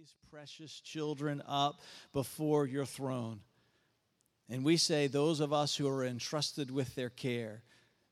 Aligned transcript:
these 0.00 0.14
precious 0.30 0.80
children 0.80 1.42
up 1.46 1.82
before 2.14 2.64
your 2.64 2.86
throne. 2.86 3.40
And 4.48 4.64
we 4.64 4.78
say, 4.78 5.08
those 5.08 5.40
of 5.40 5.52
us 5.52 5.76
who 5.76 5.86
are 5.88 6.02
entrusted 6.02 6.70
with 6.70 6.94
their 6.94 7.10
care, 7.10 7.60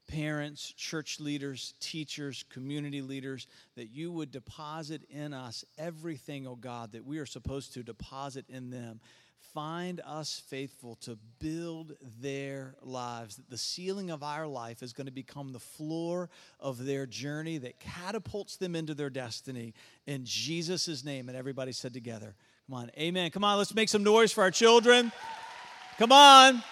parents, 0.06 0.74
church 0.76 1.18
leaders, 1.18 1.72
teachers, 1.80 2.44
community 2.50 3.00
leaders, 3.00 3.46
that 3.74 3.88
you 3.88 4.12
would 4.12 4.30
deposit 4.30 5.00
in 5.08 5.32
us 5.32 5.64
everything, 5.78 6.46
oh 6.46 6.56
God, 6.56 6.92
that 6.92 7.06
we 7.06 7.20
are 7.20 7.26
supposed 7.26 7.72
to 7.72 7.82
deposit 7.82 8.44
in 8.50 8.68
them. 8.68 9.00
Find 9.54 10.00
us 10.04 10.42
faithful 10.48 10.96
to 10.96 11.18
build 11.38 11.94
their 12.20 12.74
lives. 12.82 13.36
That 13.36 13.50
the 13.50 13.58
ceiling 13.58 14.10
of 14.10 14.22
our 14.22 14.46
life 14.46 14.82
is 14.82 14.92
going 14.92 15.06
to 15.06 15.12
become 15.12 15.52
the 15.52 15.58
floor 15.58 16.28
of 16.60 16.84
their 16.84 17.06
journey 17.06 17.58
that 17.58 17.80
catapults 17.80 18.56
them 18.56 18.76
into 18.76 18.94
their 18.94 19.10
destiny. 19.10 19.74
In 20.06 20.24
Jesus' 20.24 21.04
name. 21.04 21.28
And 21.28 21.36
everybody 21.36 21.72
said 21.72 21.94
together, 21.94 22.34
Come 22.68 22.78
on, 22.78 22.90
amen. 22.98 23.30
Come 23.30 23.44
on, 23.44 23.56
let's 23.56 23.74
make 23.74 23.88
some 23.88 24.04
noise 24.04 24.30
for 24.30 24.42
our 24.42 24.50
children. 24.50 25.10
Come 25.98 26.12
on. 26.12 26.62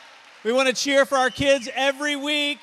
We 0.45 0.53
want 0.53 0.69
to 0.69 0.75
cheer 0.75 1.07
for 1.07 1.17
our 1.17 1.31
kids 1.31 1.69
every 1.75 2.15
week. 2.15 2.59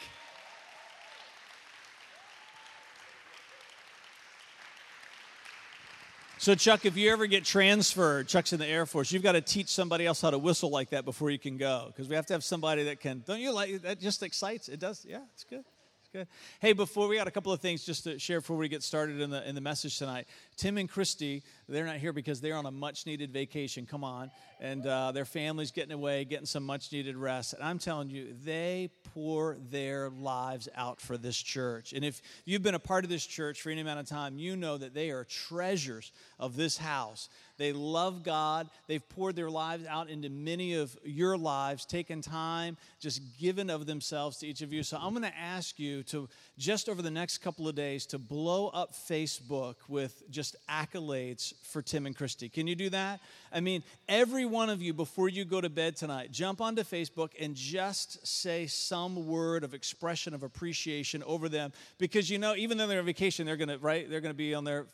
So, 6.43 6.55
Chuck, 6.55 6.85
if 6.85 6.97
you 6.97 7.09
ever 7.09 7.25
get 7.25 7.45
transferred, 7.45 8.27
Chuck's 8.27 8.51
in 8.51 8.59
the 8.59 8.67
Air 8.67 8.85
Force, 8.85 9.13
you've 9.13 9.23
got 9.23 9.31
to 9.31 9.39
teach 9.39 9.69
somebody 9.69 10.05
else 10.05 10.19
how 10.19 10.29
to 10.29 10.37
whistle 10.37 10.69
like 10.69 10.89
that 10.89 11.05
before 11.05 11.29
you 11.29 11.39
can 11.39 11.55
go. 11.55 11.85
Because 11.87 12.09
we 12.09 12.17
have 12.17 12.25
to 12.25 12.33
have 12.33 12.43
somebody 12.43 12.83
that 12.83 12.99
can. 12.99 13.23
Don't 13.25 13.39
you 13.39 13.53
like 13.53 13.81
that? 13.83 14.01
Just 14.01 14.21
excites. 14.23 14.67
It 14.67 14.81
does. 14.81 15.05
Yeah, 15.07 15.19
it's 15.33 15.45
good. 15.45 15.63
It's 16.01 16.09
good. 16.11 16.27
Hey, 16.59 16.73
before 16.73 17.07
we 17.07 17.15
got 17.15 17.29
a 17.29 17.31
couple 17.31 17.53
of 17.53 17.61
things 17.61 17.85
just 17.85 18.03
to 18.03 18.19
share 18.19 18.41
before 18.41 18.57
we 18.57 18.67
get 18.67 18.83
started 18.83 19.21
in 19.21 19.29
the 19.29 19.47
in 19.47 19.55
the 19.55 19.61
message 19.61 19.97
tonight. 19.97 20.27
Tim 20.57 20.77
and 20.77 20.89
Christy, 20.89 21.43
they're 21.67 21.85
not 21.85 21.97
here 21.97 22.13
because 22.13 22.41
they're 22.41 22.55
on 22.55 22.65
a 22.65 22.71
much 22.71 23.05
needed 23.05 23.31
vacation. 23.31 23.85
Come 23.85 24.03
on, 24.03 24.31
and 24.59 24.85
uh, 24.85 25.11
their 25.11 25.25
family's 25.25 25.71
getting 25.71 25.93
away, 25.93 26.25
getting 26.25 26.45
some 26.45 26.63
much 26.65 26.91
needed 26.91 27.15
rest. 27.15 27.53
And 27.53 27.63
I'm 27.63 27.79
telling 27.79 28.09
you, 28.09 28.35
they 28.43 28.89
pour 29.13 29.57
their 29.69 30.09
lives 30.09 30.69
out 30.75 31.01
for 31.01 31.17
this 31.17 31.37
church. 31.37 31.93
And 31.93 32.03
if 32.03 32.21
you've 32.45 32.63
been 32.63 32.75
a 32.75 32.79
part 32.79 33.03
of 33.03 33.09
this 33.09 33.25
church 33.25 33.61
for 33.61 33.69
any 33.69 33.81
amount 33.81 33.99
of 33.99 34.07
time, 34.07 34.39
you 34.39 34.55
know 34.55 34.77
that 34.77 34.93
they 34.93 35.11
are 35.11 35.23
treasures 35.23 36.11
of 36.39 36.55
this 36.55 36.77
house. 36.77 37.29
They 37.57 37.71
love 37.71 38.23
God. 38.23 38.69
They've 38.87 39.07
poured 39.07 39.35
their 39.35 39.49
lives 39.49 39.85
out 39.85 40.09
into 40.09 40.29
many 40.29 40.73
of 40.73 40.97
your 41.03 41.37
lives, 41.37 41.85
taken 41.85 42.21
time, 42.21 42.77
just 42.99 43.21
given 43.39 43.69
of 43.69 43.85
themselves 43.85 44.37
to 44.39 44.47
each 44.47 44.61
of 44.61 44.73
you. 44.73 44.81
So 44.83 44.97
I'm 44.99 45.11
going 45.11 45.23
to 45.23 45.37
ask 45.37 45.77
you 45.77 46.03
to 46.03 46.27
just 46.57 46.87
over 46.87 47.01
the 47.01 47.11
next 47.11 47.39
couple 47.39 47.67
of 47.67 47.75
days 47.75 48.05
to 48.07 48.19
blow 48.19 48.67
up 48.67 48.93
Facebook 48.93 49.75
with 49.87 50.23
just 50.29 50.55
accolades 50.69 51.53
for 51.63 51.81
Tim 51.81 52.05
and 52.05 52.15
Christy. 52.15 52.49
Can 52.49 52.67
you 52.67 52.75
do 52.75 52.89
that? 52.89 53.19
I 53.51 53.59
mean, 53.59 53.83
every 54.07 54.45
one 54.45 54.69
of 54.69 54.81
you 54.81 54.93
before 54.93 55.29
you 55.29 55.45
go 55.45 55.61
to 55.61 55.69
bed 55.69 55.95
tonight, 55.95 56.31
jump 56.31 56.61
onto 56.61 56.83
Facebook 56.83 57.31
and 57.39 57.55
just 57.55 58.25
say 58.25 58.67
some 58.67 59.27
word 59.27 59.63
of 59.63 59.73
expression 59.73 60.33
of 60.33 60.43
appreciation 60.43 61.23
over 61.23 61.49
them 61.49 61.73
because 61.97 62.29
you 62.29 62.37
know 62.37 62.55
even 62.55 62.77
though 62.77 62.87
they're 62.87 62.99
on 62.99 63.05
vacation, 63.05 63.45
they're 63.45 63.57
going 63.57 63.69
to 63.69 63.79
right, 63.79 64.09
they're 64.09 64.21
going 64.21 64.33
to 64.33 64.37
be 64.37 64.53
on 64.53 64.63
their 64.63 64.85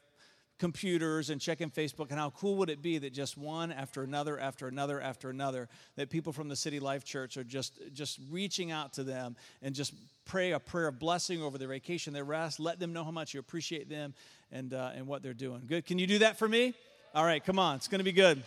computers 0.60 1.30
and 1.30 1.42
checking 1.42 1.72
Facebook. 1.72 2.12
And 2.12 2.20
how 2.20 2.30
cool 2.32 2.56
would 2.58 2.70
it 2.70 2.82
be 2.82 2.98
that 3.00 3.14
just 3.14 3.38
one 3.38 3.72
after 3.72 4.04
another, 4.04 4.40
after 4.40 4.68
another, 4.68 5.02
after 5.02 5.30
another, 5.30 5.70
that 5.96 6.10
people 6.10 6.34
from 6.34 6.50
the 6.50 6.56
City 6.56 6.80
Life 6.80 7.04
Church 7.04 7.38
are 7.38 7.44
just 7.44 7.80
just 7.94 8.20
reaching 8.30 8.70
out 8.70 8.94
to 8.94 9.04
them 9.04 9.36
and 9.62 9.74
just 9.74 9.94
pray 10.26 10.52
a 10.52 10.60
prayer 10.60 10.90
of 10.90 11.00
blessing 11.00 11.42
over 11.42 11.58
their 11.58 11.70
vacation, 11.70 12.14
their 12.14 12.24
rest. 12.24 12.60
Let 12.60 12.80
them 12.80 12.94
know 12.94 13.04
how 13.04 13.12
much 13.12 13.34
you 13.34 13.40
appreciate 13.40 13.90
them 13.90 14.14
and 14.52 14.74
uh, 14.74 14.92
and 14.96 15.08
what 15.08 15.24
they're 15.24 15.34
doing. 15.34 15.64
Good. 15.66 15.86
Can 15.86 15.98
you 15.98 16.08
do 16.08 16.20
that 16.20 16.38
for 16.38 16.48
me? 16.48 16.74
All 17.16 17.26
right. 17.26 17.44
Come 17.44 17.58
on. 17.58 17.78
It's 17.78 17.88
going 17.88 18.00
to 18.00 18.06
be 18.06 18.12
good. 18.12 18.44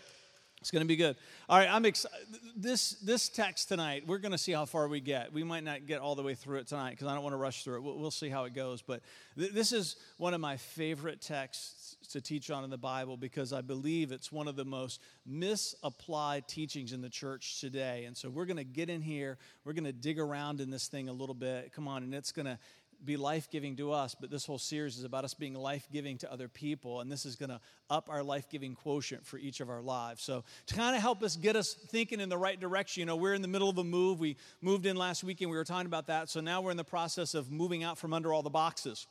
It's 0.63 0.71
going 0.71 0.83
to 0.83 0.89
be 0.89 0.95
good. 0.95 1.17
All 1.49 1.59
right, 1.59 1.69
I'm 1.69 1.85
excited. 1.85 2.21
This 2.57 2.93
this 3.01 3.29
text 3.29 3.69
tonight, 3.69 4.05
we're 4.07 4.19
going 4.19 4.31
to 4.31 4.39
see 4.39 4.53
how 4.53 4.65
far 4.65 4.87
we 4.87 5.01
get. 5.01 5.33
We 5.33 5.43
might 5.43 5.65
not 5.65 5.87
get 5.87 6.01
all 6.01 6.15
the 6.15 6.23
way 6.23 6.37
through 6.37 6.59
it 6.59 6.69
tonight 6.69 6.91
because 6.91 7.09
I 7.09 7.15
don't 7.15 7.25
want 7.25 7.33
to 7.33 7.39
rush 7.39 7.65
through 7.65 7.79
it. 7.79 7.83
We'll, 7.83 7.99
we'll 7.99 8.13
see 8.13 8.29
how 8.29 8.45
it 8.45 8.55
goes. 8.55 8.81
But 8.81 9.01
th- 9.37 9.51
this 9.51 9.73
is 9.73 9.97
one 10.19 10.35
of 10.35 10.41
my 10.41 10.57
favorite 10.57 11.21
texts 11.21 11.97
to 12.13 12.21
teach 12.21 12.51
on 12.51 12.65
in 12.65 12.71
the 12.71 12.79
Bible 12.79 13.17
because 13.17 13.53
I 13.53 13.61
believe 13.61 14.13
it's 14.13 14.33
one 14.33 14.49
of 14.49 14.57
the 14.57 14.65
most 14.65 15.01
misapplied 15.27 16.49
teachings 16.49 16.93
in 16.93 17.01
the 17.01 17.11
church 17.11 17.61
today. 17.61 18.05
And 18.05 18.17
so 18.17 18.31
we're 18.31 18.47
going 18.47 18.57
to 18.57 18.65
get 18.65 18.89
in 18.89 19.03
here. 19.03 19.39
We're 19.65 19.73
going 19.73 19.85
to 19.85 19.93
dig 19.93 20.19
around 20.19 20.61
in 20.61 20.71
this 20.71 20.89
thing 20.89 21.09
a 21.09 21.13
little 21.13 21.35
bit. 21.35 21.73
Come 21.73 21.89
on, 21.89 22.03
and 22.03 22.15
it's 22.15 22.33
going 22.33 22.47
to 22.47 22.59
be 23.05 23.17
life 23.17 23.51
giving 23.51 23.77
to 23.77 23.93
us, 23.93 24.15
but 24.19 24.31
this 24.31 24.47
whole 24.47 24.59
series 24.59 24.97
is 24.97 25.05
about 25.05 25.25
us 25.25 25.35
being 25.35 25.55
life 25.55 25.89
giving 25.93 26.19
to 26.19 26.33
other 26.33 26.49
people, 26.49 27.01
and 27.01 27.11
this 27.11 27.27
is 27.27 27.37
going 27.37 27.51
to 27.51 27.61
up 27.91 28.09
our 28.09 28.23
life 28.23 28.49
giving 28.49 28.75
quotient 28.75 29.27
for 29.27 29.39
each 29.39 29.61
of 29.61 29.69
our 29.69 29.83
lives. 29.83 30.23
So, 30.23 30.45
to 30.67 30.75
kind 30.75 30.95
of 30.95 31.03
help 31.03 31.23
us 31.23 31.37
get 31.37 31.57
us 31.57 31.75
thinking 31.75 32.21
in 32.21 32.29
the 32.29 32.39
right 32.39 32.59
direction, 32.59 33.01
you 33.01 33.07
know, 33.07 33.17
we're 33.17 33.35
in 33.35 33.43
the 33.43 33.49
middle 33.49 33.69
of 33.69 33.79
a 33.79 33.85
move. 33.85 34.21
We 34.21 34.37
moved 34.61 34.87
in 34.87 34.97
last 34.97 35.25
weekend, 35.25 35.51
we 35.51 35.57
were 35.57 35.65
talking 35.65 35.87
about 35.87 36.07
that. 36.07 36.31
So, 36.31 36.41
now 36.41 36.61
we're 36.61 36.71
in 36.71 36.77
the 36.77 36.85
process 36.85 37.35
of 37.35 37.51
moving 37.51 37.83
out 37.83 37.99
from 37.99 38.13
under 38.13 38.33
all 38.33 38.43
the 38.43 38.51
boxes. 38.51 39.07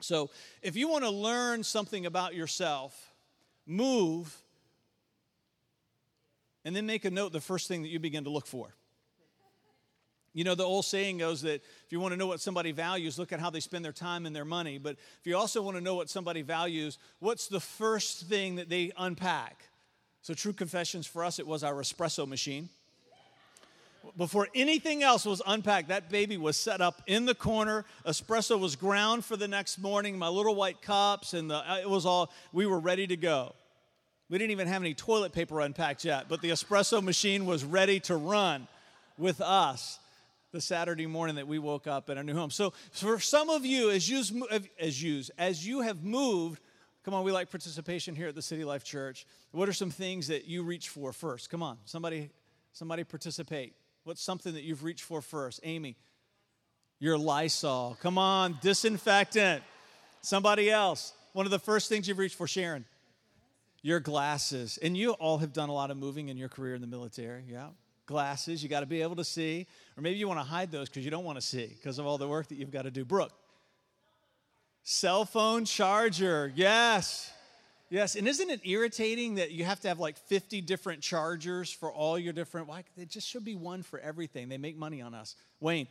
So, 0.00 0.30
if 0.62 0.76
you 0.76 0.88
want 0.88 1.04
to 1.04 1.10
learn 1.10 1.62
something 1.62 2.06
about 2.06 2.34
yourself, 2.34 3.14
move 3.66 4.36
and 6.64 6.74
then 6.76 6.86
make 6.86 7.04
a 7.04 7.10
note 7.10 7.32
the 7.32 7.40
first 7.40 7.68
thing 7.68 7.82
that 7.82 7.88
you 7.88 7.98
begin 7.98 8.24
to 8.24 8.30
look 8.30 8.46
for. 8.46 8.74
You 10.32 10.44
know, 10.44 10.54
the 10.54 10.64
old 10.64 10.84
saying 10.84 11.18
goes 11.18 11.42
that 11.42 11.54
if 11.54 11.86
you 11.90 11.98
want 11.98 12.12
to 12.12 12.16
know 12.16 12.26
what 12.26 12.40
somebody 12.40 12.70
values, 12.70 13.18
look 13.18 13.32
at 13.32 13.40
how 13.40 13.50
they 13.50 13.60
spend 13.60 13.84
their 13.84 13.92
time 13.92 14.26
and 14.26 14.36
their 14.36 14.44
money. 14.44 14.78
But 14.78 14.96
if 15.18 15.26
you 15.26 15.36
also 15.36 15.60
want 15.60 15.76
to 15.76 15.80
know 15.80 15.96
what 15.96 16.08
somebody 16.08 16.42
values, 16.42 16.98
what's 17.18 17.48
the 17.48 17.58
first 17.58 18.26
thing 18.26 18.56
that 18.56 18.68
they 18.68 18.92
unpack? 18.96 19.64
So, 20.22 20.34
True 20.34 20.52
Confessions 20.52 21.06
for 21.06 21.24
us, 21.24 21.38
it 21.38 21.46
was 21.46 21.64
our 21.64 21.74
espresso 21.74 22.28
machine. 22.28 22.68
Before 24.16 24.48
anything 24.54 25.02
else 25.02 25.24
was 25.24 25.42
unpacked, 25.46 25.88
that 25.88 26.10
baby 26.10 26.36
was 26.36 26.56
set 26.56 26.80
up 26.80 27.02
in 27.06 27.26
the 27.26 27.34
corner. 27.34 27.84
Espresso 28.06 28.58
was 28.58 28.76
ground 28.76 29.24
for 29.24 29.36
the 29.36 29.48
next 29.48 29.78
morning, 29.78 30.18
my 30.18 30.28
little 30.28 30.54
white 30.54 30.82
cups, 30.82 31.34
and 31.34 31.50
the, 31.50 31.56
uh, 31.56 31.78
it 31.78 31.88
was 31.88 32.06
all, 32.06 32.32
we 32.52 32.66
were 32.66 32.80
ready 32.80 33.06
to 33.06 33.16
go. 33.16 33.54
We 34.28 34.38
didn't 34.38 34.52
even 34.52 34.68
have 34.68 34.82
any 34.82 34.94
toilet 34.94 35.32
paper 35.32 35.60
unpacked 35.60 36.04
yet, 36.04 36.26
but 36.28 36.40
the 36.40 36.50
espresso 36.50 37.02
machine 37.02 37.46
was 37.46 37.64
ready 37.64 37.98
to 38.00 38.16
run 38.16 38.68
with 39.18 39.40
us 39.40 39.98
the 40.52 40.60
Saturday 40.60 41.06
morning 41.06 41.36
that 41.36 41.46
we 41.46 41.58
woke 41.58 41.86
up 41.86 42.10
in 42.10 42.16
our 42.16 42.24
new 42.24 42.34
home. 42.34 42.50
So 42.50 42.72
for 42.92 43.20
some 43.20 43.50
of 43.50 43.64
you, 43.64 43.90
as 43.90 44.08
you 44.08 44.22
as 44.78 45.02
you 45.02 45.22
as 45.38 45.66
you 45.66 45.80
have 45.82 46.02
moved, 46.02 46.60
come 47.04 47.14
on, 47.14 47.24
we 47.24 47.32
like 47.32 47.50
participation 47.50 48.14
here 48.14 48.28
at 48.28 48.34
the 48.34 48.42
City 48.42 48.64
Life 48.64 48.84
Church. 48.84 49.26
What 49.52 49.68
are 49.68 49.72
some 49.72 49.90
things 49.90 50.28
that 50.28 50.46
you 50.46 50.62
reach 50.62 50.88
for 50.88 51.12
first? 51.12 51.50
Come 51.50 51.62
on, 51.62 51.78
somebody, 51.84 52.30
somebody 52.72 53.04
participate. 53.04 53.74
What's 54.10 54.24
something 54.24 54.54
that 54.54 54.64
you've 54.64 54.82
reached 54.82 55.04
for 55.04 55.22
first? 55.22 55.60
Amy, 55.62 55.94
your 56.98 57.16
Lysol. 57.16 57.96
Come 58.02 58.18
on, 58.18 58.58
disinfectant. 58.60 59.62
Somebody 60.20 60.68
else. 60.68 61.12
One 61.32 61.46
of 61.46 61.52
the 61.52 61.60
first 61.60 61.88
things 61.88 62.08
you've 62.08 62.18
reached 62.18 62.34
for, 62.34 62.48
Sharon. 62.48 62.84
Your 63.82 64.00
glasses. 64.00 64.80
And 64.82 64.96
you 64.96 65.12
all 65.12 65.38
have 65.38 65.52
done 65.52 65.68
a 65.68 65.72
lot 65.72 65.92
of 65.92 65.96
moving 65.96 66.28
in 66.28 66.36
your 66.36 66.48
career 66.48 66.74
in 66.74 66.80
the 66.80 66.88
military, 66.88 67.44
yeah? 67.48 67.68
glasses. 68.06 68.64
You 68.64 68.68
got 68.68 68.80
to 68.80 68.86
be 68.86 69.00
able 69.00 69.14
to 69.14 69.22
see. 69.22 69.68
Or 69.96 70.02
maybe 70.02 70.18
you 70.18 70.26
want 70.26 70.40
to 70.40 70.44
hide 70.44 70.72
those 70.72 70.88
because 70.88 71.04
you 71.04 71.12
don't 71.12 71.22
want 71.22 71.38
to 71.38 71.46
see 71.46 71.68
because 71.68 72.00
of 72.00 72.06
all 72.06 72.18
the 72.18 72.26
work 72.26 72.48
that 72.48 72.56
you've 72.56 72.72
got 72.72 72.82
to 72.82 72.90
do. 72.90 73.04
Brooke, 73.04 73.32
cell 74.82 75.24
phone 75.24 75.64
charger. 75.64 76.52
Yes. 76.56 77.30
Yes. 77.90 78.14
And 78.14 78.28
isn't 78.28 78.48
it 78.48 78.60
irritating 78.64 79.34
that 79.34 79.50
you 79.50 79.64
have 79.64 79.80
to 79.80 79.88
have 79.88 79.98
like 79.98 80.16
50 80.16 80.60
different 80.60 81.02
chargers 81.02 81.72
for 81.72 81.92
all 81.92 82.16
your 82.16 82.32
different? 82.32 82.68
Why? 82.68 82.84
It 82.96 83.10
just 83.10 83.28
should 83.28 83.44
be 83.44 83.56
one 83.56 83.82
for 83.82 83.98
everything. 83.98 84.48
They 84.48 84.58
make 84.58 84.78
money 84.78 85.02
on 85.02 85.12
us. 85.12 85.34
Wayne, 85.58 85.88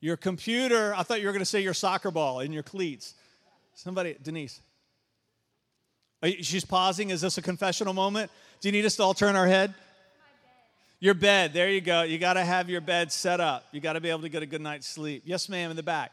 your 0.00 0.18
computer. 0.18 0.94
I 0.94 1.02
thought 1.02 1.20
you 1.20 1.26
were 1.26 1.32
going 1.32 1.40
to 1.40 1.46
say 1.46 1.62
your 1.62 1.74
soccer 1.74 2.10
ball 2.10 2.40
and 2.40 2.52
your 2.52 2.62
cleats. 2.62 3.14
Somebody, 3.74 4.16
Denise. 4.22 4.60
She's 6.42 6.66
pausing. 6.66 7.08
Is 7.08 7.22
this 7.22 7.38
a 7.38 7.42
confessional 7.42 7.94
moment? 7.94 8.30
Do 8.60 8.68
you 8.68 8.72
need 8.72 8.84
us 8.84 8.96
to 8.96 9.02
all 9.02 9.14
turn 9.14 9.36
our 9.36 9.46
head? 9.46 9.72
Your 11.02 11.14
bed, 11.14 11.54
there 11.54 11.70
you 11.70 11.80
go. 11.80 12.02
You 12.02 12.18
got 12.18 12.34
to 12.34 12.44
have 12.44 12.68
your 12.68 12.82
bed 12.82 13.10
set 13.10 13.40
up. 13.40 13.64
You 13.72 13.80
got 13.80 13.94
to 13.94 14.02
be 14.02 14.10
able 14.10 14.20
to 14.20 14.28
get 14.28 14.42
a 14.42 14.46
good 14.46 14.60
night's 14.60 14.86
sleep. 14.86 15.22
Yes, 15.24 15.48
ma'am, 15.48 15.70
in 15.70 15.76
the 15.78 15.82
back. 15.82 16.12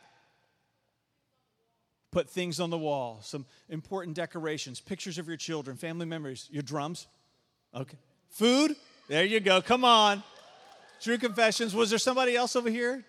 Put 2.18 2.31
things 2.31 2.60
on 2.60 2.72
the 2.72 2.80
wall, 2.80 3.19
some 3.22 3.46
important 3.69 4.16
decorations, 4.16 4.80
pictures 4.80 5.19
of 5.19 5.28
your 5.28 5.38
children, 5.38 5.78
family 5.78 6.08
memories, 6.08 6.50
your 6.52 6.64
drums. 6.64 7.06
Okay. 7.75 7.96
Food, 8.30 8.75
there 9.08 9.24
you 9.24 9.40
go. 9.40 9.62
Come 9.62 9.86
on. 9.86 10.24
True 11.00 11.19
confessions. 11.19 11.75
Was 11.75 11.92
there 11.92 12.00
somebody 12.00 12.36
else 12.36 12.56
over 12.56 12.72
here? 12.72 13.04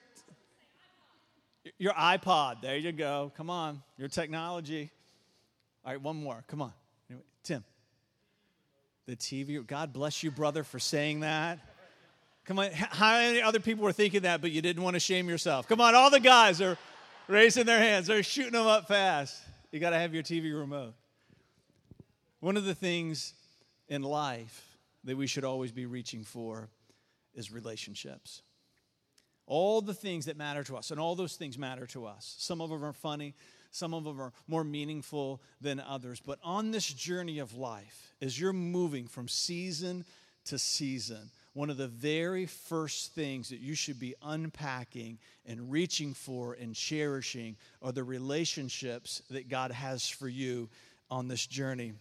Your 1.79 1.95
iPod, 1.95 2.61
there 2.61 2.77
you 2.77 2.93
go. 2.93 3.33
Come 3.35 3.49
on. 3.49 3.83
Your 3.97 4.09
technology. 4.09 4.91
All 5.87 5.93
right, 5.93 6.03
one 6.03 6.17
more. 6.17 6.45
Come 6.47 6.61
on. 6.61 6.75
Anyway, 7.09 7.25
Tim 7.43 7.65
the 9.07 9.17
TV. 9.17 9.67
God 9.67 9.95
bless 9.95 10.23
you, 10.23 10.31
brother, 10.31 10.63
for 10.65 10.79
saying 10.79 11.21
that. 11.21 11.61
Come 12.45 12.59
on, 12.59 12.73
how 12.73 13.13
many 13.13 13.41
other 13.41 13.59
people 13.59 13.85
were 13.85 13.93
thinking 13.95 14.25
that, 14.25 14.43
but 14.43 14.51
you 14.51 14.61
didn't 14.61 14.83
want 14.83 14.97
to 14.97 15.01
shame 15.01 15.31
yourself? 15.31 15.67
Come 15.67 15.81
on, 15.81 15.95
all 15.95 16.11
the 16.11 16.21
guys 16.21 16.61
are 16.61 16.77
raising 17.29 17.67
their 17.67 17.79
hands. 17.79 18.07
They're 18.07 18.23
shooting 18.23 18.53
them 18.53 18.67
up 18.67 18.89
fast. 18.89 19.41
You 19.71 19.81
got 19.81 19.91
to 19.91 19.99
have 19.99 20.15
your 20.15 20.23
TV 20.23 20.59
remote. 20.59 20.95
One 22.41 22.57
of 22.57 22.65
the 22.65 22.75
things 22.75 23.35
in 23.89 24.03
life 24.03 24.77
that 25.05 25.17
we 25.17 25.27
should 25.27 25.45
always 25.45 25.73
be 25.73 25.87
reaching 25.87 26.25
for 26.25 26.69
is 27.35 27.53
relationships. 27.53 28.43
All 29.47 29.81
the 29.81 29.95
things 29.95 30.27
that 30.27 30.37
matter 30.37 30.63
to 30.65 30.77
us, 30.77 30.91
and 30.91 31.01
all 31.01 31.15
those 31.15 31.37
things 31.37 31.57
matter 31.59 31.87
to 31.89 32.07
us. 32.07 32.35
Some 32.39 32.61
of 32.61 32.71
them 32.71 32.85
are 32.85 32.93
funny, 32.93 33.35
some 33.71 33.95
of 33.95 34.05
them 34.05 34.21
are 34.21 34.33
more 34.47 34.65
meaningful 34.65 35.43
than 35.61 35.81
others. 35.81 36.21
But 36.25 36.39
on 36.43 36.71
this 36.71 36.87
journey 36.87 37.39
of 37.39 37.55
life, 37.55 38.15
as 38.21 38.39
you're 38.39 38.53
moving 38.53 39.07
from 39.07 39.29
season 39.29 40.05
to 40.47 40.59
season, 40.59 41.31
one 41.55 41.71
of 41.71 41.77
the 41.77 41.89
very 41.89 42.47
first 42.47 43.15
things 43.15 43.49
that 43.49 43.61
you 43.61 43.75
should 43.75 43.99
be 43.99 44.15
unpacking 44.23 45.19
and 45.47 45.71
reaching 45.71 46.15
for 46.15 46.55
and 46.55 46.75
cherishing 46.75 47.57
are 47.83 47.93
the 47.93 48.05
relationships 48.05 49.23
that 49.31 49.49
God 49.49 49.73
has 49.73 50.09
for 50.09 50.29
you 50.29 50.69
on 51.11 51.29
this 51.29 51.47
journey. 51.47 51.95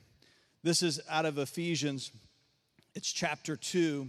This 0.63 0.83
is 0.83 0.99
out 1.09 1.25
of 1.25 1.37
Ephesians, 1.37 2.11
it's 2.93 3.11
chapter 3.11 3.55
2. 3.55 4.07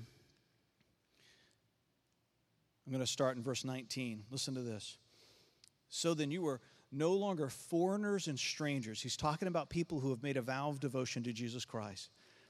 I'm 2.87 2.93
going 2.93 3.05
to 3.05 3.11
start 3.11 3.37
in 3.37 3.43
verse 3.43 3.65
19. 3.65 4.25
Listen 4.31 4.55
to 4.55 4.63
this. 4.63 4.97
So 5.91 6.15
then 6.15 6.31
you 6.31 6.41
were 6.43 6.61
no 6.91 7.13
longer 7.13 7.49
foreigners 7.49 8.29
and 8.29 8.39
strangers. 8.39 9.03
He's 9.03 9.17
talking 9.17 9.47
about 9.47 9.69
people 9.69 10.01
who 10.01 10.11
have 10.11 10.23
made 10.23 10.39
a 10.39 10.43
vow 10.43 10.71
of 10.71 10.81
devotion 10.81 11.23
to 11.25 11.33
Jesus 11.33 11.65
Christ. 11.65 12.09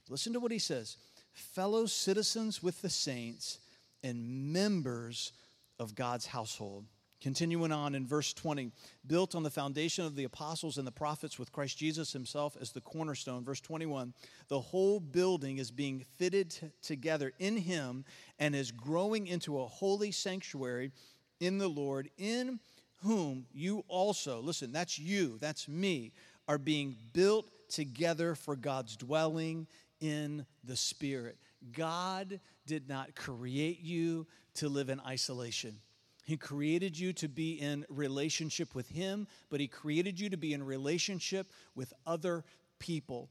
Listen 0.09 0.33
to 0.33 0.41
what 0.41 0.53
he 0.53 0.59
says 0.59 0.97
fellow 1.39 1.87
citizens 1.87 2.63
with 2.63 2.83
the 2.83 2.91
saints 2.91 3.59
and 4.03 4.53
members 4.53 5.33
of 5.79 5.95
God's 5.95 6.27
household. 6.27 6.87
Continuing 7.21 7.73
on 7.73 7.97
in 7.97 8.07
verse 8.07 8.33
20, 8.33 8.71
built 9.05 9.35
on 9.35 9.43
the 9.43 9.51
foundation 9.51 10.05
of 10.05 10.15
the 10.15 10.23
apostles 10.23 10.79
and 10.79 10.87
the 10.87 10.93
prophets 10.93 11.37
with 11.37 11.51
Christ 11.51 11.77
Jesus 11.77 12.13
himself 12.13 12.57
as 12.61 12.71
the 12.71 12.81
cornerstone. 12.81 13.45
Verse 13.45 13.61
21, 13.61 14.15
the 14.47 14.61
whole 14.61 15.01
building 15.01 15.59
is 15.59 15.73
being 15.73 16.05
fitted 16.17 16.51
t- 16.51 16.69
together 16.81 17.33
in 17.41 17.57
him 17.57 18.05
and 18.39 18.55
is 18.55 18.71
growing 18.71 19.27
into 19.27 19.61
a 19.61 19.67
holy 19.67 20.13
sanctuary 20.13 20.93
in 21.41 21.59
the 21.59 21.69
Lord, 21.69 22.09
in 22.19 22.61
whom 23.03 23.47
you 23.53 23.85
also, 23.89 24.41
listen, 24.41 24.71
that's 24.71 24.97
you, 24.97 25.39
that's 25.41 25.69
me, 25.69 26.13
are 26.47 26.59
being 26.59 26.97
built 27.13 27.51
together 27.69 28.37
for 28.37 28.55
God's 28.55 28.97
dwelling 28.97 29.67
in 30.01 30.47
the 30.65 30.77
Spirit. 30.77 31.39
God 31.73 32.41
did 32.67 32.89
not 32.89 33.15
create 33.15 33.81
you 33.81 34.27
to 34.55 34.69
live 34.69 34.89
in 34.89 35.01
isolation. 35.01 35.79
He 36.25 36.37
created 36.37 36.99
you 36.99 37.13
to 37.15 37.29
be 37.29 37.55
in 37.55 37.87
relationship 37.89 38.75
with 38.75 38.89
Him, 38.91 39.27
but 39.49 39.61
He 39.61 39.67
created 39.67 40.21
you 40.21 40.29
to 40.31 40.37
be 40.37 40.53
in 40.53 40.63
relationship 40.63 41.51
with 41.75 41.93
other 42.07 42.45
people. 42.79 43.31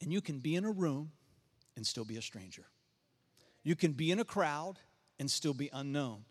And 0.00 0.12
you 0.12 0.20
can 0.20 0.38
be 0.38 0.54
in 0.54 0.64
a 0.64 0.70
room 0.70 1.12
and 1.76 1.86
still 1.86 2.04
be 2.04 2.16
a 2.16 2.22
stranger. 2.22 2.64
You 3.62 3.76
can 3.76 3.92
be 3.92 4.10
in 4.10 4.20
a 4.20 4.24
crowd 4.24 4.78
and 5.18 5.30
still 5.30 5.54
be 5.54 5.70
unknown. 5.72 6.24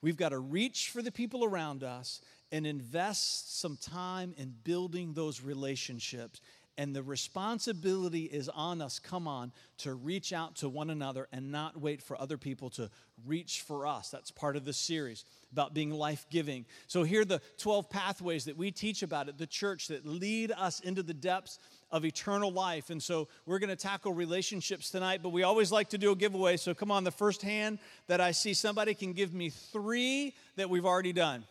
We've 0.00 0.16
got 0.16 0.30
to 0.30 0.38
reach 0.38 0.90
for 0.90 1.00
the 1.00 1.12
people 1.12 1.44
around 1.44 1.84
us 1.84 2.20
and 2.50 2.66
invest 2.66 3.58
some 3.58 3.76
time 3.76 4.34
in 4.36 4.54
building 4.64 5.14
those 5.14 5.40
relationships. 5.40 6.40
And 6.78 6.96
the 6.96 7.02
responsibility 7.02 8.24
is 8.24 8.48
on 8.48 8.80
us, 8.80 8.98
come 8.98 9.28
on, 9.28 9.52
to 9.78 9.94
reach 9.94 10.32
out 10.32 10.56
to 10.56 10.68
one 10.68 10.88
another 10.88 11.28
and 11.32 11.52
not 11.52 11.80
wait 11.80 12.02
for 12.02 12.18
other 12.20 12.38
people 12.38 12.70
to 12.70 12.90
reach 13.26 13.60
for 13.60 13.86
us. 13.86 14.10
That's 14.10 14.30
part 14.30 14.56
of 14.56 14.64
the 14.64 14.72
series 14.72 15.24
about 15.52 15.74
being 15.74 15.90
life 15.90 16.24
giving. 16.30 16.64
So, 16.86 17.02
here 17.02 17.20
are 17.20 17.26
the 17.26 17.42
12 17.58 17.90
pathways 17.90 18.46
that 18.46 18.56
we 18.56 18.70
teach 18.70 19.02
about 19.02 19.28
at 19.28 19.36
the 19.36 19.46
church 19.46 19.88
that 19.88 20.06
lead 20.06 20.50
us 20.50 20.80
into 20.80 21.02
the 21.02 21.12
depths 21.12 21.58
of 21.92 22.06
eternal 22.06 22.50
life. 22.50 22.88
And 22.88 23.02
so 23.02 23.28
we're 23.44 23.58
going 23.58 23.70
to 23.70 23.76
tackle 23.76 24.12
relationships 24.12 24.90
tonight, 24.90 25.20
but 25.22 25.28
we 25.28 25.42
always 25.42 25.70
like 25.70 25.90
to 25.90 25.98
do 25.98 26.10
a 26.10 26.16
giveaway. 26.16 26.56
So 26.56 26.72
come 26.72 26.90
on, 26.90 27.04
the 27.04 27.10
first 27.10 27.42
hand 27.42 27.78
that 28.06 28.20
I 28.20 28.32
see, 28.32 28.54
somebody 28.54 28.94
can 28.94 29.12
give 29.12 29.34
me 29.34 29.50
three 29.50 30.34
that 30.56 30.70
we've 30.70 30.86
already 30.86 31.12
done. 31.12 31.44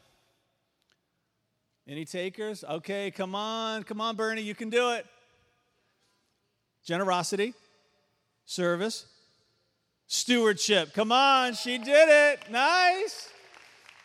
Any 1.87 2.05
takers? 2.05 2.63
Okay, 2.63 3.11
come 3.11 3.35
on, 3.35 3.83
come 3.83 3.99
on, 4.01 4.15
Bernie, 4.15 4.41
you 4.41 4.55
can 4.55 4.69
do 4.69 4.91
it. 4.91 5.05
Generosity, 6.85 7.53
service, 8.45 9.05
stewardship. 10.07 10.93
Come 10.93 11.11
on, 11.11 11.53
she 11.53 11.77
did 11.77 12.09
it. 12.09 12.51
Nice, 12.51 13.29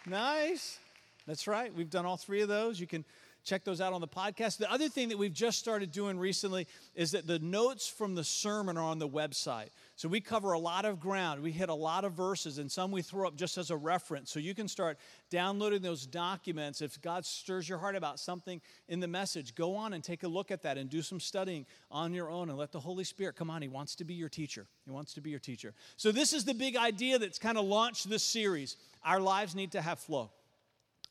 nice. 0.06 0.78
That's 1.26 1.46
right. 1.46 1.74
We've 1.74 1.90
done 1.90 2.06
all 2.06 2.16
three 2.16 2.42
of 2.42 2.48
those. 2.48 2.78
You 2.78 2.86
can 2.86 3.04
check 3.44 3.64
those 3.64 3.80
out 3.80 3.92
on 3.92 4.00
the 4.00 4.08
podcast. 4.08 4.58
The 4.58 4.70
other 4.70 4.88
thing 4.88 5.08
that 5.08 5.18
we've 5.18 5.32
just 5.32 5.58
started 5.58 5.92
doing 5.92 6.18
recently 6.18 6.66
is 6.94 7.12
that 7.12 7.26
the 7.26 7.38
notes 7.38 7.88
from 7.88 8.14
the 8.14 8.24
sermon 8.24 8.76
are 8.76 8.84
on 8.84 8.98
the 8.98 9.08
website. 9.08 9.68
So 9.96 10.10
we 10.10 10.20
cover 10.20 10.52
a 10.52 10.58
lot 10.58 10.84
of 10.84 11.00
ground. 11.00 11.42
We 11.42 11.52
hit 11.52 11.70
a 11.70 11.74
lot 11.74 12.04
of 12.04 12.12
verses, 12.12 12.58
and 12.58 12.70
some 12.70 12.90
we 12.90 13.00
throw 13.00 13.26
up 13.26 13.34
just 13.34 13.56
as 13.56 13.70
a 13.70 13.76
reference. 13.76 14.30
So 14.30 14.38
you 14.38 14.54
can 14.54 14.68
start 14.68 14.98
downloading 15.30 15.80
those 15.80 16.06
documents. 16.06 16.82
If 16.82 17.00
God 17.00 17.24
stirs 17.24 17.66
your 17.66 17.78
heart 17.78 17.96
about 17.96 18.20
something 18.20 18.60
in 18.88 19.00
the 19.00 19.08
message, 19.08 19.54
go 19.54 19.74
on 19.74 19.94
and 19.94 20.04
take 20.04 20.22
a 20.22 20.28
look 20.28 20.50
at 20.50 20.62
that 20.64 20.76
and 20.76 20.90
do 20.90 21.00
some 21.00 21.18
studying 21.18 21.64
on 21.90 22.12
your 22.12 22.30
own 22.30 22.50
and 22.50 22.58
let 22.58 22.72
the 22.72 22.80
Holy 22.80 23.04
Spirit 23.04 23.36
come 23.36 23.48
on. 23.48 23.62
He 23.62 23.68
wants 23.68 23.94
to 23.96 24.04
be 24.04 24.12
your 24.12 24.28
teacher. 24.28 24.66
He 24.84 24.90
wants 24.90 25.14
to 25.14 25.22
be 25.22 25.30
your 25.30 25.40
teacher. 25.40 25.72
So 25.96 26.12
this 26.12 26.34
is 26.34 26.44
the 26.44 26.54
big 26.54 26.76
idea 26.76 27.18
that's 27.18 27.38
kind 27.38 27.56
of 27.56 27.64
launched 27.64 28.10
this 28.10 28.22
series. 28.22 28.76
Our 29.02 29.18
lives 29.18 29.54
need 29.54 29.72
to 29.72 29.80
have 29.80 29.98
flow. 29.98 30.30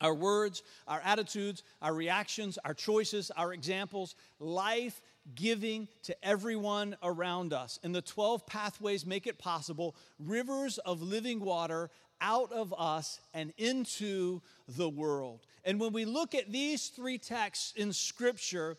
Our 0.00 0.14
words, 0.14 0.62
our 0.86 1.00
attitudes, 1.04 1.62
our 1.82 1.94
reactions, 1.94 2.58
our 2.64 2.74
choices, 2.74 3.30
our 3.30 3.52
examples, 3.52 4.14
life 4.38 5.00
giving 5.34 5.88
to 6.04 6.24
everyone 6.24 6.96
around 7.02 7.52
us. 7.52 7.78
And 7.82 7.94
the 7.94 8.02
12 8.02 8.46
pathways 8.46 9.04
make 9.04 9.26
it 9.26 9.38
possible 9.38 9.96
rivers 10.18 10.78
of 10.78 11.02
living 11.02 11.40
water 11.40 11.90
out 12.20 12.52
of 12.52 12.74
us 12.76 13.20
and 13.34 13.52
into 13.58 14.40
the 14.68 14.88
world. 14.88 15.46
And 15.64 15.80
when 15.80 15.92
we 15.92 16.04
look 16.04 16.34
at 16.34 16.50
these 16.50 16.88
three 16.88 17.18
texts 17.18 17.72
in 17.76 17.92
Scripture, 17.92 18.76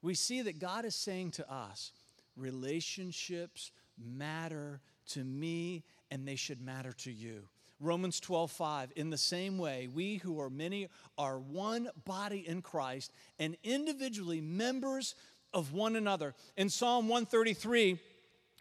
we 0.00 0.14
see 0.14 0.42
that 0.42 0.58
God 0.58 0.84
is 0.84 0.94
saying 0.94 1.32
to 1.32 1.52
us 1.52 1.92
relationships 2.36 3.72
matter 3.98 4.80
to 5.08 5.24
me 5.24 5.82
and 6.10 6.26
they 6.26 6.36
should 6.36 6.60
matter 6.60 6.92
to 6.92 7.12
you. 7.12 7.48
Romans 7.80 8.20
12, 8.20 8.50
5. 8.50 8.92
In 8.96 9.10
the 9.10 9.18
same 9.18 9.58
way, 9.58 9.88
we 9.92 10.16
who 10.16 10.40
are 10.40 10.50
many 10.50 10.88
are 11.16 11.38
one 11.38 11.88
body 12.04 12.46
in 12.46 12.62
Christ 12.62 13.12
and 13.38 13.56
individually 13.62 14.40
members 14.40 15.14
of 15.54 15.72
one 15.72 15.96
another. 15.96 16.34
In 16.56 16.68
Psalm 16.68 17.08
133, 17.08 17.98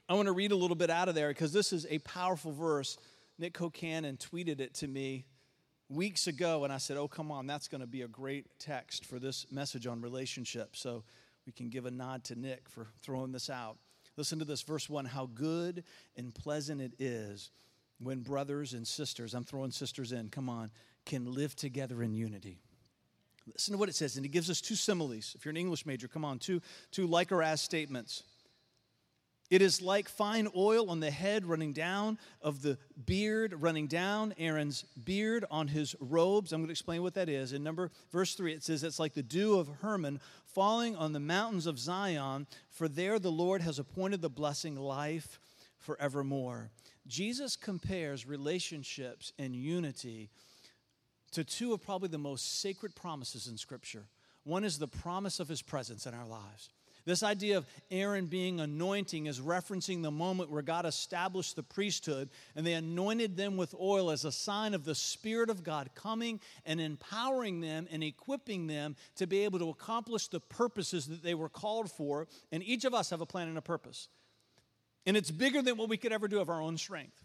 I 0.08 0.14
want 0.14 0.28
to 0.28 0.34
read 0.34 0.52
a 0.52 0.56
little 0.56 0.76
bit 0.76 0.90
out 0.90 1.10
of 1.10 1.16
there 1.16 1.30
because 1.30 1.52
this 1.52 1.74
is 1.74 1.86
a 1.90 2.00
powerful 2.00 2.52
verse. 2.52 2.98
Nick 3.40 3.54
Kocannon 3.54 4.18
tweeted 4.18 4.60
it 4.60 4.74
to 4.76 4.88
me 4.88 5.26
weeks 5.90 6.28
ago, 6.28 6.64
and 6.64 6.72
I 6.72 6.78
said, 6.78 6.98
Oh, 6.98 7.08
come 7.08 7.32
on, 7.32 7.48
that's 7.48 7.68
going 7.68 7.82
to 7.82 7.88
be 7.88 8.04
a 8.04 8.08
great 8.08 8.60
text 8.60 9.06
for 9.06 9.20
this 9.20 9.46
message 9.52 9.88
on 9.88 10.02
relationships. 10.02 10.80
So 10.80 11.04
we 11.46 11.52
can 11.52 11.70
give 11.70 11.86
a 11.86 11.92
nod 11.92 12.24
to 12.26 12.36
Nick 12.36 12.70
for 12.70 12.88
throwing 13.02 13.32
this 13.32 13.50
out. 13.50 13.78
Listen 14.16 14.40
to 14.40 14.46
this, 14.46 14.62
verse 14.62 14.90
1 14.90 15.06
How 15.06 15.28
good 15.28 15.84
and 16.16 16.34
pleasant 16.34 16.82
it 16.82 16.94
is 17.00 17.52
when 18.00 18.22
brothers 18.22 18.74
and 18.74 18.88
sisters, 18.88 19.34
I'm 19.34 19.44
throwing 19.44 19.72
sisters 19.72 20.12
in, 20.12 20.30
come 20.30 20.50
on, 20.50 20.72
can 21.06 21.34
live 21.34 21.56
together 21.56 22.04
in 22.04 22.14
unity. 22.14 22.60
Listen 23.54 23.74
to 23.74 23.78
what 23.78 23.90
it 23.90 23.96
says, 23.96 24.18
and 24.18 24.26
it 24.26 24.30
gives 24.30 24.50
us 24.50 24.60
two 24.60 24.76
similes. 24.76 25.34
If 25.36 25.46
you're 25.46 25.52
an 25.52 25.58
English 25.58 25.86
major, 25.86 26.08
come 26.08 26.26
on, 26.26 26.38
two, 26.38 26.62
two 26.92 27.08
like 27.08 27.32
or 27.32 27.42
as 27.42 27.62
statements. 27.62 28.24
It 29.50 29.62
is 29.62 29.82
like 29.82 30.10
fine 30.10 30.50
oil 30.58 30.90
on 30.90 31.00
the 31.00 31.10
head 31.10 31.46
running 31.46 31.72
down 31.72 32.20
of 32.42 32.62
the 32.62 32.78
beard, 33.06 33.54
running 33.58 33.88
down 33.88 34.34
Aaron's 34.38 34.84
beard 35.06 35.46
on 35.50 35.70
his 35.70 35.96
robes. 36.02 36.52
I'm 36.52 36.60
going 36.60 36.68
to 36.68 36.74
explain 36.74 37.02
what 37.02 37.14
that 37.14 37.30
is. 37.30 37.54
In 37.54 37.64
number 37.64 37.92
verse 38.12 38.36
3, 38.36 38.54
it 38.54 38.64
says 38.64 38.84
it's 38.84 39.00
like 39.00 39.14
the 39.14 39.24
dew 39.24 39.58
of 39.58 39.70
Hermon 39.82 40.20
falling 40.44 40.98
on 40.98 41.14
the 41.14 41.22
mountains 41.22 41.66
of 41.66 41.80
Zion, 41.80 42.46
for 42.70 42.90
there 42.90 43.20
the 43.20 43.32
Lord 43.32 43.62
has 43.62 43.80
appointed 43.80 44.22
the 44.22 44.30
blessing 44.30 44.76
life 44.76 45.40
forevermore. 45.80 46.72
Jesus 47.08 47.56
compares 47.56 48.26
relationships 48.26 49.32
and 49.40 49.56
unity 49.56 50.30
to 51.32 51.44
two 51.44 51.74
of 51.74 51.84
probably 51.84 52.10
the 52.10 52.18
most 52.18 52.62
sacred 52.62 52.96
promises 52.96 53.48
in 53.48 53.58
Scripture. 53.58 54.06
One 54.44 54.64
is 54.64 54.80
the 54.80 54.88
promise 54.88 55.40
of 55.40 55.48
his 55.48 55.62
presence 55.62 56.06
in 56.06 56.14
our 56.14 56.26
lives. 56.26 56.70
This 57.08 57.24
idea 57.24 57.58
of 57.58 57.66
Aaron 57.90 58.26
being 58.26 58.60
anointing 58.60 59.28
is 59.28 59.40
referencing 59.40 60.04
the 60.04 60.12
moment 60.12 60.52
where 60.52 60.62
God 60.62 60.86
established 60.86 61.56
the 61.56 61.64
priesthood 61.64 62.30
and 62.54 62.68
they 62.68 62.74
anointed 62.74 63.38
them 63.38 63.56
with 63.56 63.74
oil 63.80 64.12
as 64.12 64.26
a 64.26 64.32
sign 64.32 64.74
of 64.74 64.84
the 64.84 64.94
Spirit 64.94 65.50
of 65.50 65.64
God 65.64 65.92
coming 65.96 66.42
and 66.66 66.82
empowering 66.82 67.62
them 67.62 67.88
and 67.92 68.04
equipping 68.04 68.68
them 68.68 68.98
to 69.16 69.26
be 69.26 69.46
able 69.46 69.58
to 69.60 69.70
accomplish 69.70 70.28
the 70.28 70.42
purposes 70.42 71.08
that 71.08 71.24
they 71.24 71.34
were 71.34 71.48
called 71.48 71.90
for. 71.90 72.28
And 72.52 72.62
each 72.62 72.84
of 72.84 72.94
us 72.94 73.10
have 73.12 73.22
a 73.22 73.26
plan 73.26 73.48
and 73.48 73.58
a 73.58 73.62
purpose. 73.62 74.10
And 75.08 75.16
it's 75.16 75.32
bigger 75.32 75.62
than 75.62 75.78
what 75.78 75.88
we 75.90 75.98
could 75.98 76.12
ever 76.12 76.28
do 76.28 76.42
of 76.42 76.50
our 76.50 76.62
own 76.62 76.78
strength. 76.78 77.24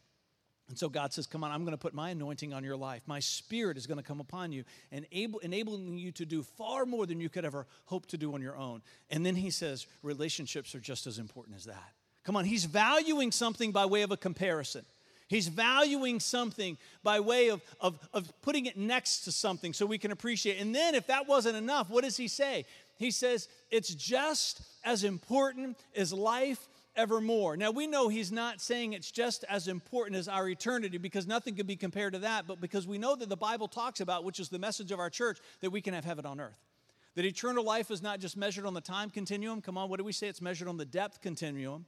And 0.69 0.79
so 0.79 0.89
God 0.89 1.13
says, 1.13 1.27
Come 1.27 1.43
on, 1.45 1.51
I'm 1.51 1.65
going 1.65 1.73
to 1.73 1.79
put 1.79 1.93
my 1.93 2.11
anointing 2.11 2.55
on 2.55 2.63
your 2.63 2.77
life. 2.77 3.03
My 3.07 3.19
spirit 3.19 3.77
is 3.77 3.87
going 3.89 3.99
to 3.99 4.05
come 4.05 4.21
upon 4.21 4.53
you 4.53 4.65
and 4.93 5.05
able, 5.11 5.41
enabling 5.41 5.99
you 5.99 6.13
to 6.13 6.25
do 6.25 6.43
far 6.43 6.87
more 6.87 7.05
than 7.05 7.21
you 7.21 7.29
could 7.29 7.45
ever 7.45 7.67
hope 7.87 8.07
to 8.07 8.17
do 8.17 8.33
on 8.35 8.41
your 8.41 8.57
own. 8.57 8.83
And 9.11 9.27
then 9.27 9.35
he 9.35 9.51
says, 9.51 9.87
Relationships 10.03 10.75
are 10.75 10.81
just 10.81 11.07
as 11.09 11.19
important 11.19 11.57
as 11.57 11.65
that. 11.65 11.93
Come 12.25 12.37
on, 12.37 12.45
he's 12.45 12.65
valuing 12.65 13.33
something 13.33 13.73
by 13.73 13.85
way 13.85 14.03
of 14.03 14.13
a 14.13 14.17
comparison. 14.17 14.85
He's 15.27 15.49
valuing 15.49 16.21
something 16.21 16.79
by 17.03 17.19
way 17.19 17.49
of, 17.49 17.63
of, 17.81 17.99
of 18.13 18.33
putting 18.43 18.67
it 18.67 18.77
next 18.77 19.25
to 19.25 19.33
something 19.33 19.73
so 19.73 19.87
we 19.87 19.99
can 19.99 20.13
appreciate. 20.13 20.61
And 20.61 20.75
then, 20.75 20.95
if 20.95 21.09
that 21.09 21.27
wasn't 21.27 21.57
enough, 21.57 21.91
what 21.91 22.05
does 22.05 22.17
he 22.17 22.29
say? 22.29 22.65
He 22.97 23.11
says, 23.11 23.49
It's 23.71 23.93
just 23.93 24.63
as 24.85 25.03
important 25.03 25.77
as 25.97 26.13
life 26.13 26.69
evermore. 26.97 27.57
Now, 27.57 27.71
we 27.71 27.87
know 27.87 28.09
he's 28.09 28.33
not 28.33 28.61
saying 28.61 28.93
it's 28.93 29.11
just 29.11 29.45
as 29.49 29.69
important 29.69 30.17
as 30.17 30.29
our 30.29 30.49
eternity 30.49 30.99
because 30.99 31.27
nothing 31.27 31.55
can 31.55 31.67
be 31.67 31.77
compared 31.77 32.13
to 32.15 32.19
that, 32.21 32.47
but 32.47 32.61
because 32.61 32.87
we 32.87 32.99
know 32.99 33.17
that 33.17 33.29
the 33.29 33.37
Bible 33.37 33.69
talks 33.69 34.01
about, 34.01 34.25
which 34.25 34.41
is 34.41 34.49
the 34.49 34.59
message 34.59 34.93
of 34.93 35.01
our 35.01 35.11
church, 35.11 35.39
that 35.61 35.71
we 35.71 35.81
can 35.81 35.95
have 35.95 36.05
heaven 36.05 36.27
on 36.27 36.41
earth. 36.41 36.59
That 37.15 37.25
eternal 37.25 37.65
life 37.65 37.91
is 37.91 38.03
not 38.03 38.21
just 38.21 38.37
measured 38.37 38.65
on 38.65 38.75
the 38.75 38.81
time 38.81 39.11
continuum. 39.11 39.61
Come 39.61 39.77
on, 39.77 39.91
what 39.91 39.99
do 39.99 40.05
we 40.05 40.13
say? 40.13 40.29
It's 40.29 40.41
measured 40.41 40.69
on 40.69 40.79
the 40.79 40.87
depth 40.87 41.21
continuum. 41.21 41.85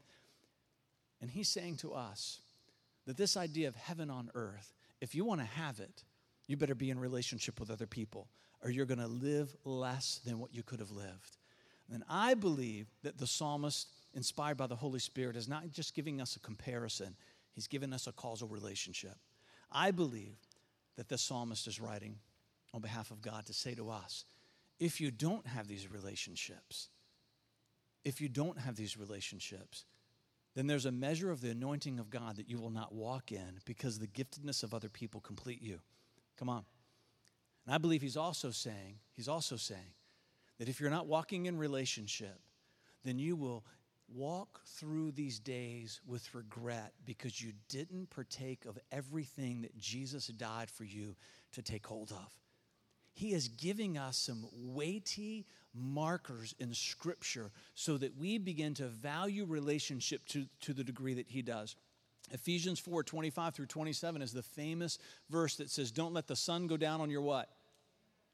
And 1.20 1.30
he's 1.30 1.48
saying 1.48 1.76
to 1.78 1.94
us 1.94 2.40
that 3.06 3.16
this 3.16 3.36
idea 3.36 3.68
of 3.68 3.76
heaven 3.76 4.10
on 4.10 4.30
earth, 4.34 4.74
if 5.00 5.14
you 5.14 5.24
want 5.24 5.40
to 5.40 5.46
have 5.46 5.80
it, 5.80 6.04
you 6.46 6.56
better 6.56 6.74
be 6.74 6.90
in 6.90 6.98
relationship 6.98 7.58
with 7.58 7.70
other 7.70 7.86
people 7.86 8.28
or 8.62 8.70
you're 8.70 8.86
going 8.86 8.98
to 8.98 9.06
live 9.06 9.54
less 9.64 10.20
than 10.24 10.38
what 10.38 10.54
you 10.54 10.62
could 10.62 10.80
have 10.80 10.90
lived. 10.90 11.36
And 11.92 12.02
I 12.08 12.34
believe 12.34 12.86
that 13.02 13.18
the 13.18 13.26
psalmist 13.26 13.88
inspired 14.14 14.56
by 14.56 14.66
the 14.66 14.76
Holy 14.76 14.98
Spirit, 14.98 15.36
is 15.36 15.48
not 15.48 15.70
just 15.70 15.94
giving 15.94 16.20
us 16.20 16.36
a 16.36 16.40
comparison, 16.40 17.16
he's 17.52 17.66
giving 17.66 17.92
us 17.92 18.06
a 18.06 18.12
causal 18.12 18.48
relationship. 18.48 19.16
I 19.70 19.90
believe 19.90 20.36
that 20.96 21.08
the 21.08 21.18
psalmist 21.18 21.66
is 21.66 21.80
writing 21.80 22.18
on 22.72 22.80
behalf 22.80 23.10
of 23.10 23.22
God 23.22 23.46
to 23.46 23.52
say 23.52 23.74
to 23.74 23.90
us 23.90 24.24
if 24.80 25.00
you 25.00 25.10
don't 25.10 25.46
have 25.46 25.68
these 25.68 25.90
relationships, 25.90 26.88
if 28.04 28.20
you 28.20 28.28
don't 28.28 28.58
have 28.58 28.76
these 28.76 28.96
relationships, 28.96 29.84
then 30.54 30.66
there's 30.66 30.86
a 30.86 30.92
measure 30.92 31.30
of 31.30 31.40
the 31.40 31.50
anointing 31.50 31.98
of 31.98 32.10
God 32.10 32.36
that 32.36 32.48
you 32.48 32.58
will 32.58 32.70
not 32.70 32.94
walk 32.94 33.32
in 33.32 33.60
because 33.64 33.98
the 33.98 34.06
giftedness 34.06 34.62
of 34.62 34.74
other 34.74 34.88
people 34.88 35.20
complete 35.20 35.62
you. 35.62 35.80
Come 36.38 36.48
on. 36.48 36.64
And 37.66 37.74
I 37.74 37.78
believe 37.78 38.02
he's 38.02 38.16
also 38.16 38.50
saying, 38.50 38.98
he's 39.16 39.28
also 39.28 39.56
saying 39.56 39.94
that 40.58 40.68
if 40.68 40.80
you're 40.80 40.90
not 40.90 41.06
walking 41.06 41.46
in 41.46 41.56
relationship, 41.56 42.38
then 43.04 43.18
you 43.18 43.36
will 43.36 43.64
walk 44.08 44.60
through 44.66 45.12
these 45.12 45.38
days 45.38 46.00
with 46.06 46.34
regret 46.34 46.92
because 47.04 47.40
you 47.40 47.52
didn't 47.68 48.10
partake 48.10 48.64
of 48.64 48.78
everything 48.92 49.62
that 49.62 49.78
Jesus 49.78 50.26
died 50.28 50.70
for 50.70 50.84
you 50.84 51.16
to 51.52 51.62
take 51.62 51.86
hold 51.86 52.10
of. 52.12 52.32
He 53.14 53.32
is 53.32 53.48
giving 53.48 53.96
us 53.96 54.16
some 54.16 54.46
weighty 54.52 55.46
markers 55.72 56.54
in 56.58 56.74
Scripture 56.74 57.52
so 57.74 57.96
that 57.96 58.16
we 58.16 58.38
begin 58.38 58.74
to 58.74 58.86
value 58.86 59.44
relationship 59.44 60.26
to, 60.26 60.46
to 60.62 60.72
the 60.72 60.84
degree 60.84 61.14
that 61.14 61.28
He 61.28 61.42
does. 61.42 61.76
Ephesians 62.32 62.80
4 62.80 63.02
25 63.02 63.54
through 63.54 63.66
27 63.66 64.22
is 64.22 64.32
the 64.32 64.42
famous 64.42 64.98
verse 65.30 65.56
that 65.56 65.70
says, 65.70 65.92
Don't 65.92 66.14
let 66.14 66.26
the 66.26 66.36
sun 66.36 66.66
go 66.66 66.76
down 66.76 67.00
on 67.00 67.10
your 67.10 67.22
what? 67.22 67.50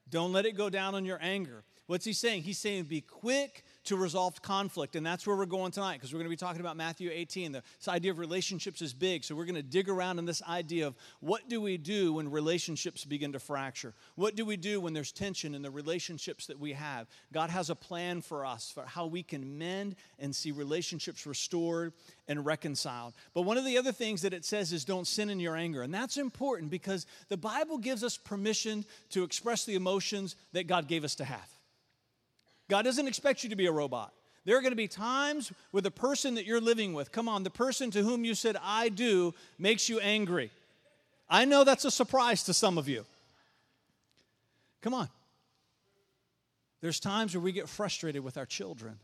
Don't 0.08 0.32
let 0.32 0.46
it 0.46 0.56
go 0.56 0.70
down 0.70 0.94
on 0.94 1.04
your 1.04 1.18
anger. 1.20 1.64
What's 1.90 2.04
he 2.04 2.12
saying? 2.12 2.44
He's 2.44 2.56
saying, 2.56 2.84
Be 2.84 3.00
quick 3.00 3.64
to 3.86 3.96
resolve 3.96 4.40
conflict. 4.40 4.94
And 4.94 5.04
that's 5.04 5.26
where 5.26 5.34
we're 5.34 5.44
going 5.44 5.72
tonight 5.72 5.94
because 5.94 6.12
we're 6.12 6.20
going 6.20 6.30
to 6.30 6.30
be 6.30 6.36
talking 6.36 6.60
about 6.60 6.76
Matthew 6.76 7.10
18. 7.12 7.50
This 7.50 7.88
idea 7.88 8.12
of 8.12 8.20
relationships 8.20 8.80
is 8.80 8.94
big. 8.94 9.24
So 9.24 9.34
we're 9.34 9.44
going 9.44 9.56
to 9.56 9.62
dig 9.64 9.88
around 9.88 10.20
in 10.20 10.24
this 10.24 10.40
idea 10.44 10.86
of 10.86 10.94
what 11.18 11.48
do 11.48 11.60
we 11.60 11.78
do 11.78 12.12
when 12.12 12.30
relationships 12.30 13.04
begin 13.04 13.32
to 13.32 13.40
fracture? 13.40 13.92
What 14.14 14.36
do 14.36 14.44
we 14.44 14.56
do 14.56 14.80
when 14.80 14.92
there's 14.92 15.10
tension 15.10 15.52
in 15.52 15.62
the 15.62 15.70
relationships 15.72 16.46
that 16.46 16.60
we 16.60 16.74
have? 16.74 17.08
God 17.32 17.50
has 17.50 17.70
a 17.70 17.74
plan 17.74 18.20
for 18.20 18.46
us 18.46 18.70
for 18.70 18.84
how 18.84 19.06
we 19.06 19.24
can 19.24 19.58
mend 19.58 19.96
and 20.20 20.32
see 20.32 20.52
relationships 20.52 21.26
restored 21.26 21.92
and 22.28 22.46
reconciled. 22.46 23.14
But 23.34 23.42
one 23.42 23.58
of 23.58 23.64
the 23.64 23.78
other 23.78 23.90
things 23.90 24.22
that 24.22 24.32
it 24.32 24.44
says 24.44 24.72
is 24.72 24.84
don't 24.84 25.08
sin 25.08 25.28
in 25.28 25.40
your 25.40 25.56
anger. 25.56 25.82
And 25.82 25.92
that's 25.92 26.18
important 26.18 26.70
because 26.70 27.04
the 27.28 27.36
Bible 27.36 27.78
gives 27.78 28.04
us 28.04 28.16
permission 28.16 28.84
to 29.08 29.24
express 29.24 29.64
the 29.64 29.74
emotions 29.74 30.36
that 30.52 30.68
God 30.68 30.86
gave 30.86 31.02
us 31.02 31.16
to 31.16 31.24
have. 31.24 31.59
God 32.70 32.84
doesn't 32.84 33.08
expect 33.08 33.42
you 33.42 33.50
to 33.50 33.56
be 33.56 33.66
a 33.66 33.72
robot. 33.72 34.14
There 34.44 34.56
are 34.56 34.60
going 34.62 34.72
to 34.72 34.76
be 34.76 34.88
times 34.88 35.52
with 35.72 35.84
the 35.84 35.90
person 35.90 36.36
that 36.36 36.46
you're 36.46 36.60
living 36.60 36.94
with, 36.94 37.12
come 37.12 37.28
on, 37.28 37.42
the 37.42 37.50
person 37.50 37.90
to 37.90 38.02
whom 38.02 38.24
you 38.24 38.34
said, 38.34 38.56
I 38.62 38.88
do, 38.88 39.34
makes 39.58 39.88
you 39.88 40.00
angry. 40.00 40.50
I 41.28 41.44
know 41.44 41.64
that's 41.64 41.84
a 41.84 41.90
surprise 41.90 42.44
to 42.44 42.54
some 42.54 42.78
of 42.78 42.88
you. 42.88 43.04
Come 44.80 44.94
on. 44.94 45.08
There's 46.80 47.00
times 47.00 47.34
where 47.34 47.42
we 47.42 47.52
get 47.52 47.68
frustrated 47.68 48.24
with 48.24 48.38
our 48.38 48.46
children. 48.46 48.98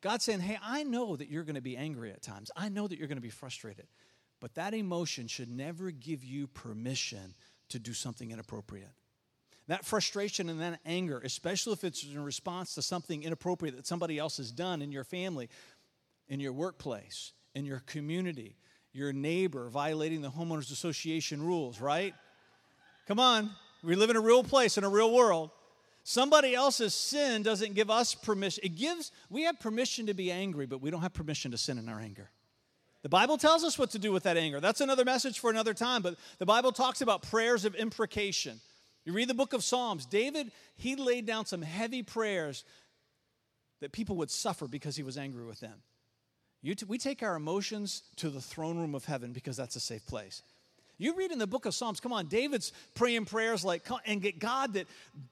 God's 0.00 0.24
saying, 0.24 0.40
Hey, 0.40 0.58
I 0.62 0.84
know 0.84 1.16
that 1.16 1.28
you're 1.28 1.44
going 1.44 1.56
to 1.56 1.60
be 1.60 1.76
angry 1.76 2.10
at 2.10 2.22
times. 2.22 2.50
I 2.56 2.70
know 2.70 2.88
that 2.88 2.98
you're 2.98 3.08
going 3.08 3.18
to 3.18 3.22
be 3.22 3.28
frustrated. 3.28 3.86
But 4.40 4.54
that 4.54 4.72
emotion 4.72 5.26
should 5.26 5.50
never 5.50 5.90
give 5.90 6.24
you 6.24 6.46
permission 6.46 7.34
to 7.68 7.78
do 7.78 7.92
something 7.92 8.30
inappropriate. 8.30 8.88
That 9.70 9.84
frustration 9.84 10.48
and 10.48 10.60
that 10.60 10.80
anger, 10.84 11.22
especially 11.24 11.74
if 11.74 11.84
it's 11.84 12.02
in 12.02 12.24
response 12.24 12.74
to 12.74 12.82
something 12.82 13.22
inappropriate 13.22 13.76
that 13.76 13.86
somebody 13.86 14.18
else 14.18 14.38
has 14.38 14.50
done 14.50 14.82
in 14.82 14.90
your 14.90 15.04
family, 15.04 15.48
in 16.28 16.40
your 16.40 16.52
workplace, 16.52 17.30
in 17.54 17.64
your 17.64 17.78
community, 17.86 18.56
your 18.92 19.12
neighbor 19.12 19.68
violating 19.68 20.22
the 20.22 20.28
homeowners 20.28 20.72
association 20.72 21.40
rules, 21.40 21.80
right? 21.80 22.14
Come 23.06 23.20
on, 23.20 23.48
we 23.84 23.94
live 23.94 24.10
in 24.10 24.16
a 24.16 24.20
real 24.20 24.42
place, 24.42 24.76
in 24.76 24.82
a 24.82 24.88
real 24.88 25.14
world. 25.14 25.50
Somebody 26.02 26.52
else's 26.52 26.92
sin 26.92 27.44
doesn't 27.44 27.74
give 27.74 27.90
us 27.90 28.12
permission. 28.12 28.64
It 28.64 28.74
gives, 28.74 29.12
we 29.28 29.44
have 29.44 29.60
permission 29.60 30.06
to 30.06 30.14
be 30.14 30.32
angry, 30.32 30.66
but 30.66 30.80
we 30.80 30.90
don't 30.90 31.02
have 31.02 31.14
permission 31.14 31.52
to 31.52 31.56
sin 31.56 31.78
in 31.78 31.88
our 31.88 32.00
anger. 32.00 32.28
The 33.02 33.08
Bible 33.08 33.38
tells 33.38 33.62
us 33.62 33.78
what 33.78 33.92
to 33.92 34.00
do 34.00 34.10
with 34.10 34.24
that 34.24 34.36
anger. 34.36 34.58
That's 34.58 34.80
another 34.80 35.04
message 35.04 35.38
for 35.38 35.48
another 35.48 35.74
time, 35.74 36.02
but 36.02 36.16
the 36.40 36.46
Bible 36.46 36.72
talks 36.72 37.02
about 37.02 37.22
prayers 37.22 37.64
of 37.64 37.76
imprecation. 37.76 38.60
You 39.04 39.12
read 39.12 39.28
the 39.28 39.34
book 39.34 39.52
of 39.52 39.64
Psalms, 39.64 40.06
David, 40.06 40.52
he 40.76 40.96
laid 40.96 41.26
down 41.26 41.46
some 41.46 41.62
heavy 41.62 42.02
prayers 42.02 42.64
that 43.80 43.92
people 43.92 44.16
would 44.16 44.30
suffer 44.30 44.68
because 44.68 44.96
he 44.96 45.02
was 45.02 45.16
angry 45.16 45.44
with 45.44 45.60
them. 45.60 45.82
T- 46.62 46.84
we 46.86 46.98
take 46.98 47.22
our 47.22 47.36
emotions 47.36 48.02
to 48.16 48.28
the 48.28 48.40
throne 48.40 48.78
room 48.78 48.94
of 48.94 49.06
heaven 49.06 49.32
because 49.32 49.56
that's 49.56 49.76
a 49.76 49.80
safe 49.80 50.06
place. 50.06 50.42
You 50.98 51.16
read 51.16 51.32
in 51.32 51.38
the 51.38 51.46
book 51.46 51.64
of 51.64 51.74
Psalms, 51.74 51.98
come 51.98 52.12
on, 52.12 52.26
David's 52.26 52.74
praying 52.94 53.24
prayers 53.24 53.64
like, 53.64 53.88
and 54.04 54.20
get 54.20 54.38
God 54.38 54.74
that 54.74 54.86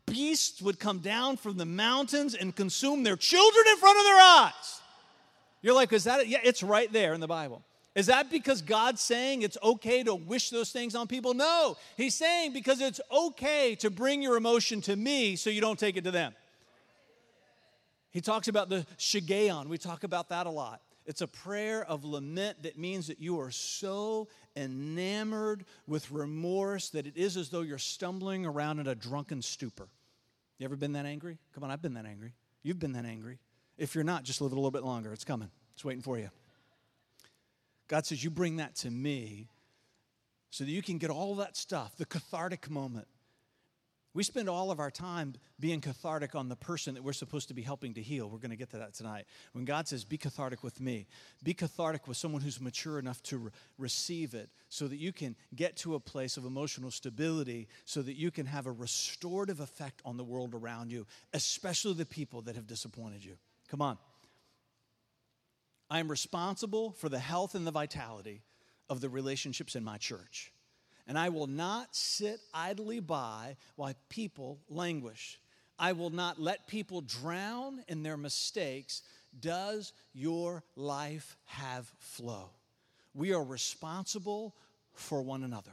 beasts 0.06 0.62
would 0.62 0.80
come 0.80 1.00
down 1.00 1.36
from 1.36 1.58
the 1.58 1.66
mountains 1.66 2.34
and 2.34 2.56
consume 2.56 3.02
their 3.02 3.16
children 3.16 3.66
in 3.68 3.76
front 3.76 3.98
of 3.98 4.04
their 4.04 4.20
eyes. 4.20 4.80
You're 5.60 5.74
like, 5.74 5.92
is 5.92 6.04
that 6.04 6.20
it? 6.20 6.28
Yeah, 6.28 6.38
it's 6.42 6.62
right 6.62 6.90
there 6.90 7.12
in 7.12 7.20
the 7.20 7.26
Bible. 7.26 7.62
Is 7.98 8.06
that 8.06 8.30
because 8.30 8.62
God's 8.62 9.00
saying 9.00 9.42
it's 9.42 9.58
okay 9.60 10.04
to 10.04 10.14
wish 10.14 10.50
those 10.50 10.70
things 10.70 10.94
on 10.94 11.08
people? 11.08 11.34
No. 11.34 11.76
He's 11.96 12.14
saying 12.14 12.52
because 12.52 12.80
it's 12.80 13.00
okay 13.10 13.74
to 13.80 13.90
bring 13.90 14.22
your 14.22 14.36
emotion 14.36 14.80
to 14.82 14.94
me 14.94 15.34
so 15.34 15.50
you 15.50 15.60
don't 15.60 15.80
take 15.80 15.96
it 15.96 16.04
to 16.04 16.12
them. 16.12 16.32
He 18.12 18.20
talks 18.20 18.46
about 18.46 18.68
the 18.68 18.86
shiggaion. 18.98 19.66
We 19.66 19.78
talk 19.78 20.04
about 20.04 20.28
that 20.28 20.46
a 20.46 20.50
lot. 20.50 20.80
It's 21.06 21.22
a 21.22 21.26
prayer 21.26 21.84
of 21.84 22.04
lament 22.04 22.62
that 22.62 22.78
means 22.78 23.08
that 23.08 23.18
you 23.18 23.40
are 23.40 23.50
so 23.50 24.28
enamored 24.54 25.64
with 25.88 26.08
remorse 26.12 26.90
that 26.90 27.04
it 27.04 27.16
is 27.16 27.36
as 27.36 27.48
though 27.48 27.62
you're 27.62 27.78
stumbling 27.78 28.46
around 28.46 28.78
in 28.78 28.86
a 28.86 28.94
drunken 28.94 29.42
stupor. 29.42 29.88
You 30.58 30.66
ever 30.66 30.76
been 30.76 30.92
that 30.92 31.04
angry? 31.04 31.36
Come 31.52 31.64
on, 31.64 31.72
I've 31.72 31.82
been 31.82 31.94
that 31.94 32.06
angry. 32.06 32.34
You've 32.62 32.78
been 32.78 32.92
that 32.92 33.06
angry. 33.06 33.40
If 33.76 33.96
you're 33.96 34.04
not, 34.04 34.22
just 34.22 34.40
live 34.40 34.52
it 34.52 34.54
a 34.54 34.60
little 34.60 34.70
bit 34.70 34.84
longer. 34.84 35.12
It's 35.12 35.24
coming, 35.24 35.50
it's 35.74 35.84
waiting 35.84 36.02
for 36.02 36.16
you. 36.16 36.30
God 37.88 38.06
says, 38.06 38.22
You 38.22 38.30
bring 38.30 38.56
that 38.56 38.76
to 38.76 38.90
me 38.90 39.48
so 40.50 40.64
that 40.64 40.70
you 40.70 40.82
can 40.82 40.98
get 40.98 41.10
all 41.10 41.34
that 41.36 41.56
stuff, 41.56 41.96
the 41.96 42.06
cathartic 42.06 42.70
moment. 42.70 43.08
We 44.14 44.24
spend 44.24 44.48
all 44.48 44.70
of 44.70 44.80
our 44.80 44.90
time 44.90 45.34
being 45.60 45.80
cathartic 45.80 46.34
on 46.34 46.48
the 46.48 46.56
person 46.56 46.94
that 46.94 47.04
we're 47.04 47.12
supposed 47.12 47.48
to 47.48 47.54
be 47.54 47.62
helping 47.62 47.94
to 47.94 48.02
heal. 48.02 48.28
We're 48.28 48.38
going 48.38 48.50
to 48.50 48.56
get 48.56 48.70
to 48.70 48.78
that 48.78 48.94
tonight. 48.94 49.26
When 49.52 49.64
God 49.64 49.86
says, 49.86 50.04
Be 50.04 50.18
cathartic 50.18 50.62
with 50.62 50.80
me, 50.80 51.06
be 51.42 51.54
cathartic 51.54 52.08
with 52.08 52.16
someone 52.16 52.42
who's 52.42 52.60
mature 52.60 52.98
enough 52.98 53.22
to 53.24 53.38
re- 53.38 53.50
receive 53.76 54.34
it 54.34 54.50
so 54.68 54.88
that 54.88 54.96
you 54.96 55.12
can 55.12 55.36
get 55.54 55.76
to 55.78 55.94
a 55.94 56.00
place 56.00 56.36
of 56.36 56.44
emotional 56.44 56.90
stability 56.90 57.68
so 57.84 58.02
that 58.02 58.16
you 58.16 58.30
can 58.30 58.46
have 58.46 58.66
a 58.66 58.72
restorative 58.72 59.60
effect 59.60 60.00
on 60.04 60.16
the 60.16 60.24
world 60.24 60.54
around 60.54 60.90
you, 60.90 61.06
especially 61.32 61.94
the 61.94 62.06
people 62.06 62.42
that 62.42 62.56
have 62.56 62.66
disappointed 62.66 63.24
you. 63.24 63.36
Come 63.68 63.82
on. 63.82 63.98
I 65.90 66.00
am 66.00 66.10
responsible 66.10 66.92
for 66.92 67.08
the 67.08 67.18
health 67.18 67.54
and 67.54 67.66
the 67.66 67.70
vitality 67.70 68.42
of 68.88 69.00
the 69.00 69.08
relationships 69.08 69.74
in 69.74 69.84
my 69.84 69.98
church. 69.98 70.52
And 71.06 71.18
I 71.18 71.30
will 71.30 71.46
not 71.46 71.96
sit 71.96 72.40
idly 72.52 73.00
by 73.00 73.56
while 73.76 73.94
people 74.10 74.60
languish. 74.68 75.40
I 75.78 75.92
will 75.92 76.10
not 76.10 76.40
let 76.40 76.66
people 76.66 77.00
drown 77.00 77.82
in 77.88 78.02
their 78.02 78.16
mistakes. 78.16 79.02
Does 79.38 79.92
your 80.12 80.64
life 80.76 81.36
have 81.44 81.90
flow? 81.98 82.50
We 83.14 83.32
are 83.32 83.42
responsible 83.42 84.54
for 84.92 85.22
one 85.22 85.44
another. 85.44 85.72